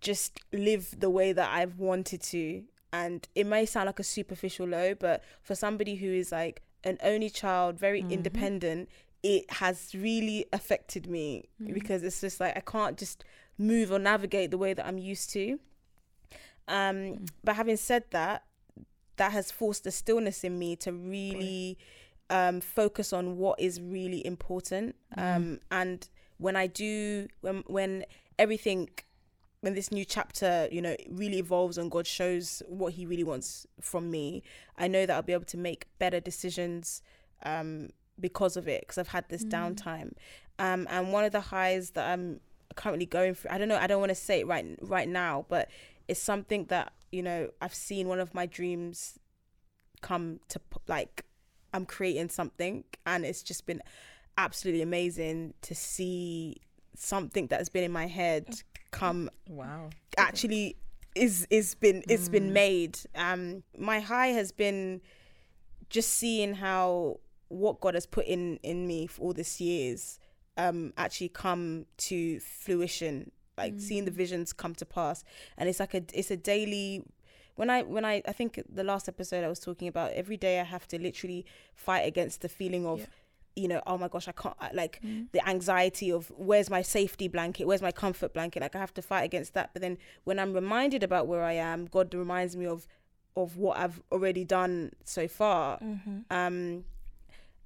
just 0.00 0.40
live 0.52 0.98
the 0.98 1.10
way 1.10 1.32
that 1.32 1.50
I've 1.52 1.78
wanted 1.78 2.22
to. 2.22 2.64
And 2.92 3.26
it 3.34 3.46
may 3.46 3.64
sound 3.66 3.86
like 3.86 4.00
a 4.00 4.04
superficial 4.04 4.66
low, 4.66 4.94
but 4.94 5.22
for 5.42 5.54
somebody 5.54 5.94
who 5.96 6.08
is 6.12 6.30
like 6.32 6.62
an 6.84 6.98
only 7.02 7.30
child, 7.30 7.78
very 7.78 8.02
Mhm. 8.02 8.10
independent, 8.10 8.88
it 9.22 9.50
has 9.52 9.94
really 9.94 10.46
affected 10.52 11.06
me 11.06 11.48
Mhm. 11.60 11.74
because 11.74 12.02
it's 12.02 12.20
just 12.20 12.40
like 12.40 12.56
I 12.56 12.60
can't 12.60 12.98
just 12.98 13.24
move 13.56 13.92
or 13.92 13.98
navigate 13.98 14.50
the 14.50 14.58
way 14.58 14.74
that 14.74 14.84
I'm 14.86 14.98
used 14.98 15.30
to. 15.30 15.58
Um, 16.78 16.96
Mm. 16.96 17.28
but 17.44 17.54
having 17.56 17.76
said 17.76 18.04
that, 18.10 18.38
that 19.16 19.30
has 19.32 19.50
forced 19.52 19.86
a 19.86 19.90
stillness 19.90 20.42
in 20.48 20.58
me 20.58 20.74
to 20.76 20.90
really 20.92 21.76
um, 22.30 22.60
focus 22.62 23.12
on 23.12 23.36
what 23.36 23.60
is 23.60 23.78
really 23.80 24.24
important. 24.26 24.96
Um, 25.16 25.60
and 25.70 26.08
when 26.38 26.56
I 26.56 26.66
do, 26.66 27.28
when 27.42 27.62
when 27.66 28.04
everything, 28.38 28.88
when 29.60 29.74
this 29.74 29.92
new 29.92 30.04
chapter, 30.16 30.66
you 30.72 30.80
know, 30.80 30.96
really 31.10 31.38
evolves 31.38 31.76
and 31.76 31.90
God 31.90 32.06
shows 32.06 32.62
what 32.66 32.94
He 32.94 33.04
really 33.04 33.24
wants 33.32 33.66
from 33.80 34.10
me, 34.10 34.42
I 34.78 34.88
know 34.88 35.04
that 35.06 35.14
I'll 35.14 35.22
be 35.32 35.34
able 35.34 35.44
to 35.56 35.58
make 35.58 35.86
better 35.98 36.20
decisions 36.20 37.02
um, 37.44 37.90
because 38.18 38.56
of 38.56 38.66
it. 38.66 38.80
Because 38.82 38.96
I've 38.98 39.08
had 39.18 39.28
this 39.28 39.44
Mm. 39.44 39.50
downtime, 39.56 40.10
um, 40.58 40.86
and 40.90 41.12
one 41.12 41.24
of 41.24 41.32
the 41.32 41.40
highs 41.56 41.90
that 41.90 42.06
I'm 42.12 42.40
currently 42.76 43.04
going 43.06 43.34
through, 43.34 43.50
I 43.50 43.58
don't 43.58 43.68
know, 43.68 43.76
I 43.76 43.86
don't 43.86 44.00
want 44.00 44.10
to 44.18 44.22
say 44.28 44.40
it 44.40 44.46
right 44.46 44.66
right 44.80 45.08
now, 45.08 45.44
but 45.50 45.68
it's 46.12 46.22
something 46.22 46.66
that 46.66 46.92
you 47.10 47.22
know 47.22 47.48
I've 47.62 47.74
seen 47.74 48.06
one 48.06 48.20
of 48.20 48.34
my 48.34 48.46
dreams 48.46 49.18
come 50.02 50.40
to 50.48 50.60
like 50.88 51.24
I'm 51.74 51.86
creating 51.86 52.28
something 52.28 52.84
and 53.06 53.24
it's 53.24 53.42
just 53.42 53.66
been 53.66 53.80
absolutely 54.36 54.82
amazing 54.82 55.54
to 55.62 55.74
see 55.74 56.56
something 56.94 57.46
that 57.48 57.58
has 57.58 57.70
been 57.70 57.84
in 57.84 57.92
my 57.92 58.06
head 58.06 58.44
come 58.90 59.30
Wow. 59.48 59.88
actually 60.18 60.76
is 61.14 61.46
is 61.50 61.74
been 61.74 62.02
it's 62.08 62.28
been 62.28 62.50
Mm. 62.50 62.52
made 62.64 62.98
um 63.14 63.62
my 63.78 64.00
high 64.00 64.28
has 64.40 64.52
been 64.52 65.00
just 65.88 66.10
seeing 66.20 66.54
how 66.54 67.18
what 67.48 67.80
god 67.80 67.94
has 67.94 68.06
put 68.06 68.26
in 68.26 68.58
in 68.62 68.86
me 68.86 69.06
for 69.06 69.22
all 69.22 69.32
these 69.32 69.60
years 69.60 70.18
um 70.56 70.92
actually 70.96 71.28
come 71.28 71.84
to 71.96 72.38
fruition 72.40 73.30
like 73.58 73.74
seeing 73.78 74.04
the 74.04 74.10
Mm. 74.10 74.14
visions 74.14 74.52
come 74.52 74.74
to 74.74 74.84
pass 74.86 75.24
and 75.58 75.68
it's 75.68 75.80
like 75.80 75.94
a 75.94 76.02
it's 76.14 76.30
a 76.30 76.36
daily 76.36 77.04
when 77.56 77.68
i 77.70 77.82
when 77.82 78.04
i 78.04 78.22
i 78.26 78.32
think 78.32 78.60
the 78.68 78.84
last 78.84 79.08
episode 79.08 79.44
i 79.44 79.48
was 79.48 79.60
talking 79.60 79.88
about 79.88 80.10
every 80.12 80.36
day 80.36 80.58
i 80.60 80.64
have 80.64 80.86
to 80.88 80.98
literally 80.98 81.44
fight 81.74 82.00
against 82.06 82.40
the 82.40 82.48
feeling 82.48 82.86
of 82.86 83.00
Yeah. 83.00 83.06
you 83.56 83.68
know 83.68 83.82
oh 83.86 83.98
my 83.98 84.08
gosh 84.08 84.26
i 84.28 84.32
can't 84.32 84.56
like 84.74 85.00
Mm. 85.04 85.26
the 85.32 85.46
anxiety 85.46 86.10
of 86.10 86.30
where's 86.36 86.70
my 86.70 86.80
safety 86.82 87.28
blanket 87.28 87.66
where's 87.66 87.82
my 87.82 87.92
comfort 87.92 88.32
blanket 88.32 88.60
like 88.62 88.74
i 88.74 88.78
have 88.78 88.94
to 88.94 89.02
fight 89.02 89.22
against 89.24 89.52
that 89.54 89.70
but 89.74 89.82
then 89.82 89.98
when 90.24 90.38
i'm 90.38 90.52
reminded 90.54 91.02
about 91.02 91.26
where 91.26 91.44
i 91.44 91.52
am 91.52 91.84
god 91.86 92.14
reminds 92.14 92.56
me 92.56 92.64
of 92.66 92.86
of 93.36 93.56
what 93.58 93.76
i've 93.76 94.00
already 94.10 94.44
done 94.44 94.92
so 95.04 95.28
far 95.28 95.78
Mm-hmm. 95.80 96.18
um 96.30 96.84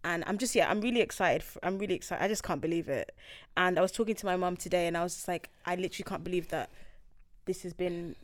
and 0.06 0.22
i'm 0.26 0.38
just 0.38 0.54
yeah 0.54 0.70
i'm 0.70 0.80
really 0.80 1.00
excited 1.00 1.44
I'm 1.62 1.78
really 1.78 1.94
excited 1.94 2.24
i 2.24 2.28
just 2.28 2.42
can't 2.42 2.60
believe 2.60 2.88
it. 2.88 3.14
And 3.56 3.78
i 3.78 3.82
was 3.82 3.92
talking 3.92 4.14
to 4.14 4.26
my 4.26 4.36
mum 4.36 4.56
today 4.56 4.86
and 4.86 4.96
i 4.96 5.02
was 5.02 5.14
just 5.14 5.28
like 5.28 5.50
i 5.66 5.74
literally 5.74 6.08
can't 6.08 6.24
believe 6.24 6.48
that 6.48 6.70
this 7.44 7.62
has 7.64 7.74
been 7.74 8.14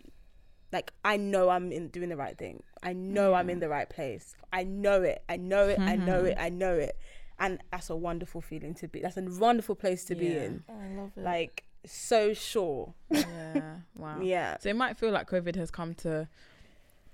like 0.72 0.92
i 1.04 1.16
know 1.16 1.50
i'm 1.50 1.72
in 1.72 1.88
doing 1.88 2.08
the 2.08 2.16
right 2.16 2.38
thing. 2.38 2.62
I 2.82 2.92
know 2.94 3.34
i'm 3.34 3.50
in 3.50 3.58
mm. 3.58 3.60
the 3.60 3.68
right 3.68 3.88
place. 3.88 4.34
I 4.52 4.64
know 4.64 5.02
it. 5.02 5.22
I 5.28 5.36
know 5.36 5.68
it. 5.68 5.78
I 5.78 5.96
know 5.96 6.24
it. 6.24 6.36
Mm-hmm. 6.36 6.44
I 6.44 6.48
know 6.48 6.74
it. 6.74 6.96
And 7.38 7.60
that's 7.70 7.90
a 7.90 7.96
wonderful 7.96 8.40
feeling 8.40 8.74
to 8.74 8.88
be 8.88 9.00
that's 9.00 9.16
a 9.16 9.22
wonderful 9.22 9.74
place 9.74 10.04
to 10.06 10.14
be 10.14 10.26
Yeah. 10.26 10.44
in. 10.44 10.64
I 10.68 11.00
love 11.00 11.12
it. 11.16 11.22
like 11.22 11.64
so 11.84 12.32
sure. 12.32 12.94
Yeah. 13.10 13.76
Wow. 13.96 14.18
yeah. 14.22 14.56
So 14.60 14.68
it 14.68 14.76
might 14.76 14.96
feel 14.96 15.10
like 15.10 15.28
COVID 15.28 15.56
has 15.56 15.70
come 15.70 15.94
to, 15.96 16.28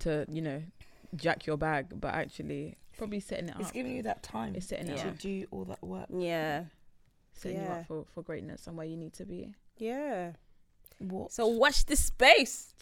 to 0.00 0.26
you 0.30 0.42
know, 0.42 0.62
jack 1.16 1.46
your 1.46 1.56
bag, 1.56 1.86
but 2.00 2.14
actually 2.14 2.76
probably 2.96 3.20
setting 3.20 3.48
it 3.48 3.54
up. 3.54 3.60
it's 3.60 3.70
giving 3.70 3.94
you 3.94 4.02
that 4.02 4.22
time 4.22 4.54
It's 4.56 4.66
setting 4.66 4.88
it 4.88 4.98
to 4.98 5.10
do 5.12 5.46
all 5.50 5.64
that 5.66 5.82
work. 5.84 6.06
yeah 6.12 6.64
setting 7.32 7.58
you 7.62 7.68
up 7.68 7.86
for, 7.86 8.04
for 8.12 8.22
greatness 8.22 8.66
and 8.66 8.76
where 8.76 8.86
you 8.86 8.96
need 8.96 9.12
to 9.14 9.24
be. 9.24 9.54
yeah 9.76 10.32
What? 10.98 11.30
so 11.32 11.46
watch 11.46 11.86
this 11.86 12.04
space 12.04 12.74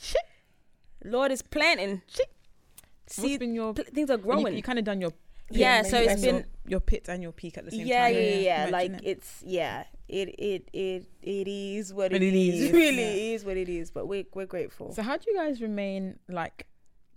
lord 1.05 1.31
is 1.33 1.43
planting 1.43 2.01
What's 2.07 3.15
see 3.15 3.37
been 3.37 3.55
your? 3.55 3.75
pl- 3.75 3.85
things 3.93 4.11
are 4.11 4.15
and 4.15 4.23
growing 4.23 4.47
You, 4.49 4.53
you 4.55 4.63
kind 4.63 4.79
of 4.79 4.85
done 4.87 5.01
your 5.01 5.13
yeah, 5.49 5.83
maybe 5.83 5.89
so 5.91 5.99
it's 5.99 6.07
that's 6.09 6.23
been 6.23 6.35
your, 6.37 6.45
your 6.67 6.81
pit 6.81 7.09
and 7.09 7.23
your 7.23 7.31
peak 7.31 7.57
at 7.57 7.65
the 7.67 7.71
same 7.71 7.87
yeah, 7.87 8.07
time. 8.07 8.15
yeah, 8.15 8.21
yeah, 8.21 8.65
yeah. 8.65 8.71
Like 8.73 8.91
it. 8.91 9.01
it's 9.05 9.43
yeah, 9.47 9.85
it 10.09 10.29
it 10.41 10.69
it 10.73 11.07
it 11.23 11.47
is 11.47 11.95
what 11.95 12.11
What 12.11 12.21
it 12.21 12.23
it 12.25 12.35
is. 12.35 12.63
is, 12.63 12.73
really 12.83 12.97
yeah. 13.29 13.35
is 13.35 13.45
what 13.45 13.57
it 13.57 13.69
is. 13.69 13.93
But 13.93 14.09
we're 14.09 14.25
we're 14.35 14.47
grateful. 14.47 14.93
So 14.93 15.03
how 15.03 15.17
do 15.17 15.31
you 15.31 15.37
guys 15.37 15.63
remain 15.63 16.19
like 16.29 16.67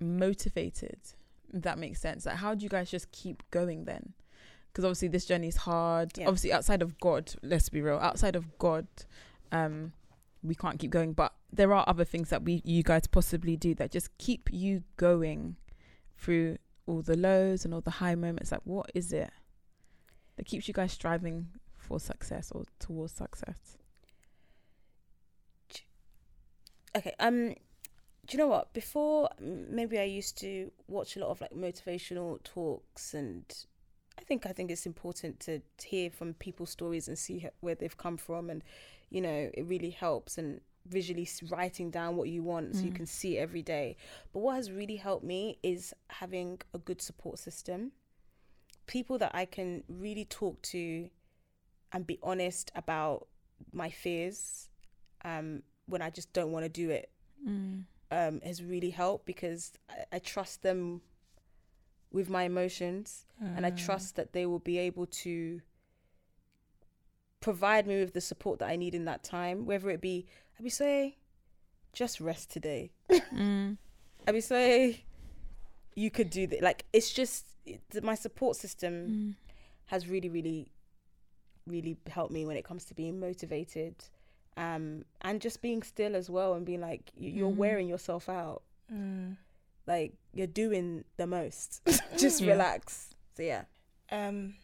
motivated? 0.01 0.99
If 1.53 1.63
that 1.63 1.77
makes 1.77 1.99
sense. 1.99 2.25
Like 2.25 2.37
how 2.37 2.55
do 2.55 2.63
you 2.63 2.69
guys 2.69 2.89
just 2.89 3.11
keep 3.11 3.43
going 3.51 3.85
then? 3.85 4.13
Because 4.71 4.85
obviously 4.85 5.07
this 5.07 5.25
journey 5.25 5.47
is 5.47 5.57
hard. 5.57 6.11
Yeah. 6.17 6.27
Obviously 6.27 6.53
outside 6.53 6.81
of 6.81 6.99
God, 6.99 7.33
let's 7.41 7.69
be 7.69 7.81
real. 7.81 7.97
Outside 7.97 8.35
of 8.35 8.57
God, 8.57 8.87
um, 9.51 9.93
we 10.43 10.55
can't 10.55 10.79
keep 10.79 10.91
going. 10.91 11.13
But 11.13 11.33
there 11.51 11.73
are 11.73 11.83
other 11.87 12.05
things 12.05 12.29
that 12.29 12.43
we 12.43 12.61
you 12.63 12.83
guys 12.83 13.07
possibly 13.07 13.57
do 13.57 13.73
that 13.75 13.91
just 13.91 14.15
keep 14.17 14.49
you 14.51 14.83
going 14.97 15.55
through 16.17 16.57
all 16.85 17.01
the 17.01 17.17
lows 17.17 17.65
and 17.65 17.73
all 17.73 17.81
the 17.81 17.91
high 17.91 18.15
moments. 18.15 18.51
Like 18.51 18.61
what 18.63 18.91
is 18.93 19.11
it 19.11 19.31
that 20.37 20.45
keeps 20.45 20.67
you 20.67 20.73
guys 20.73 20.91
striving 20.91 21.47
for 21.77 21.99
success 21.99 22.51
or 22.51 22.65
towards 22.79 23.13
success? 23.13 23.77
Okay. 26.95 27.13
Um. 27.19 27.55
Do 28.29 28.37
you 28.37 28.43
know 28.43 28.47
what? 28.49 28.73
Before, 28.73 29.27
maybe 29.39 29.97
I 29.97 30.03
used 30.03 30.37
to 30.41 30.71
watch 30.87 31.17
a 31.17 31.19
lot 31.19 31.31
of 31.31 31.41
like 31.41 31.49
motivational 31.49 32.41
talks, 32.43 33.15
and 33.15 33.43
I 34.19 34.21
think 34.21 34.45
I 34.45 34.51
think 34.51 34.69
it's 34.69 34.85
important 34.85 35.39
to 35.41 35.63
hear 35.83 36.11
from 36.11 36.35
people's 36.35 36.69
stories 36.69 37.07
and 37.07 37.17
see 37.17 37.47
where 37.61 37.73
they've 37.73 37.97
come 37.97 38.17
from, 38.17 38.51
and 38.51 38.63
you 39.09 39.19
know, 39.19 39.49
it 39.51 39.63
really 39.65 39.89
helps. 39.89 40.37
And 40.37 40.61
visually 40.85 41.27
writing 41.49 41.89
down 41.89 42.15
what 42.15 42.29
you 42.29 42.41
want 42.43 42.75
so 42.75 42.83
you 42.83 42.91
Mm. 42.91 42.95
can 42.95 43.05
see 43.05 43.37
it 43.37 43.41
every 43.41 43.61
day. 43.63 43.97
But 44.31 44.39
what 44.39 44.55
has 44.55 44.71
really 44.71 44.95
helped 44.97 45.23
me 45.23 45.57
is 45.61 45.93
having 46.07 46.61
a 46.73 46.77
good 46.77 47.01
support 47.01 47.39
system, 47.39 47.91
people 48.85 49.17
that 49.19 49.33
I 49.35 49.45
can 49.45 49.83
really 49.87 50.25
talk 50.25 50.61
to, 50.73 51.09
and 51.91 52.05
be 52.05 52.19
honest 52.21 52.71
about 52.75 53.27
my 53.73 53.89
fears. 53.89 54.69
Um, 55.25 55.63
when 55.87 56.01
I 56.03 56.11
just 56.11 56.31
don't 56.33 56.51
want 56.51 56.65
to 56.65 56.69
do 56.69 56.91
it 56.91 57.09
Mm. 57.47 57.85
Um, 58.11 58.41
has 58.41 58.63
really 58.63 58.89
helped 58.89 59.25
because 59.25 59.73
I, 59.89 60.15
I 60.15 60.19
trust 60.19 60.61
them 60.63 61.01
with 62.11 62.29
my 62.29 62.43
emotions 62.43 63.25
and 63.39 63.65
I 63.65 63.69
trust 63.69 64.15
that 64.15 64.33
they 64.33 64.45
will 64.45 64.59
be 64.59 64.77
able 64.79 65.05
to 65.05 65.61
provide 67.39 67.87
me 67.87 67.99
with 67.99 68.13
the 68.13 68.21
support 68.21 68.59
that 68.59 68.67
I 68.69 68.75
need 68.75 68.93
in 68.95 69.05
that 69.05 69.23
time, 69.23 69.65
whether 69.65 69.89
it 69.89 70.01
be, 70.01 70.25
I 70.59 70.63
be 70.63 70.69
say, 70.69 71.17
just 71.93 72.19
rest 72.19 72.51
today. 72.51 72.91
Mm. 73.33 73.77
I 74.27 74.31
be 74.31 74.41
say, 74.41 75.03
you 75.95 76.11
could 76.11 76.29
do 76.29 76.47
that. 76.47 76.61
Like 76.61 76.85
it's 76.91 77.11
just 77.11 77.45
it, 77.65 77.81
my 78.03 78.15
support 78.15 78.57
system 78.57 78.93
Mm. 78.93 79.35
has 79.85 80.07
really, 80.07 80.29
really, 80.29 80.71
really 81.65 81.97
helped 82.07 82.33
me 82.33 82.45
when 82.45 82.57
it 82.57 82.65
comes 82.65 82.85
to 82.85 82.93
being 82.93 83.19
motivated, 83.19 83.95
um, 84.57 85.05
and 85.21 85.39
just 85.41 85.61
being 85.61 85.83
still 85.83 86.15
as 86.15 86.29
well 86.29 86.53
and 86.53 86.65
being 86.65 86.81
like 86.81 87.11
you're 87.15 87.49
Mhm. 87.49 87.55
wearing 87.57 87.87
yourself 87.87 88.27
out. 88.29 88.63
Mm. 88.91 89.37
Like 89.87 90.13
you're 90.33 90.47
doing 90.47 91.05
the 91.17 91.27
most. 91.27 91.81
just 92.17 92.41
Yeah. 92.41 92.51
relax. 92.51 93.13
So 93.35 93.43
yeah. 93.43 93.63
Um, 94.11 94.55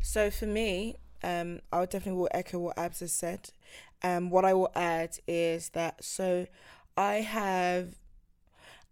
so 0.00 0.30
for 0.30 0.46
me, 0.46 0.96
um, 1.22 1.60
I 1.72 1.80
would 1.80 1.90
definitely 1.90 2.20
will 2.20 2.28
echo 2.32 2.58
what 2.58 2.78
Abs 2.78 3.00
has 3.00 3.12
said. 3.12 3.50
Um, 4.02 4.30
what 4.30 4.44
I 4.44 4.54
will 4.54 4.70
add 4.76 5.18
is 5.26 5.70
that 5.70 6.04
so 6.04 6.46
I 6.96 7.14
have 7.16 7.94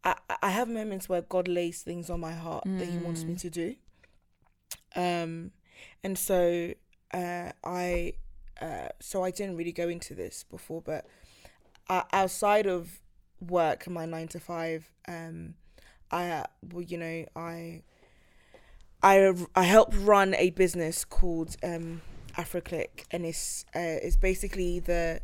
I, 0.04 0.14
I 0.42 0.50
have 0.50 0.68
moments 0.68 1.09
where 1.09 1.22
God 1.22 1.48
lays 1.48 1.82
things 1.82 2.11
on 2.11 2.20
my 2.20 2.32
heart 2.32 2.64
that 2.78 2.87
He 2.88 2.98
wants 2.98 3.26
me 3.26 3.35
Mm. 3.35 3.40
to 3.40 3.50
do. 3.50 3.74
Um, 4.94 5.50
and 6.02 6.18
so 6.18 6.72
uh, 7.12 7.52
I 7.64 8.14
uh, 8.60 8.88
so 9.00 9.22
I 9.22 9.30
didn't 9.30 9.56
really 9.56 9.72
go 9.72 9.88
into 9.88 10.14
this 10.14 10.44
before, 10.44 10.82
but 10.82 11.06
uh, 11.88 12.02
outside 12.12 12.66
of 12.66 13.00
work, 13.40 13.88
my 13.88 14.06
nine 14.06 14.28
to 14.28 14.40
five, 14.40 14.90
um, 15.08 15.54
I 16.10 16.30
uh, 16.30 16.44
well, 16.72 16.82
you 16.82 16.98
know, 16.98 17.24
I 17.34 17.82
I 19.02 19.32
I 19.54 19.62
help 19.64 19.92
run 19.98 20.34
a 20.34 20.50
business 20.50 21.04
called 21.04 21.56
um, 21.62 22.02
AfroClick, 22.36 23.04
and 23.10 23.26
it's 23.26 23.64
uh, 23.74 23.78
it's 24.02 24.16
basically 24.16 24.80
the 24.80 25.20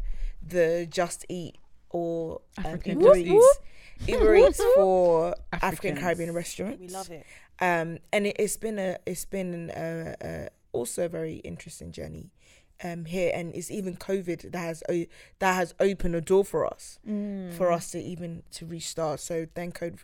the 0.46 0.86
Just 0.90 1.24
Eat 1.28 1.56
or 1.90 2.40
um, 2.58 2.66
African 2.66 3.00
Uber 3.00 3.16
Eats, 3.16 3.58
Uber 4.06 4.36
Eats 4.36 4.62
for 4.74 5.34
African 5.52 5.96
Caribbean 5.96 6.32
restaurants. 6.32 6.80
We 6.80 6.88
love 6.88 7.10
it. 7.10 7.24
Um, 7.60 7.98
and 8.12 8.26
it, 8.26 8.36
it's 8.38 8.56
been 8.56 8.78
a 8.78 8.98
it's 9.06 9.24
been 9.24 9.70
a, 9.74 10.16
a, 10.20 10.48
also 10.72 11.04
a 11.04 11.08
very 11.08 11.36
interesting 11.36 11.92
journey 11.92 12.30
um 12.84 13.04
here, 13.04 13.30
and 13.34 13.54
it's 13.54 13.70
even 13.70 13.96
COVID 13.96 14.50
that 14.52 14.58
has 14.58 14.82
o- 14.88 15.06
that 15.38 15.54
has 15.54 15.74
opened 15.80 16.14
a 16.16 16.20
door 16.20 16.44
for 16.44 16.66
us 16.66 16.98
for 17.04 17.10
Mm. 17.68 17.72
us 17.76 17.90
to 17.92 17.98
even 18.00 18.42
to 18.52 18.66
restart. 18.66 19.20
So 19.20 19.46
thank 19.54 19.78
COVID. 19.78 20.00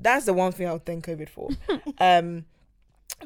That's 0.00 0.26
the 0.26 0.32
one 0.32 0.52
thing 0.52 0.66
I 0.68 0.72
would 0.72 0.86
thank 0.86 1.06
COVID 1.06 1.28
for. 1.28 1.50
um, 1.98 2.46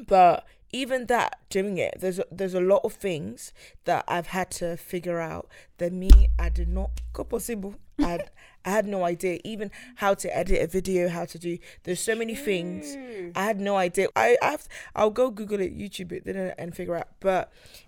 but 0.07 0.45
even 0.71 1.05
that 1.07 1.39
doing 1.49 1.77
it, 1.77 1.95
there's 1.99 2.19
a, 2.19 2.25
there's 2.31 2.53
a 2.53 2.59
lot 2.61 2.81
of 2.83 2.93
things 2.93 3.53
that 3.85 4.03
I've 4.07 4.27
had 4.27 4.51
to 4.51 4.75
figure 4.77 5.19
out 5.19 5.47
that 5.77 5.93
me 5.93 6.09
I 6.37 6.49
did 6.49 6.67
not 6.67 6.91
go 7.13 7.23
possible. 7.23 7.75
I 7.99 8.19
I 8.67 8.71
had 8.71 8.85
no 8.85 9.03
idea 9.13 9.39
even 9.43 9.71
how 9.95 10.13
to 10.15 10.27
edit 10.37 10.61
a 10.61 10.67
video, 10.67 11.07
how 11.07 11.25
to 11.33 11.39
do. 11.39 11.57
There's 11.83 12.01
so 12.01 12.15
many 12.15 12.35
things 12.35 12.83
I 13.35 13.43
had 13.49 13.59
no 13.69 13.77
idea. 13.77 14.07
I 14.15 14.37
I 14.41 14.49
have, 14.51 14.67
I'll 14.95 15.09
go 15.21 15.31
Google 15.31 15.61
it, 15.61 15.71
YouTube 15.83 16.11
it, 16.11 16.25
then 16.25 16.53
and 16.57 16.75
figure 16.75 16.95
out. 17.01 17.07
But 17.21 17.43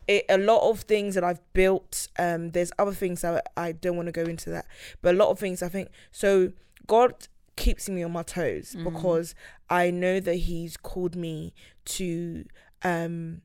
it, 0.08 0.24
a 0.30 0.38
lot 0.38 0.62
of 0.70 0.76
things 0.94 1.15
that 1.15 1.24
I've 1.30 1.42
built. 1.54 2.08
Um, 2.18 2.52
there's 2.52 2.72
other 2.80 2.94
things 2.94 3.22
that 3.22 3.52
I 3.58 3.74
don't 3.74 3.98
want 3.98 4.08
to 4.08 4.12
go 4.24 4.24
into 4.24 4.50
that, 4.52 4.65
but 5.02 5.15
a 5.15 5.18
lot 5.18 5.30
of 5.30 5.38
things 5.38 5.62
I 5.62 5.70
think. 5.70 5.89
So 6.12 6.54
God 6.88 7.13
keeps 7.58 7.89
me 7.89 8.02
on 8.04 8.12
my 8.13 8.24
toes 8.24 8.74
Mm. 8.78 8.86
because 8.86 9.36
I 9.70 9.92
know 9.92 10.22
that 10.22 10.36
He's 10.50 10.78
called 10.78 11.15
me 11.15 11.54
to 11.98 12.46
um 12.84 13.42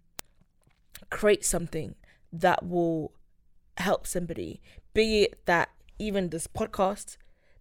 create 1.10 1.44
something 1.44 1.94
that 2.32 2.64
will 2.64 3.12
help 3.78 4.06
somebody. 4.06 4.60
Be 4.92 5.22
it 5.24 5.44
that 5.46 5.70
even 5.98 6.30
this 6.30 6.46
podcast 6.46 7.16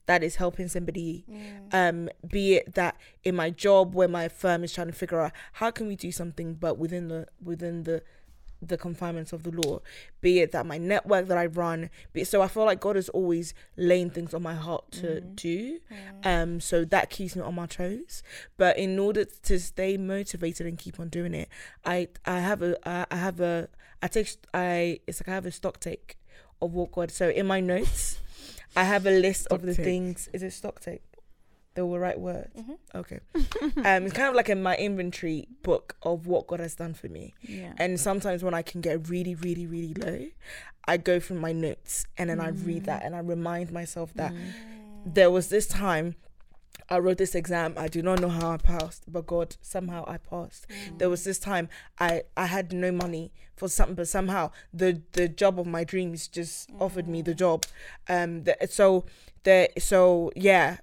that 0.05 0.23
is 0.23 0.35
helping 0.35 0.67
somebody 0.67 1.23
um 1.71 2.09
be 2.27 2.55
it 2.55 2.73
that 2.75 2.95
in 3.23 3.35
my 3.35 3.49
job 3.49 3.93
where 3.95 4.07
my 4.07 4.27
firm 4.27 4.63
is 4.63 4.73
trying 4.73 4.87
to 4.87 4.93
figure 4.93 5.21
out 5.21 5.31
how 5.53 5.71
can 5.71 5.87
we 5.87 5.95
do 5.95 6.11
something 6.11 6.53
but 6.55 6.77
within 6.77 7.07
the 7.07 7.27
within 7.43 7.83
the 7.83 8.01
the 8.65 8.77
confinements 8.77 9.33
of 9.33 9.43
the 9.43 9.51
law 9.51 9.79
be 10.21 10.39
it 10.39 10.53
that 10.53 10.65
my 10.65 10.77
network 10.77 11.27
that 11.27 11.37
i 11.37 11.45
run 11.45 11.89
be 12.13 12.23
so 12.23 12.41
i 12.41 12.47
feel 12.47 12.63
like 12.63 12.79
god 12.79 12.95
is 12.95 13.09
always 13.09 13.53
laying 13.75 14.09
things 14.09 14.33
on 14.33 14.41
my 14.41 14.53
heart 14.53 14.89
to 14.91 15.19
do 15.19 15.79
um 16.23 16.61
so 16.61 16.85
that 16.85 17.09
keeps 17.09 17.35
me 17.35 17.41
on 17.41 17.53
my 17.55 17.65
toes. 17.65 18.23
But 18.55 18.77
in 18.77 18.97
order 18.99 19.25
to 19.25 19.59
stay 19.59 19.97
motivated 19.97 20.65
and 20.65 20.77
keep 20.77 20.97
on 20.99 21.09
doing 21.09 21.33
it 21.33 21.49
i 21.83 22.07
i 22.25 22.39
have 22.39 22.61
a 22.61 22.77
I 22.87 23.15
have 23.17 23.41
a 23.41 23.67
i 24.01 24.07
take 24.07 24.29
i 24.53 24.99
it's 25.07 25.19
like 25.21 25.27
i 25.27 25.33
have 25.33 25.45
a 25.45 25.51
stock 25.51 25.81
take 25.81 26.17
of 26.61 26.73
what 26.73 26.93
god 26.93 27.11
so 27.11 27.27
in 27.29 27.45
my 27.45 27.59
notes 27.59 28.19
i 28.75 28.83
have 28.83 29.05
a 29.05 29.11
list 29.11 29.47
of 29.47 29.61
the 29.61 29.73
Stock 29.73 29.77
take. 29.77 29.85
things. 29.85 30.29
Is 30.33 30.43
it 30.43 30.51
stock 30.51 30.79
take 30.79 31.03
the 31.75 31.83
right 31.83 32.19
word? 32.19 32.49
Mhm. 32.55 32.77
okay. 32.95 33.19
Um 33.89 34.05
it's 34.05 34.13
kind 34.13 34.29
of 34.29 34.35
like 34.35 34.49
in 34.49 34.61
my 34.61 34.75
inventory 34.77 35.47
book 35.63 35.95
of 36.03 36.27
what 36.27 36.45
god 36.47 36.59
has 36.59 36.75
done 36.75 36.93
for 36.93 37.07
me. 37.09 37.33
Yeah. 37.41 37.73
and 37.77 37.99
sometimes 37.99 38.43
when 38.43 38.53
I 38.53 38.61
can 38.61 38.81
get 38.81 39.09
really, 39.09 39.35
really, 39.35 39.65
really 39.65 39.93
low, 39.95 40.27
I 40.87 40.97
go 40.97 41.19
through 41.19 41.39
my 41.39 41.51
notes 41.51 42.05
and 42.17 42.29
then 42.29 42.39
I 42.39 42.49
read 42.49 42.85
that 42.85 43.03
and 43.03 43.15
I 43.15 43.19
remind 43.19 43.71
myself 43.71 44.13
that 44.15 44.33
there 45.05 45.31
was 45.31 45.49
this 45.49 45.67
time 45.67 46.15
I 46.89 46.99
wrote 46.99 47.17
this 47.17 47.35
exam. 47.35 47.73
I 47.77 47.87
do 47.87 48.01
not 48.01 48.21
know 48.21 48.29
how 48.29 48.51
I 48.51 48.57
passed, 48.57 49.03
but 49.11 49.25
God, 49.25 49.55
somehow 49.61 50.03
I 50.07 50.17
passed. 50.17 50.67
Mm. 50.69 50.99
There 50.99 51.09
was 51.09 51.23
this 51.23 51.39
time 51.39 51.69
I, 51.99 52.23
I 52.35 52.45
had 52.45 52.73
no 52.73 52.91
money 52.91 53.31
for 53.55 53.67
something, 53.67 53.95
but 53.95 54.07
somehow 54.07 54.51
the, 54.73 55.01
the 55.13 55.27
job 55.27 55.59
of 55.59 55.67
my 55.67 55.83
dreams 55.83 56.27
just 56.27 56.69
offered 56.79 57.07
me 57.07 57.21
the 57.21 57.33
mm. 57.33 57.37
job. 57.37 57.65
Um, 58.07 58.43
the, 58.43 58.57
so 58.69 59.05
the 59.43 59.69
so 59.77 60.31
yeah, 60.35 60.77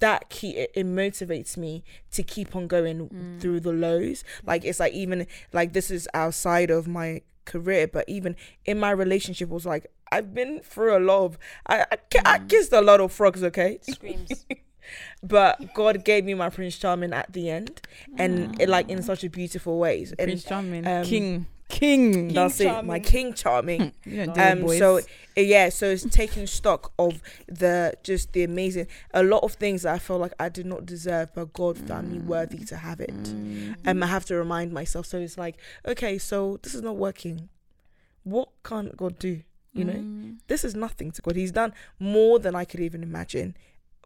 that 0.00 0.30
key 0.30 0.50
it, 0.56 0.70
it 0.74 0.86
motivates 0.86 1.56
me 1.56 1.84
to 2.12 2.22
keep 2.22 2.54
on 2.56 2.66
going 2.66 3.08
mm. 3.08 3.40
through 3.40 3.60
the 3.60 3.72
lows 3.72 4.24
like 4.46 4.64
it's 4.64 4.80
like 4.80 4.92
even 4.94 5.26
like 5.52 5.72
this 5.72 5.90
is 5.90 6.08
outside 6.14 6.70
of 6.70 6.88
my 6.88 7.20
career 7.44 7.86
but 7.86 8.04
even 8.08 8.34
in 8.64 8.80
my 8.80 8.90
relationship 8.90 9.50
was 9.50 9.66
like 9.66 9.86
i've 10.10 10.32
been 10.32 10.60
through 10.60 10.96
a 10.96 10.98
lot 10.98 11.24
of 11.24 11.38
i 11.66 11.84
i, 11.92 11.98
I 12.24 12.38
kissed 12.38 12.72
a 12.72 12.80
lot 12.80 13.00
of 13.00 13.12
frogs 13.12 13.44
okay 13.44 13.78
Screams. 13.82 14.46
but 15.22 15.74
god 15.74 16.04
gave 16.04 16.24
me 16.24 16.34
my 16.34 16.50
prince 16.50 16.76
charming 16.78 17.12
at 17.12 17.32
the 17.32 17.50
end 17.50 17.80
and 18.18 18.60
it, 18.60 18.68
like 18.68 18.88
in 18.88 19.02
such 19.02 19.24
a 19.24 19.30
beautiful 19.30 19.78
ways. 19.78 20.12
And 20.18 20.28
Prince 20.28 20.44
Charming, 20.44 20.86
um, 20.86 21.04
King, 21.04 21.46
King. 21.68 22.28
that's 22.28 22.60
it 22.60 22.84
my 22.84 22.98
king 23.00 23.32
charming. 23.34 23.92
You 24.04 24.26
don't 24.26 24.34
do 24.34 24.40
it, 24.40 24.52
um 24.52 24.68
so 24.78 25.00
yeah 25.36 25.68
so 25.70 25.86
it's 25.86 26.04
taking 26.04 26.46
stock 26.46 26.92
of 26.98 27.20
the 27.48 27.94
just 28.02 28.32
the 28.32 28.44
amazing 28.44 28.86
a 29.12 29.22
lot 29.22 29.42
of 29.42 29.54
things 29.54 29.82
that 29.82 29.94
i 29.94 29.98
felt 29.98 30.20
like 30.20 30.34
i 30.38 30.48
did 30.48 30.66
not 30.66 30.86
deserve 30.86 31.34
but 31.34 31.52
god 31.52 31.76
found 31.78 32.12
me 32.12 32.18
worthy 32.18 32.64
to 32.66 32.76
have 32.76 33.00
it. 33.00 33.10
Mm. 33.24 33.76
um 33.86 34.02
i 34.02 34.06
have 34.06 34.24
to 34.26 34.36
remind 34.36 34.72
myself 34.72 35.06
so 35.06 35.18
it's 35.18 35.38
like 35.38 35.56
okay 35.86 36.18
so 36.18 36.58
this 36.62 36.74
is 36.74 36.82
not 36.82 36.96
working. 36.96 37.48
What 38.22 38.48
can 38.62 38.90
god 38.96 39.18
do? 39.18 39.42
You 39.72 39.84
know? 39.84 39.92
Mm. 39.94 40.38
this 40.46 40.64
is 40.64 40.74
nothing 40.76 41.10
to 41.12 41.22
god. 41.22 41.34
He's 41.34 41.50
done 41.52 41.72
more 41.98 42.38
than 42.38 42.54
i 42.54 42.64
could 42.64 42.80
even 42.80 43.02
imagine 43.02 43.56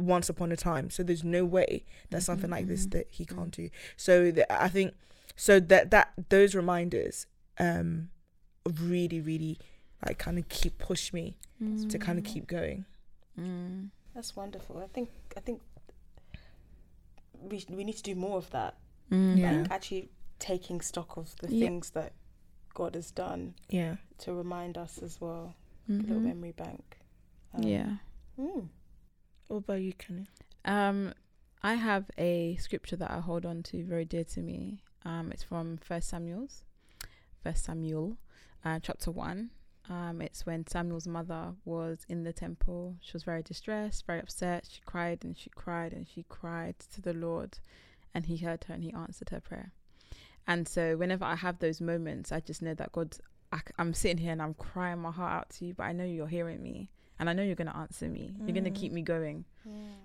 once 0.00 0.28
upon 0.28 0.52
a 0.52 0.56
time 0.56 0.90
so 0.90 1.02
there's 1.02 1.24
no 1.24 1.44
way 1.44 1.84
that 2.10 2.22
something 2.22 2.50
like 2.50 2.66
this 2.68 2.86
that 2.86 3.06
he 3.10 3.24
can't 3.24 3.50
do 3.50 3.68
so 3.96 4.30
the, 4.30 4.50
i 4.62 4.68
think 4.68 4.94
so 5.36 5.58
that 5.58 5.90
that 5.90 6.12
those 6.28 6.54
reminders 6.54 7.26
um 7.58 8.08
really 8.80 9.20
really 9.20 9.58
like 10.06 10.18
kind 10.18 10.38
of 10.38 10.48
keep 10.48 10.78
push 10.78 11.12
me 11.12 11.36
to 11.88 11.98
kind 11.98 12.18
of 12.18 12.24
keep 12.24 12.46
going 12.46 12.84
Mm. 13.38 13.90
That's 14.14 14.34
wonderful. 14.34 14.78
I 14.78 14.88
think 14.88 15.10
I 15.36 15.40
think 15.40 15.60
we 17.40 17.64
we 17.68 17.84
need 17.84 17.96
to 17.96 18.02
do 18.02 18.14
more 18.16 18.36
of 18.38 18.50
that. 18.50 18.74
Mm. 19.12 19.38
Yeah. 19.38 19.52
Like 19.62 19.70
actually 19.70 20.10
taking 20.40 20.80
stock 20.80 21.16
of 21.16 21.34
the 21.36 21.48
Yeah. 21.54 21.66
things 21.66 21.90
that 21.90 22.12
God 22.74 22.94
has 22.96 23.10
done 23.12 23.54
yeah 23.68 23.96
to 24.18 24.32
remind 24.32 24.76
us 24.76 24.98
as 24.98 25.20
well. 25.20 25.54
A 25.88 25.92
little 25.92 26.20
memory 26.20 26.52
bank. 26.52 26.98
Um, 27.54 27.62
Yeah. 27.62 27.90
mm. 28.38 28.68
What 29.48 29.58
about 29.58 29.80
you, 29.80 29.94
Kenny? 29.94 30.26
Um, 30.66 31.14
I 31.62 31.74
have 31.74 32.10
a 32.18 32.56
scripture 32.56 32.96
that 32.96 33.10
I 33.10 33.20
hold 33.20 33.46
on 33.46 33.62
to 33.64 33.82
very 33.82 34.04
dear 34.04 34.24
to 34.24 34.40
me. 34.40 34.82
Um, 35.06 35.32
it's 35.32 35.42
from 35.42 35.78
First 35.78 36.10
Samuel's, 36.10 36.64
First 37.42 37.64
Samuel, 37.64 38.18
uh, 38.62 38.78
chapter 38.82 39.10
one. 39.10 39.50
Um, 39.88 40.20
it's 40.20 40.44
when 40.44 40.66
Samuel's 40.66 41.08
mother 41.08 41.54
was 41.64 42.04
in 42.10 42.24
the 42.24 42.32
temple. 42.34 42.96
She 43.00 43.12
was 43.14 43.22
very 43.22 43.42
distressed, 43.42 44.04
very 44.06 44.20
upset. 44.20 44.68
She 44.70 44.82
cried 44.84 45.24
and 45.24 45.34
she 45.34 45.48
cried 45.48 45.94
and 45.94 46.06
she 46.06 46.26
cried 46.28 46.74
to 46.92 47.00
the 47.00 47.14
Lord, 47.14 47.58
and 48.12 48.26
He 48.26 48.36
heard 48.36 48.64
her 48.64 48.74
and 48.74 48.84
He 48.84 48.92
answered 48.92 49.30
her 49.30 49.40
prayer. 49.40 49.72
And 50.46 50.68
so, 50.68 50.98
whenever 50.98 51.24
I 51.24 51.36
have 51.36 51.58
those 51.58 51.80
moments, 51.80 52.32
I 52.32 52.40
just 52.40 52.60
know 52.60 52.74
that 52.74 52.92
God, 52.92 53.16
I, 53.50 53.60
am 53.78 53.94
sitting 53.94 54.18
here 54.18 54.32
and 54.32 54.42
I'm 54.42 54.52
crying 54.52 54.98
my 54.98 55.10
heart 55.10 55.32
out 55.32 55.50
to 55.56 55.64
you, 55.64 55.72
but 55.72 55.84
I 55.84 55.92
know 55.92 56.04
you're 56.04 56.26
hearing 56.26 56.62
me, 56.62 56.90
and 57.18 57.28
I 57.28 57.32
know 57.32 57.42
you're 57.42 57.54
going 57.56 57.68
to 57.70 57.76
answer 57.76 58.06
me. 58.08 58.34
You're 58.40 58.52
going 58.54 58.64
to 58.64 58.70
keep 58.70 58.92
me 58.92 59.02
going. 59.02 59.44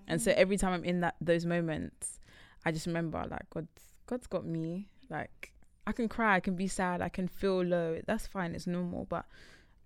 And 0.07 0.21
so 0.21 0.31
every 0.35 0.57
time 0.57 0.73
I'm 0.73 0.83
in 0.83 0.99
that 1.01 1.15
those 1.21 1.45
moments, 1.45 2.19
I 2.65 2.71
just 2.71 2.85
remember 2.87 3.23
like 3.29 3.49
God, 3.49 3.67
God's 4.07 4.27
got 4.27 4.45
me. 4.45 4.87
Like 5.09 5.53
I 5.87 5.91
can 5.91 6.07
cry, 6.09 6.35
I 6.35 6.39
can 6.39 6.55
be 6.55 6.67
sad, 6.67 7.01
I 7.01 7.09
can 7.09 7.27
feel 7.27 7.61
low. 7.63 7.99
That's 8.05 8.25
fine, 8.27 8.55
it's 8.55 8.67
normal. 8.67 9.05
But 9.05 9.25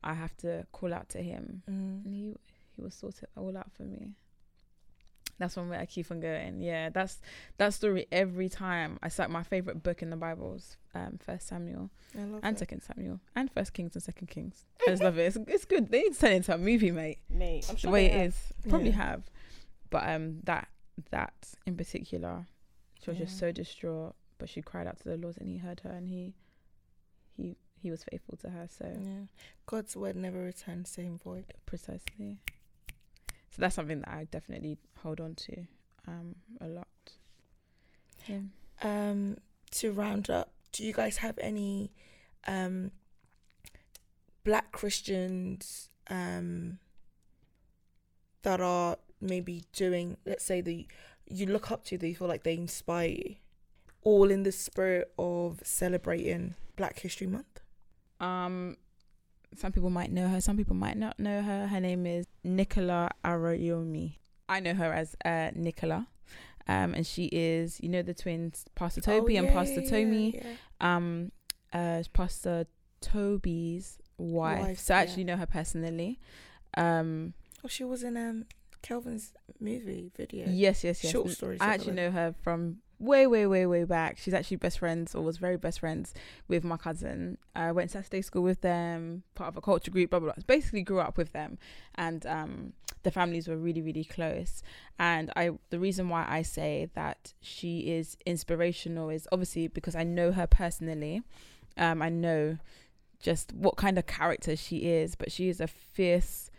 I 0.03 0.13
have 0.13 0.35
to 0.37 0.65
call 0.71 0.93
out 0.93 1.09
to 1.09 1.19
Him, 1.21 1.63
Mm. 1.69 2.05
and 2.05 2.13
He 2.13 2.35
He 2.75 2.81
will 2.81 2.91
sort 2.91 3.21
it 3.23 3.29
all 3.35 3.55
out 3.57 3.71
for 3.75 3.83
me. 3.83 4.13
That's 5.39 5.55
one 5.55 5.69
way 5.69 5.77
I 5.77 5.85
keep 5.85 6.09
on 6.09 6.19
going. 6.19 6.61
Yeah, 6.61 6.89
that's 6.89 7.21
that 7.57 7.73
story 7.73 8.07
every 8.11 8.49
time. 8.49 8.97
I 9.03 9.09
like 9.19 9.29
my 9.29 9.43
favorite 9.43 9.83
book 9.83 10.01
in 10.01 10.09
the 10.09 10.15
Bibles, 10.17 10.77
um, 10.95 11.19
First 11.23 11.47
Samuel 11.47 11.91
and 12.15 12.43
it. 12.43 12.59
Second 12.59 12.81
Samuel 12.81 13.19
and 13.35 13.51
First 13.51 13.73
Kings 13.73 13.93
and 13.95 14.03
Second 14.03 14.27
Kings. 14.27 14.65
I 14.81 14.89
just 14.91 15.03
love 15.03 15.17
it. 15.19 15.25
It's, 15.25 15.37
it's 15.47 15.65
good. 15.65 15.89
They 15.91 16.01
need 16.03 16.13
to 16.13 16.19
turn 16.19 16.31
it 16.31 16.35
into 16.37 16.55
a 16.55 16.57
movie, 16.57 16.91
mate 16.91 17.19
Mate, 17.29 17.67
I'm 17.69 17.75
the 17.75 17.89
way 17.89 18.07
they 18.07 18.13
it 18.13 18.17
have. 18.17 18.27
is. 18.29 18.35
Probably 18.69 18.89
Yeah. 18.89 18.95
have, 18.95 19.23
but 19.91 20.09
um, 20.09 20.39
that 20.45 20.69
that 21.11 21.33
in 21.67 21.77
particular, 21.77 22.47
she 23.03 23.11
was 23.11 23.19
just 23.19 23.37
so 23.37 23.51
distraught. 23.51 24.15
But 24.39 24.49
she 24.49 24.61
cried 24.61 24.87
out 24.87 24.97
to 24.99 25.03
the 25.03 25.17
Lord, 25.17 25.37
and 25.39 25.47
He 25.47 25.57
heard 25.57 25.81
her, 25.81 25.91
and 25.91 26.07
He 26.07 26.33
He 27.35 27.55
He 27.79 27.91
was 27.91 28.03
faithful 28.03 28.37
to 28.37 28.49
her. 28.49 28.67
So 28.69 28.85
Yeah. 28.87 29.25
God's 29.67 29.95
word 29.95 30.15
never 30.15 30.39
returns 30.39 30.89
same 30.89 31.19
void. 31.19 31.53
precisely. 31.67 32.39
So 33.57 33.61
that's 33.61 33.75
something 33.75 34.01
that 34.01 34.09
I 34.09 34.27
definitely 34.29 34.77
hold 34.99 35.19
on 35.19 35.33
to 35.33 35.65
um 36.07 36.35
a 36.61 36.67
lot. 36.67 36.87
Yeah. 38.27 38.41
Um, 38.83 39.37
to 39.71 39.91
round 39.91 40.29
up, 40.29 40.51
do 40.71 40.83
you 40.83 40.93
guys 40.93 41.17
have 41.17 41.39
any 41.39 41.91
um 42.47 42.91
black 44.43 44.71
Christians 44.71 45.89
um 46.09 46.77
that 48.43 48.61
are 48.61 48.97
maybe 49.19 49.63
doing 49.73 50.17
let's 50.23 50.45
say 50.45 50.61
the 50.61 50.87
you 51.25 51.47
look 51.47 51.71
up 51.71 51.83
to, 51.85 51.97
they 51.97 52.13
feel 52.13 52.27
like 52.27 52.43
they 52.43 52.53
inspire 52.53 53.09
you? 53.09 53.35
All 54.03 54.29
in 54.29 54.43
the 54.43 54.51
spirit 54.51 55.11
of 55.17 55.59
celebrating 55.63 56.53
Black 56.75 56.99
History 56.99 57.27
Month. 57.27 57.59
Um, 58.21 58.77
some 59.55 59.71
people 59.71 59.89
might 59.89 60.11
know 60.11 60.27
her. 60.27 60.41
Some 60.41 60.57
people 60.57 60.75
might 60.75 60.97
not 60.97 61.19
know 61.19 61.41
her. 61.41 61.67
Her 61.67 61.79
name 61.79 62.05
is 62.05 62.25
Nicola 62.43 63.09
Arayomi. 63.23 64.15
I 64.49 64.59
know 64.59 64.73
her 64.73 64.93
as 64.93 65.15
uh, 65.25 65.51
Nicola. 65.55 66.07
Um, 66.69 66.93
and 66.93 67.07
she 67.07 67.25
is, 67.31 67.79
you 67.81 67.87
know, 67.89 68.01
the 68.01 68.13
twins, 68.13 68.65
Pastor 68.75 68.99
Tobi 69.01 69.35
Oh, 69.35 69.43
and 69.45 69.47
Pastor 69.49 69.81
yeah, 69.81 69.89
Tomi. 69.89 70.35
yeah. 70.43 70.95
Um, 70.95 71.31
uh, 71.73 72.03
Pastor 72.13 72.65
Tobi's 73.01 73.97
wife. 74.17 74.59
Wife, 74.61 74.79
so 74.79 74.93
I 74.93 74.97
yeah. 74.97 75.01
actually 75.03 75.23
know 75.23 75.37
her 75.37 75.45
personally. 75.45 76.19
Um, 76.75 77.33
Oh, 77.63 77.67
she 77.67 77.83
was 77.83 78.03
in 78.03 78.15
um 78.17 78.45
Kelvin's 78.81 79.33
movie 79.59 80.11
video. 80.15 80.45
yes, 80.49 80.83
yes, 80.83 81.03
yes. 81.03 81.11
Short 81.11 81.29
stories. 81.31 81.59
I 81.61 81.73
actually 81.73 81.93
know 81.93 82.11
her 82.11 82.35
from 82.43 82.77
way, 82.99 83.27
way, 83.27 83.45
way, 83.45 83.65
way 83.65 83.83
back. 83.83 84.17
She's 84.17 84.33
actually 84.33 84.57
best 84.57 84.79
friends 84.79 85.13
or 85.13 85.21
was 85.21 85.37
very 85.37 85.57
best 85.57 85.79
friends 85.79 86.13
with 86.47 86.63
my 86.63 86.77
cousin. 86.77 87.37
I 87.55 87.71
went 87.71 87.91
to 87.91 87.97
Saturday 87.97 88.21
school 88.21 88.43
with 88.43 88.61
them, 88.61 89.23
part 89.35 89.49
of 89.49 89.57
a 89.57 89.61
culture 89.61 89.91
group, 89.91 90.09
blah, 90.09 90.19
blah, 90.19 90.33
blah. 90.33 90.43
Basically 90.47 90.81
grew 90.81 90.99
up 90.99 91.17
with 91.17 91.33
them. 91.33 91.57
And 91.95 92.25
um, 92.25 92.73
the 93.03 93.11
families 93.11 93.47
were 93.47 93.57
really, 93.57 93.81
really 93.81 94.03
close. 94.03 94.63
And 94.97 95.31
I, 95.35 95.51
the 95.69 95.79
reason 95.79 96.09
why 96.09 96.25
I 96.27 96.41
say 96.41 96.89
that 96.95 97.33
she 97.41 97.91
is 97.91 98.17
inspirational 98.25 99.09
is 99.09 99.27
obviously 99.31 99.67
because 99.67 99.95
I 99.95 100.03
know 100.03 100.31
her 100.31 100.47
personally. 100.47 101.21
Um, 101.77 102.01
I 102.01 102.09
know 102.09 102.57
just 103.19 103.53
what 103.53 103.77
kind 103.77 103.97
of 103.97 104.05
character 104.07 104.55
she 104.55 104.77
is, 104.77 105.15
but 105.15 105.31
she 105.31 105.49
is 105.49 105.61
a 105.61 105.67
fierce 105.67 106.49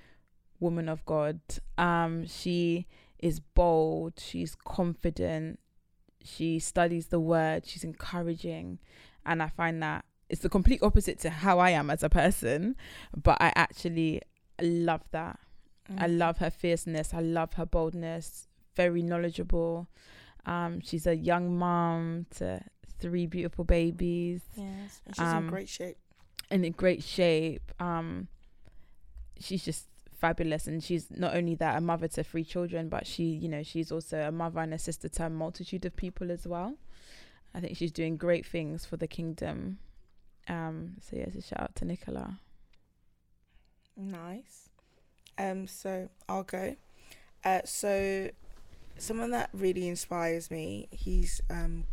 woman 0.61 0.89
of 0.89 1.05
God. 1.05 1.41
Um, 1.76 2.26
she 2.26 2.86
is 3.18 3.41
bold, 3.41 4.14
she's 4.18 4.57
confident, 4.64 5.59
she 6.29 6.59
studies 6.59 7.07
the 7.07 7.20
word, 7.20 7.66
she's 7.66 7.85
encouraging, 7.85 8.79
and 9.24 9.43
I 9.43 9.49
find 9.49 9.83
that 9.83 10.05
it's 10.29 10.43
the 10.43 10.49
complete 10.49 10.83
opposite 10.83 11.18
to 11.20 11.31
how 11.31 11.59
I 11.59 11.70
am 11.70 11.89
as 11.91 12.03
a 12.03 12.09
person, 12.11 12.76
but 13.16 13.39
I 13.41 13.53
actually 13.57 14.20
love 14.61 15.03
that. 15.12 15.39
I 15.97 16.07
Mm. 16.07 16.18
love 16.18 16.39
her 16.39 16.51
fierceness, 16.51 17.14
I 17.14 17.20
love 17.20 17.55
her 17.55 17.64
boldness, 17.64 18.47
very 18.76 19.01
knowledgeable. 19.03 19.89
Um, 20.45 20.81
she's 20.81 21.07
a 21.07 21.16
young 21.16 21.57
mom 21.59 22.26
to 22.37 22.61
three 22.99 23.26
beautiful 23.26 23.64
babies 23.64 24.43
Yes, 24.57 25.01
and 25.07 25.16
she's 25.16 25.33
um, 25.33 25.45
in 25.45 25.51
great 25.51 25.68
shape. 25.68 25.97
and 26.51 26.64
in 26.66 26.72
great 26.72 27.03
shape. 27.03 27.72
Um, 27.81 28.29
she's 29.41 29.64
just 29.64 29.87
fabulous, 30.18 30.66
and 30.66 30.82
she's 30.82 31.06
not 31.10 31.36
only 31.36 31.54
that 31.56 31.78
a 31.78 31.80
mother 31.80 32.08
to 32.08 32.24
three 32.24 32.44
children, 32.44 32.88
but 32.88 33.06
she, 33.06 33.24
you 33.24 33.48
know, 33.48 33.62
she's 33.62 33.92
also 33.92 34.20
a 34.20 34.32
mother 34.32 34.60
and 34.60 34.74
a 34.74 34.78
sister 34.78 35.08
to 35.08 35.26
a 35.26 35.30
multitude 35.30 35.84
of 35.84 35.96
people 35.96 36.30
as 36.30 36.46
well. 36.46 36.74
I 37.54 37.60
think 37.60 37.76
she's 37.76 37.92
doing 37.92 38.16
great 38.16 38.44
things 38.44 38.84
for 38.84 38.96
the 38.96 39.06
kingdom. 39.06 39.78
Um, 40.48 40.94
so 41.00 41.16
yeah, 41.16 41.26
so 41.32 41.40
shout 41.40 41.60
out 41.60 41.74
to 41.76 41.84
Nicola. 41.84 42.38
Nice. 43.96 44.68
Um, 45.36 45.66
so 45.66 46.08
I'll 46.28 46.42
go. 46.42 46.76
Uh, 47.44 47.60
so 47.64 48.30
someone 48.96 49.30
that 49.30 49.50
really 49.52 49.88
inspires 49.88 50.50
me, 50.50 50.88
he's 50.90 51.40
um, 51.48 51.84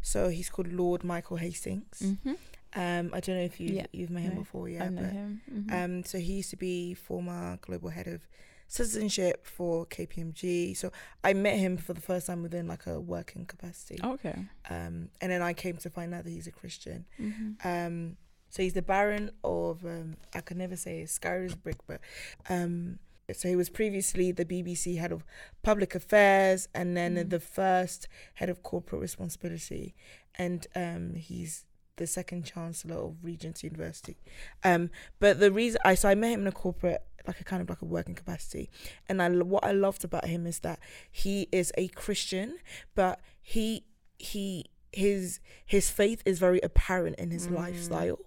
so 0.00 0.28
he's 0.28 0.48
called 0.48 0.72
Lord 0.72 1.04
Michael 1.04 1.36
Hastings. 1.36 2.02
Mm-hmm. 2.02 2.34
Um, 2.74 3.10
I 3.12 3.20
don't 3.20 3.36
know 3.36 3.42
if 3.42 3.60
you 3.60 3.74
Yeah, 3.74 3.86
you've 3.92 4.10
met 4.10 4.22
him 4.22 4.34
no, 4.34 4.40
before, 4.40 4.68
yeah, 4.68 4.84
I 4.84 4.88
know 4.88 5.02
but 5.02 5.10
him. 5.12 5.40
Mhm. 5.52 5.72
um, 5.84 6.04
so 6.04 6.18
he 6.18 6.34
used 6.34 6.50
to 6.50 6.56
be 6.56 6.94
former 6.94 7.58
global 7.60 7.90
head 7.90 8.06
of 8.08 8.26
citizenship 8.68 9.46
for 9.46 9.84
KPMG. 9.86 10.74
So 10.74 10.90
I 11.22 11.34
met 11.34 11.58
him 11.58 11.76
for 11.76 11.92
the 11.92 12.00
first 12.00 12.26
time 12.28 12.42
within 12.42 12.66
like 12.66 12.86
a 12.86 12.98
working 12.98 13.44
capacity. 13.44 13.98
okay. 14.02 14.46
Um, 14.70 15.10
and 15.20 15.30
then 15.30 15.42
I 15.42 15.52
came 15.52 15.76
to 15.78 15.90
find 15.90 16.14
out 16.14 16.24
that 16.24 16.30
he's 16.30 16.46
a 16.46 16.52
Christian. 16.52 17.04
Mm-hmm. 17.20 17.68
Um, 17.68 18.16
so 18.48 18.62
he's 18.62 18.72
the 18.72 18.82
Baron 18.82 19.30
of 19.44 19.84
um, 19.84 20.16
I 20.34 20.40
can 20.40 20.58
never 20.58 20.76
say 20.76 21.02
Scarisbrick, 21.04 21.76
but 21.86 22.00
um, 22.48 22.98
so 23.32 23.48
he 23.48 23.56
was 23.56 23.68
previously 23.70 24.32
the 24.32 24.44
BBC 24.44 24.98
head 24.98 25.12
of 25.12 25.24
public 25.62 25.94
affairs 25.94 26.68
and 26.74 26.96
then 26.96 27.16
Mm. 27.16 27.30
the 27.30 27.40
first 27.40 28.08
head 28.34 28.48
of 28.50 28.62
corporate 28.62 29.00
responsibility, 29.00 29.94
and 30.36 30.66
um, 30.74 31.14
he's 31.14 31.64
the 31.96 32.06
second 32.06 32.44
chancellor 32.44 32.96
of 32.96 33.16
Regent's 33.22 33.62
University. 33.62 34.16
Um, 34.64 34.90
but 35.20 35.40
the 35.40 35.52
reason 35.52 35.80
I 35.84 35.94
so 35.94 36.08
I 36.08 36.14
met 36.14 36.32
him 36.32 36.42
in 36.42 36.46
a 36.46 36.52
corporate 36.52 37.02
like 37.26 37.40
a 37.40 37.44
kind 37.44 37.62
of 37.62 37.68
like 37.68 37.80
a 37.82 37.84
working 37.84 38.14
capacity, 38.14 38.68
and 39.08 39.22
I 39.22 39.28
what 39.28 39.64
I 39.64 39.72
loved 39.72 40.04
about 40.04 40.26
him 40.26 40.46
is 40.46 40.60
that 40.60 40.80
he 41.10 41.48
is 41.52 41.72
a 41.78 41.88
Christian, 41.88 42.58
but 42.94 43.20
he 43.40 43.84
he 44.18 44.66
his 44.92 45.40
his 45.64 45.90
faith 45.90 46.22
is 46.26 46.38
very 46.38 46.60
apparent 46.62 47.16
in 47.18 47.30
his 47.30 47.46
Mm. 47.48 47.54
lifestyle 47.56 48.18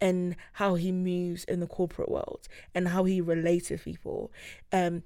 and 0.00 0.36
how 0.54 0.74
he 0.74 0.92
moves 0.92 1.42
in 1.44 1.58
the 1.60 1.66
corporate 1.66 2.10
world 2.10 2.46
and 2.74 2.88
how 2.88 3.04
he 3.04 3.20
relates 3.20 3.70
with 3.70 3.82
people 3.82 4.30
um 4.72 5.02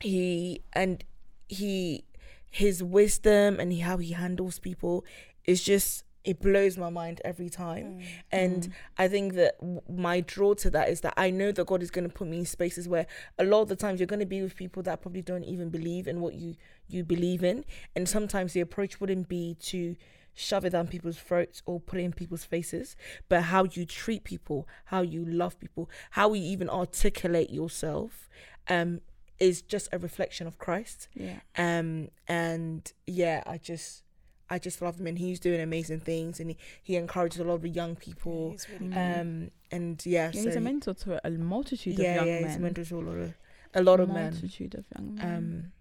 he 0.00 0.60
and 0.74 1.04
he 1.48 2.04
his 2.50 2.82
wisdom 2.82 3.58
and 3.60 3.72
how 3.80 3.96
he 3.96 4.12
handles 4.12 4.58
people 4.58 5.04
is 5.44 5.62
just 5.62 6.04
it 6.26 6.40
blows 6.40 6.76
my 6.76 6.90
mind 6.90 7.20
every 7.24 7.48
time 7.48 8.00
and 8.32 8.62
Mm. 8.64 8.72
I 8.98 9.06
think 9.08 9.34
that 9.34 9.58
w- 9.60 9.80
my 9.88 10.20
draw 10.20 10.52
to 10.54 10.68
that 10.70 10.88
is 10.88 11.00
that 11.02 11.14
I 11.16 11.30
know 11.30 11.50
that 11.52 11.66
God 11.66 11.82
is 11.82 11.90
going 11.90 12.08
to 12.08 12.14
put 12.14 12.26
me 12.28 12.38
in 12.40 12.46
spaces 12.46 12.88
where 12.88 13.06
a 13.38 13.44
lot 13.44 13.62
of 13.62 13.68
the 13.68 13.76
times 13.76 14.00
you're 14.00 14.06
going 14.14 14.26
to 14.28 14.32
be 14.36 14.42
with 14.42 14.56
people 14.56 14.82
that 14.82 15.00
probably 15.02 15.22
don't 15.22 15.44
even 15.44 15.68
believe 15.70 16.06
in 16.08 16.20
what 16.20 16.34
you 16.34 16.56
you 16.88 17.02
believe 17.04 17.42
in, 17.42 17.64
and 17.96 18.08
sometimes 18.08 18.52
the 18.52 18.60
approach 18.60 19.00
wouldn't 19.00 19.28
be 19.28 19.56
to 19.60 19.96
shove 20.34 20.64
it 20.66 20.70
down 20.70 20.86
people's 20.86 21.16
throats 21.18 21.62
or 21.66 21.80
put 21.80 21.98
it 21.98 22.02
in 22.02 22.12
people's 22.12 22.44
faces, 22.44 22.94
but 23.28 23.40
how 23.44 23.64
you 23.64 23.84
treat 23.86 24.22
people, 24.22 24.68
how 24.86 25.00
you 25.02 25.24
love 25.24 25.58
people, 25.58 25.88
how 26.10 26.32
you 26.34 26.42
even 26.42 26.68
articulate 26.68 27.50
yourself, 27.50 28.28
um, 28.68 29.00
is 29.38 29.62
just 29.62 29.88
a 29.92 29.98
reflection 29.98 30.46
of 30.46 30.58
Christ. 30.58 31.08
Yeah. 31.14 31.38
Um, 31.56 32.08
and 32.28 32.92
yeah, 33.06 33.42
I 33.46 33.58
just. 33.58 34.02
I 34.48 34.58
just 34.58 34.80
love 34.80 35.00
him 35.00 35.06
and 35.08 35.18
he's 35.18 35.40
doing 35.40 35.60
amazing 35.60 36.00
things 36.00 36.38
and 36.40 36.50
he, 36.50 36.56
he 36.82 36.96
encourages 36.96 37.40
a 37.40 37.44
lot 37.44 37.54
of 37.54 37.62
the 37.62 37.68
young 37.68 37.96
people. 37.96 38.52
He's 38.52 38.66
really 38.70 38.88
Mm. 38.94 39.20
Um 39.20 39.50
and 39.70 40.04
yeah, 40.06 40.26
Yeah, 40.32 40.40
so 40.42 40.46
he's 40.46 40.56
a 40.56 40.60
mentor 40.60 40.94
to 40.94 41.26
a 41.26 41.30
multitude 41.30 41.98
yeah, 41.98 42.10
of 42.10 42.16
young 42.16 42.26
yeah, 42.28 42.40
men. 42.40 42.48
he's 42.50 42.56
a 42.56 42.60
mentor 42.60 42.84
to 42.84 42.98
a 42.98 43.00
lot 43.00 43.16
of 43.18 43.34
a 43.74 43.82
lot 43.82 44.00
of 44.00 44.08
men. 44.08 44.30
multitude 44.32 44.74
of 44.74 44.84
young 44.94 45.14
men. 45.16 45.36
Um 45.36 45.72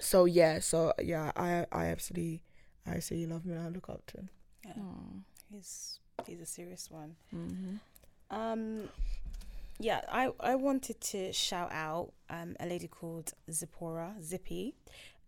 So 0.00 0.24
yeah, 0.24 0.60
so 0.60 0.92
yeah, 1.02 1.32
I 1.36 1.66
I 1.70 1.86
absolutely 1.86 2.42
I 2.86 2.92
absolutely 2.96 3.28
love 3.32 3.44
him 3.44 3.52
and 3.52 3.66
I 3.66 3.68
look 3.68 3.88
up 3.88 4.04
to 4.06 4.16
him. 4.18 4.28
Yeah. 4.64 4.72
Oh. 4.78 5.22
He's 5.50 5.98
he's 6.26 6.40
a 6.40 6.46
serious 6.46 6.90
one. 6.90 7.16
Mhm. 7.34 7.80
Um, 8.30 8.88
yeah, 9.78 10.00
I, 10.10 10.32
I 10.40 10.54
wanted 10.54 11.00
to 11.12 11.32
shout 11.32 11.70
out 11.72 12.12
um, 12.30 12.56
a 12.58 12.66
lady 12.66 12.88
called 12.88 13.34
Zipporah 13.50 14.14
Zippy. 14.22 14.74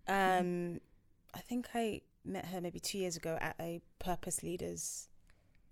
Um, 0.09 0.81
I 1.37 1.41
think 1.41 1.69
I 1.75 2.01
met 2.25 2.47
her 2.47 2.61
maybe 2.61 2.81
two 2.81 2.99
years 2.99 3.17
ago 3.17 3.39
at 3.41 3.55
a 3.61 3.81
Purpose 3.99 4.43
Leaders 4.43 5.09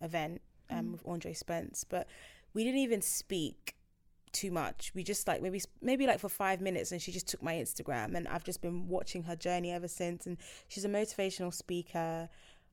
event 0.01 0.43
um, 0.71 0.87
Mm. 0.89 0.93
with 0.93 1.03
Andre 1.07 1.33
Spence, 1.33 1.85
but 1.85 2.07
we 2.53 2.65
didn't 2.65 2.81
even 2.81 3.01
speak 3.03 3.75
too 4.33 4.51
much. 4.51 4.93
We 4.95 5.03
just 5.05 5.27
like 5.27 5.41
maybe 5.43 5.61
maybe 5.81 6.07
like 6.07 6.21
for 6.21 6.29
five 6.29 6.61
minutes, 6.61 6.93
and 6.93 7.01
she 7.01 7.13
just 7.13 7.29
took 7.29 7.43
my 7.43 7.55
Instagram, 7.55 8.15
and 8.17 8.29
I've 8.29 8.45
just 8.45 8.61
been 8.61 8.89
watching 8.89 9.23
her 9.25 9.37
journey 9.37 9.73
ever 9.73 9.89
since. 9.89 10.27
And 10.27 10.37
she's 10.69 10.85
a 10.85 10.89
motivational 10.89 11.53
speaker, 11.53 12.29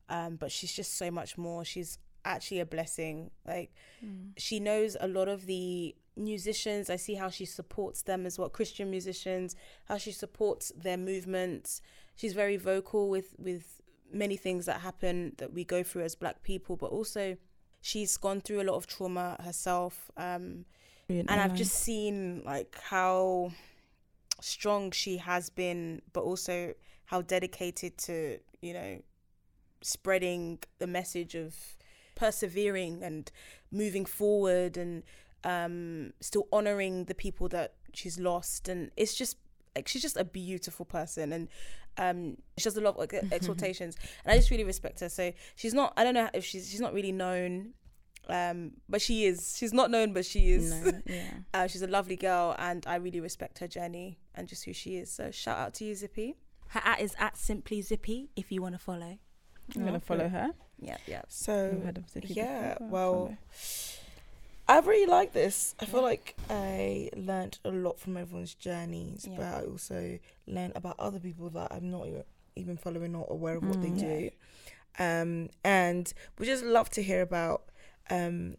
um, 0.10 0.36
but 0.36 0.52
she's 0.52 0.74
just 0.74 0.96
so 0.98 1.10
much 1.12 1.38
more. 1.38 1.64
She's 1.66 1.98
actually 2.26 2.60
a 2.60 2.66
blessing. 2.66 3.32
Like 3.48 3.74
Mm. 4.04 4.34
she 4.38 4.60
knows 4.60 4.96
a 5.00 5.08
lot 5.08 5.28
of 5.28 5.46
the 5.46 5.96
musicians. 6.16 6.90
I 6.90 6.98
see 6.98 7.16
how 7.16 7.30
she 7.30 7.46
supports 7.46 8.02
them 8.04 8.26
as 8.26 8.38
well, 8.38 8.50
Christian 8.50 8.90
musicians, 8.92 9.56
how 9.86 9.98
she 9.98 10.12
supports 10.12 10.72
their 10.76 10.98
movements. 10.98 11.82
She's 12.16 12.34
very 12.34 12.58
vocal 12.58 13.10
with 13.10 13.36
with 13.38 13.82
many 14.14 14.38
things 14.38 14.66
that 14.66 14.82
happen 14.82 15.34
that 15.38 15.54
we 15.54 15.64
go 15.64 15.84
through 15.84 16.04
as 16.04 16.16
black 16.16 16.44
people, 16.44 16.76
but 16.76 16.92
also 16.92 17.38
she's 17.82 18.18
gone 18.18 18.42
through 18.42 18.62
a 18.62 18.66
lot 18.66 18.76
of 18.76 18.88
trauma 18.88 19.38
herself. 19.44 20.12
Um, 20.18 20.66
and 21.10 21.30
I've 21.30 21.56
just 21.56 21.74
seen 21.74 22.42
like 22.46 22.78
how 22.82 23.52
strong 24.40 24.92
she 24.92 25.18
has 25.18 25.50
been, 25.50 26.02
but 26.14 26.22
also 26.22 26.74
how 27.06 27.22
dedicated 27.22 27.98
to 27.98 28.40
you 28.62 28.74
know 28.74 29.02
spreading 29.82 30.60
the 30.80 30.88
message 30.88 31.36
of 31.36 31.56
persevering 32.16 33.04
and 33.04 33.32
moving 33.72 34.06
forward 34.06 34.78
and 34.78 35.04
um 35.44 36.14
still 36.20 36.48
honoring 36.54 37.06
the 37.06 37.16
people 37.16 37.48
that 37.50 37.74
she's 37.94 38.20
lost 38.20 38.70
and 38.70 38.92
it's 38.96 39.16
just 39.16 39.38
like 39.76 39.88
she's 39.88 40.02
just 40.02 40.18
a 40.18 40.24
beautiful 40.24 40.86
person 40.86 41.34
and 41.34 41.48
um 41.98 42.38
she 42.58 42.64
does 42.64 42.78
a 42.78 42.82
lot 42.82 42.92
of 42.92 42.98
like, 42.98 43.14
exhortations 43.32 43.96
and 44.24 44.32
i 44.32 44.38
just 44.38 44.50
really 44.50 44.64
respect 44.64 45.00
her. 45.02 45.10
So 45.10 45.34
she's 45.56 45.74
not 45.74 45.94
i 45.98 46.04
don't 46.04 46.14
know 46.14 46.30
if 46.34 46.46
she's 46.46 46.70
she's 46.70 46.80
not 46.80 46.94
really 46.94 47.12
known 47.12 47.74
um 48.30 48.72
but 48.88 49.02
she 49.02 49.26
is. 49.26 49.58
She's 49.58 49.74
not 49.74 49.90
known 49.92 50.14
but 50.14 50.26
she 50.26 50.52
is. 50.52 50.72
No, 50.72 50.92
yeah. 51.06 51.32
uh, 51.54 51.68
she's 51.68 51.82
a 51.82 51.88
lovely 51.88 52.16
girl 52.16 52.56
and 52.60 52.86
i 52.88 52.96
really 52.96 53.20
respect 53.20 53.60
her 53.60 53.68
journey 53.68 54.20
and 54.36 54.48
just 54.48 54.64
who 54.66 54.74
she 54.74 54.96
is. 54.96 55.12
So 55.12 55.32
shout 55.32 55.58
out 55.58 55.74
to 55.76 55.86
you 55.86 55.96
zippy. 55.96 56.38
Her 56.68 56.82
at 56.86 57.02
is 57.02 57.16
at 57.20 57.36
simply 57.36 57.82
zippy 57.82 58.30
if 58.36 58.52
you 58.52 58.62
want 58.62 58.76
to 58.76 58.80
follow. 58.80 59.18
I'm 59.76 59.86
gonna 59.86 60.00
follow 60.00 60.30
her. 60.30 60.52
yeah 60.80 60.98
yeah. 61.08 61.22
So 61.28 61.82
of 61.96 62.10
Zippy 62.10 62.34
yeah, 62.34 62.74
before, 62.74 62.88
well, 62.88 63.14
follow. 63.14 63.38
I 64.72 64.80
really 64.80 65.06
like 65.06 65.34
this. 65.34 65.76
I 65.80 65.86
feel 65.86 66.02
like 66.02 66.36
I 66.50 67.10
learned 67.16 67.60
a 67.66 67.72
lot 67.72 68.00
from 68.00 68.16
everyone's 68.18 68.54
journeys, 68.56 69.28
Yeah. 69.30 69.36
but 69.38 69.46
I 69.46 69.62
also 69.66 70.20
learned 70.48 70.74
about 70.76 70.96
other 71.00 71.20
people 71.20 71.50
that 71.52 71.72
I'm 71.74 71.90
not 71.92 72.08
e- 72.08 72.24
even 72.56 72.78
following 72.78 73.14
or 73.16 73.28
aware 73.30 73.56
of 73.58 73.64
what 73.66 73.82
they 73.82 73.90
Mm. 73.90 74.00
do. 74.00 74.30
Um, 74.98 75.50
and 75.64 76.14
we 76.38 76.46
just 76.46 76.64
love 76.64 76.90
to 76.92 77.04
hear 77.04 77.22
about 77.22 77.64
um, 78.10 78.56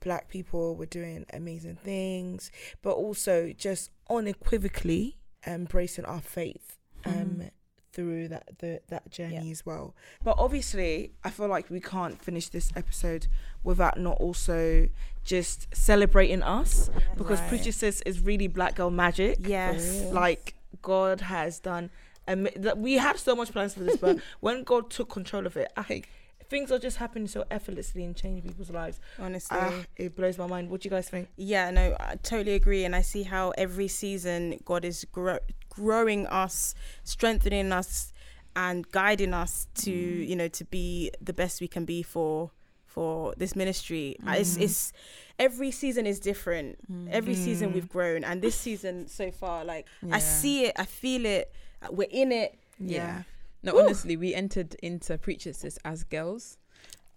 black 0.00 0.28
people. 0.28 0.76
We're 0.76 0.86
doing 0.86 1.26
amazing 1.32 1.76
things, 1.76 2.50
but 2.82 2.92
also 2.92 3.52
just 3.52 3.90
unequivocally 4.08 5.18
embracing 5.46 6.04
our 6.04 6.20
faith. 6.20 6.78
Um, 7.04 7.12
Mhm. 7.40 7.50
Through 7.96 8.28
that 8.28 8.58
the, 8.60 8.80
that 8.88 9.10
journey 9.10 9.46
Yeah. 9.46 9.50
as 9.56 9.66
well. 9.66 9.94
But 10.22 10.36
obviously, 10.38 11.10
I 11.24 11.30
feel 11.30 11.48
like 11.48 11.70
we 11.70 11.80
can't 11.80 12.22
finish 12.22 12.48
this 12.50 12.70
episode 12.76 13.26
without 13.64 13.98
not 13.98 14.18
also 14.18 14.88
just 15.24 15.66
celebrating 15.74 16.42
us 16.42 16.90
because 17.16 17.40
Right. 17.40 17.48
Preacher 17.48 17.86
is 18.06 18.20
really 18.20 18.46
black 18.48 18.76
girl 18.76 18.90
magic. 18.90 19.38
yes 19.40 20.02
Like 20.12 20.54
God 20.82 21.20
has 21.22 21.58
done. 21.58 21.90
Um, 22.28 22.48
that 22.56 22.78
we 22.78 22.94
had 22.94 23.16
so 23.18 23.34
much 23.36 23.50
plans 23.52 23.74
for 23.74 23.80
this, 23.84 23.96
but 23.96 24.18
when 24.40 24.62
God 24.64 24.90
took 24.90 25.08
control 25.08 25.46
of 25.46 25.56
it, 25.56 25.68
I, 25.76 26.02
things 26.50 26.70
are 26.72 26.78
just 26.78 26.96
happening 26.96 27.28
so 27.28 27.44
effortlessly 27.52 28.02
and 28.04 28.16
changing 28.16 28.42
people's 28.42 28.70
lives. 28.70 28.98
honestly 29.18 29.56
Ah, 29.60 29.82
it 29.96 30.16
blows 30.16 30.36
my 30.36 30.46
mind. 30.48 30.68
What 30.70 30.80
do 30.80 30.86
you 30.88 30.90
guys 30.90 31.08
think? 31.08 31.28
Yeah, 31.36 31.70
no, 31.70 31.96
I 32.00 32.16
totally 32.22 32.54
agree. 32.54 32.84
And 32.84 32.94
I 32.96 33.02
see 33.02 33.22
how 33.24 33.50
every 33.56 33.86
season 33.88 34.58
God 34.64 34.84
is 34.84 35.04
grow- 35.12 35.38
growing 35.76 36.26
us, 36.26 36.74
strengthening 37.04 37.70
us, 37.72 38.12
and 38.54 38.90
guiding 38.90 39.34
us 39.34 39.68
to, 39.84 39.92
Mm. 39.92 40.28
you 40.28 40.36
know, 40.36 40.48
to 40.48 40.64
be 40.64 41.10
the 41.20 41.32
best 41.32 41.60
we 41.60 41.68
can 41.68 41.84
be 41.84 42.02
for 42.02 42.50
for 42.86 43.34
this 43.36 43.54
ministry. 43.54 44.16
Uh, 44.26 44.36
It's, 44.38 44.56
Mm. 44.56 44.62
it's 44.62 44.92
every 45.38 45.70
season 45.70 46.06
is 46.06 46.18
different. 46.18 46.78
Every 47.10 47.34
season 47.34 47.70
Mm. 47.70 47.74
we've 47.74 47.88
grown, 47.90 48.24
and 48.24 48.40
this 48.40 48.54
season 48.54 49.06
so 49.06 49.30
far, 49.30 49.66
like 49.66 49.86
I 50.10 50.18
see 50.18 50.64
it, 50.64 50.72
I 50.78 50.86
feel 50.86 51.26
it. 51.26 51.52
uh, 51.82 51.88
We're 51.90 52.08
in 52.10 52.32
it. 52.32 52.58
Yeah. 52.80 53.24
No, 53.62 53.74
Woo. 53.74 53.80
honestly, 53.80 54.16
we 54.16 54.32
entered 54.34 54.76
into 54.82 55.18
Preach 55.18 55.46
It 55.46 55.56
Sis 55.56 55.78
as 55.84 56.04
girls. 56.04 56.56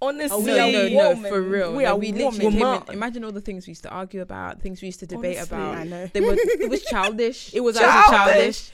Honestly, 0.02 0.54
Oh, 0.54 0.56
no, 0.56 0.72
we 0.72 0.98
are 1.00 1.14
no, 1.16 1.22
no, 1.22 1.30
for 1.30 1.42
real. 1.42 1.74
We 1.76 1.84
No, 1.84 1.90
are 1.90 1.96
we 1.98 2.12
literally 2.14 2.46
woman. 2.46 2.80
came 2.82 2.88
in, 2.90 2.94
imagine 2.94 3.24
all 3.26 3.32
the 3.34 3.42
things 3.42 3.68
we 3.68 3.72
used 3.72 3.84
to 3.84 3.90
argue 3.90 4.22
about, 4.22 4.62
things 4.62 4.82
we 4.82 4.86
used 4.88 5.02
to 5.02 5.08
debate 5.08 5.38
Honestly. 5.38 5.58
about. 5.58 5.78
I 5.78 5.84
know. 5.84 6.08
They 6.08 6.22
were 6.22 6.36
it 6.38 6.70
was 6.70 6.84
childish. 6.94 7.54
It 7.54 7.60
was 7.60 7.78
childish. 7.78 8.10
childish. 8.10 8.72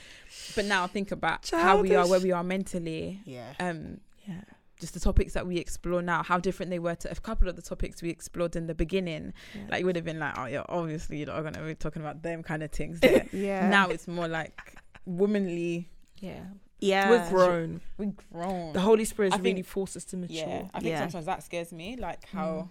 But 0.55 0.65
now 0.65 0.85
think 0.87 1.11
about 1.11 1.49
how 1.49 1.81
we 1.81 1.95
are, 1.95 2.07
where 2.07 2.19
we 2.19 2.31
are 2.31 2.43
mentally. 2.43 3.21
Yeah. 3.25 3.53
Um, 3.59 4.01
yeah. 4.27 4.41
just 4.79 4.93
the 4.93 4.99
topics 4.99 5.33
that 5.33 5.47
we 5.47 5.57
explore 5.57 6.01
now, 6.01 6.21
how 6.21 6.37
different 6.39 6.69
they 6.69 6.79
were 6.79 6.95
to 6.95 7.11
a 7.11 7.15
couple 7.15 7.47
of 7.47 7.55
the 7.55 7.61
topics 7.61 8.01
we 8.03 8.09
explored 8.09 8.55
in 8.55 8.67
the 8.67 8.75
beginning. 8.75 9.33
Yeah. 9.55 9.61
Like 9.71 9.79
you 9.79 9.85
would 9.87 9.95
have 9.95 10.05
been 10.05 10.19
like, 10.19 10.37
oh 10.37 10.45
yeah, 10.45 10.63
obviously 10.69 11.17
you're 11.17 11.27
not 11.27 11.41
gonna 11.43 11.65
be 11.65 11.73
talking 11.75 12.01
about 12.01 12.21
them 12.21 12.43
kind 12.43 12.61
of 12.61 12.71
things. 12.71 12.99
Yeah. 13.33 13.67
now 13.69 13.89
it's 13.89 14.07
more 14.07 14.27
like 14.27 14.75
womanly. 15.05 15.89
yeah. 16.19 16.41
Yeah. 16.79 17.09
We're 17.09 17.29
grown. 17.29 17.81
We've 17.97 18.15
grown. 18.31 18.73
The 18.73 18.81
Holy 18.81 19.05
Spirit 19.05 19.33
I 19.33 19.37
has 19.37 19.43
really 19.43 19.55
think- 19.55 19.67
forced 19.67 19.95
us 19.97 20.03
to 20.05 20.17
mature. 20.17 20.35
Yeah, 20.35 20.63
I 20.73 20.79
think 20.79 20.91
Yeah. 20.91 20.99
sometimes 21.01 21.25
that 21.25 21.43
scares 21.43 21.71
me, 21.71 21.95
like 21.95 22.27
how 22.29 22.69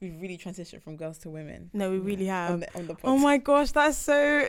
we've 0.00 0.20
really 0.20 0.36
transitioned 0.38 0.82
from 0.82 0.96
girls 0.96 1.18
to 1.18 1.30
women. 1.30 1.70
No, 1.72 1.90
we 1.90 1.98
really 1.98 2.26
have. 2.26 2.50
on 2.52 2.60
the, 2.60 2.74
on 2.78 2.86
the. 2.86 2.96
Oh 3.04 3.16
my 3.18 3.38
gosh, 3.38 3.70
that's 3.72 3.96
so. 3.96 4.48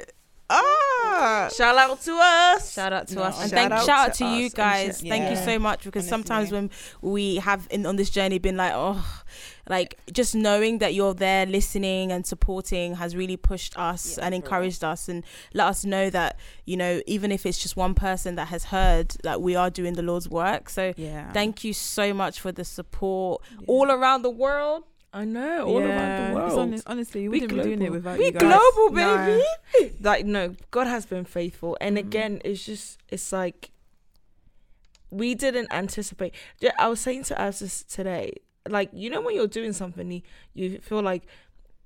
Ah! 0.49 1.49
Shout 1.55 1.75
out 1.77 2.01
to 2.01 2.11
us. 2.21 2.73
Shout 2.73 2.93
out 2.93 3.07
to 3.07 3.15
No, 3.15 3.23
us 3.23 3.41
and 3.41 3.49
shout 3.49 3.57
thank 3.59 3.71
out 3.71 3.85
shout 3.85 4.09
out 4.09 4.13
to 4.15 4.23
to 4.25 4.29
you 4.37 4.49
guys. 4.51 4.99
sh- 5.03 5.07
Thank 5.09 5.29
you 5.31 5.43
so 5.43 5.57
much 5.57 5.83
because 5.83 6.07
sometimes 6.07 6.51
when 6.51 6.69
we 7.01 7.37
have 7.37 7.67
in 7.71 7.85
on 7.87 7.95
this 7.95 8.11
journey 8.11 8.37
been 8.37 8.55
like 8.57 8.73
oh 8.75 9.23
like 9.67 9.97
just 10.11 10.35
knowing 10.35 10.77
that 10.77 10.93
you're 10.93 11.13
there 11.15 11.45
listening 11.45 12.11
and 12.11 12.25
supporting 12.25 12.95
has 12.95 13.15
really 13.15 13.37
pushed 13.37 13.77
us 13.77 14.17
Yeah, 14.17 14.25
and 14.25 14.33
for 14.33 14.35
encouraged 14.35 14.83
us 14.83 15.09
and 15.09 15.23
let 15.53 15.67
us 15.67 15.83
know 15.85 16.09
that 16.11 16.37
you 16.65 16.77
know 16.77 17.01
even 17.07 17.31
if 17.31 17.45
it's 17.45 17.57
just 17.61 17.75
one 17.75 17.95
person 17.95 18.35
that 18.35 18.49
has 18.49 18.65
heard 18.65 19.09
that 19.23 19.41
we 19.41 19.55
are 19.55 19.69
doing 19.69 19.93
the 19.93 20.03
Lord's 20.03 20.29
work. 20.29 20.69
So 20.69 20.93
Yeah. 20.97 21.31
thank 21.33 21.63
you 21.63 21.73
so 21.73 22.13
much 22.13 22.39
for 22.39 22.51
the 22.51 22.63
support 22.63 23.41
Yeah. 23.59 23.65
all 23.67 23.89
around 23.91 24.21
the 24.21 24.29
world. 24.29 24.83
I 25.13 25.23
know, 25.23 25.65
all 25.65 25.79
Yeah, 25.81 25.87
around 25.87 26.29
the 26.33 26.35
world. 26.35 26.59
honest- 26.59 26.83
honestly, 26.87 27.21
we 27.21 27.27
We 27.29 27.39
wouldn't 27.41 27.63
be 27.63 27.63
doing 27.69 27.81
it 27.81 27.89
without 27.91 28.17
We 28.19 28.25
you 28.25 28.31
guys. 28.33 28.41
global 28.41 28.91
No. 28.93 29.41
baby. 29.79 29.93
like 30.01 30.25
no, 30.25 30.55
God 30.71 30.87
has 30.87 31.05
been 31.05 31.23
faithful, 31.25 31.77
and 31.79 31.95
Mhm. 31.95 31.99
again, 32.01 32.41
it's 32.43 32.65
just 32.65 32.99
it's 33.09 33.31
like 33.31 33.71
we 35.09 35.33
didn't 35.35 35.71
anticipate. 35.71 36.33
I 36.77 36.87
was 36.89 36.99
saying 36.99 37.23
to 37.25 37.41
us 37.41 37.83
today, 37.87 38.33
like 38.67 38.89
you 38.93 39.09
know 39.09 39.21
when 39.21 39.35
you're 39.35 39.47
doing 39.47 39.73
something, 39.73 40.21
you, 40.53 40.79
feel 40.79 41.01
like 41.01 41.23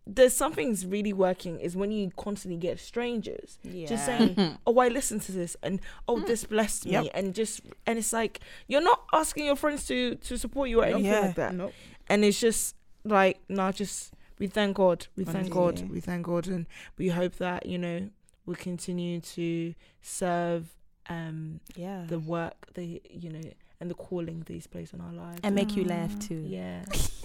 there's 0.08 0.34
something's 0.34 0.86
really 0.86 1.14
working. 1.14 1.60
Is 1.60 1.76
when 1.76 1.92
you 1.92 2.12
constantly 2.18 2.58
get 2.58 2.80
strangers 2.80 3.60
Yeah. 3.64 3.88
just 3.88 4.06
saying, 4.06 4.58
"Oh, 4.68 4.78
I 4.80 4.88
listened 4.88 5.22
to 5.24 5.32
this," 5.32 5.56
and 5.62 5.80
"Oh, 6.08 6.20
this 6.20 6.46
blessed 6.46 6.86
me," 6.86 6.92
Yep. 6.94 7.12
and 7.14 7.36
just 7.36 7.62
and 7.86 8.00
it's 8.00 8.12
like 8.14 8.40
you're 8.68 8.82
not 8.82 9.04
asking 9.14 9.46
your 9.46 9.56
friends 9.56 9.86
to 9.88 10.16
to 10.16 10.38
support 10.38 10.70
you 10.70 10.82
or 10.82 10.86
anything 10.86 11.06
Yeah. 11.06 11.20
like 11.20 11.36
that, 11.36 11.54
Nope. 11.56 11.74
and 12.08 12.24
it's 12.26 12.40
just 12.40 12.76
like 13.04 13.40
no, 13.50 13.72
just 13.72 14.14
we 14.40 14.48
thank 14.48 14.78
God, 14.78 15.06
we 15.16 15.26
thank 15.26 15.50
God, 15.52 15.90
we 15.90 16.00
thank 16.00 16.26
God, 16.26 16.48
and 16.48 16.66
we 16.98 17.10
hope 17.10 17.36
that 17.36 17.66
you 17.66 17.78
know 17.78 18.10
we 18.46 18.56
continue 18.56 19.20
to 19.22 19.76
serve 20.02 20.74
um 21.10 21.60
yeah. 21.76 22.06
the 22.08 22.20
work, 22.20 22.74
the 22.74 23.02
you 23.10 23.30
know, 23.32 23.42
and 23.82 23.90
the 23.90 23.96
calling 23.96 24.40
that 24.46 24.54
He's 24.54 24.68
placed 24.68 24.94
on 24.94 25.02
our 25.02 25.14
lives. 25.14 25.40
and 25.44 25.56
make 25.56 25.76
you 25.76 25.84
laugh 25.86 26.18
too. 26.20 26.44
yeah, 26.48 26.84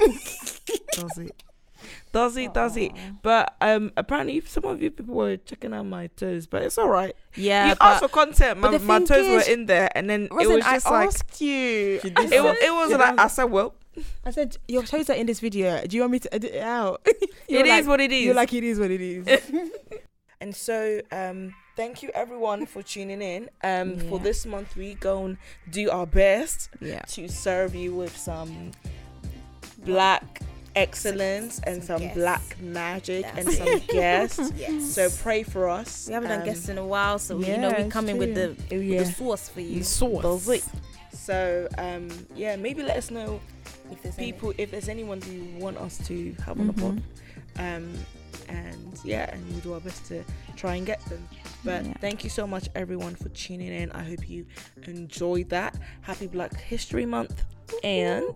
does 0.92 1.18
it? 1.18 1.42
Does 2.12 2.36
it? 2.36 2.54
Does 2.54 2.76
it? 2.76 2.92
But 3.22 3.56
um, 3.60 3.92
apparently 3.96 4.40
some 4.42 4.64
of 4.64 4.80
you 4.80 4.90
people 4.90 5.14
were 5.14 5.36
checking 5.36 5.74
out 5.74 5.84
my 5.84 6.06
toes, 6.08 6.46
but 6.46 6.62
it's 6.62 6.78
all 6.78 6.88
right. 6.88 7.14
Yeah. 7.34 7.68
you 7.70 7.74
asked 7.80 8.02
for 8.02 8.08
content. 8.08 8.58
My, 8.60 8.70
but 8.70 8.82
my 8.82 9.00
toes 9.00 9.26
is- 9.26 9.46
were 9.46 9.52
in 9.52 9.66
there, 9.66 9.90
and 9.94 10.08
then 10.08 10.24
it 10.24 10.32
was 10.32 10.64
just 10.64 10.86
I 10.86 10.90
like 10.90 11.08
asked 11.08 11.40
you. 11.40 12.00
She 12.00 12.08
it 12.08 12.42
was. 12.42 12.56
It 12.62 12.72
was 12.72 12.90
Yeah, 12.90 12.96
like 12.96 13.18
I 13.20 13.26
said, 13.26 13.44
well, 13.44 13.74
I 14.24 14.30
said 14.30 14.56
your 14.66 14.82
toes 14.84 15.10
are 15.10 15.14
in 15.14 15.26
this 15.26 15.40
video. 15.40 15.84
Do 15.86 15.96
you 15.96 16.02
want 16.02 16.12
me 16.12 16.18
to 16.20 16.34
edit 16.34 16.54
it 16.54 16.62
out? 16.62 17.02
it 17.48 17.66
is 17.66 17.86
what 17.86 18.00
it 18.00 18.12
is. 18.12 18.24
You're 18.24 18.34
like 18.34 18.52
it 18.54 18.64
is 18.64 18.78
what 18.78 18.90
it 18.90 19.00
is. 19.02 19.26
and 20.40 20.54
so 20.56 21.00
um, 21.12 21.54
thank 21.76 22.02
you 22.02 22.10
everyone 22.14 22.66
for 22.66 22.82
tuning 22.82 23.22
in. 23.22 23.50
Um, 23.62 23.98
for 24.08 24.18
this 24.18 24.46
month, 24.46 24.76
we 24.76 24.94
going 24.94 25.36
to 25.64 25.70
do 25.70 25.90
our 25.90 26.06
best 26.06 26.68
Yeah. 26.80 27.00
to 27.08 27.28
serve 27.28 27.74
you 27.74 27.94
with 27.94 28.16
some 28.16 28.72
black 29.84 30.40
excellence 30.76 31.60
and 31.64 31.82
Some 31.84 32.00
some 32.00 32.14
black 32.14 32.60
magic 32.60 33.24
and 33.36 33.48
some 33.50 33.78
guests. 33.88 34.52
Yes. 34.56 34.92
So 34.92 35.08
pray 35.22 35.42
for 35.44 35.68
us. 35.68 36.06
we 36.08 36.14
haven't 36.14 36.30
done 36.30 36.40
Um, 36.40 36.44
guests 36.46 36.68
in 36.68 36.78
a 36.78 36.86
while, 36.86 37.18
so 37.18 37.38
you 37.38 37.56
know 37.58 37.68
we 37.70 37.84
it's 37.84 37.92
come 37.92 38.08
in 38.08 38.18
with 38.18 38.34
the, 38.34 38.56
with 38.74 38.82
yeah. 38.82 39.02
the 39.02 39.06
sauce 39.06 39.48
for 39.48 39.60
you. 39.60 39.82
Sauce. 39.84 40.22
That's 40.46 40.48
it. 40.48 40.64
So 41.12 41.68
um, 41.78 42.08
yeah, 42.34 42.56
maybe 42.56 42.82
let 42.82 42.96
us 42.96 43.10
know 43.10 43.40
If 43.92 44.02
there's 44.02 44.18
any- 44.18 44.32
people 44.32 44.52
if 44.58 44.70
there's 44.70 44.88
anyone 44.88 45.20
who 45.22 45.44
want 45.62 45.76
us 45.78 45.98
to 46.08 46.34
have 46.44 46.58
on 46.58 46.66
the 46.66 46.72
pod. 46.72 47.02
Mhm. 47.56 47.76
Um, 47.76 47.94
and 48.48 48.98
yeah, 49.04 49.30
and 49.32 49.46
we'll 49.50 49.60
do 49.60 49.72
our 49.74 49.80
best 49.80 50.04
to 50.06 50.22
try 50.56 50.74
and 50.76 50.86
get 50.86 51.00
them. 51.06 51.26
But 51.64 51.84
Yeah. 51.84 51.94
thank 52.00 52.24
you 52.24 52.30
so 52.30 52.46
much, 52.46 52.68
everyone, 52.74 53.14
for 53.14 53.28
tuning 53.30 53.68
in. 53.72 53.90
I 53.92 54.02
hope 54.04 54.28
you 54.28 54.46
enjoyed 54.86 55.48
that. 55.50 55.78
Happy 56.02 56.26
Black 56.26 56.54
History 56.60 57.06
Month, 57.06 57.44
and 57.82 58.34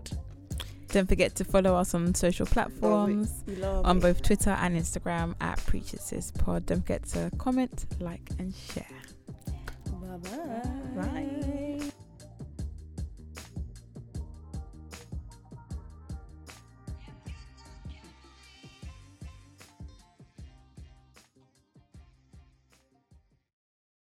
Don't 0.91 1.07
forget 1.07 1.35
to 1.35 1.43
follow 1.43 1.75
us 1.75 1.93
on 1.93 2.15
social 2.15 2.47
platforms 2.47 3.43
oh, 3.47 3.51
love 3.61 3.85
on 3.85 3.97
it. 3.97 4.01
both 4.01 4.23
Twitter 4.23 4.49
and 4.59 4.75
Instagram 4.75 5.35
at 5.39 5.63
Preach 5.67 5.93
It 5.93 6.01
Sis 6.01 6.31
Pod. 6.31 6.65
Don't 6.65 6.81
forget 6.81 7.03
to 7.09 7.29
comment, 7.37 7.85
like, 7.99 8.27
and 8.39 8.51
share. 8.55 8.87
Bye-bye. 9.85 10.71
Bye. 10.95 11.91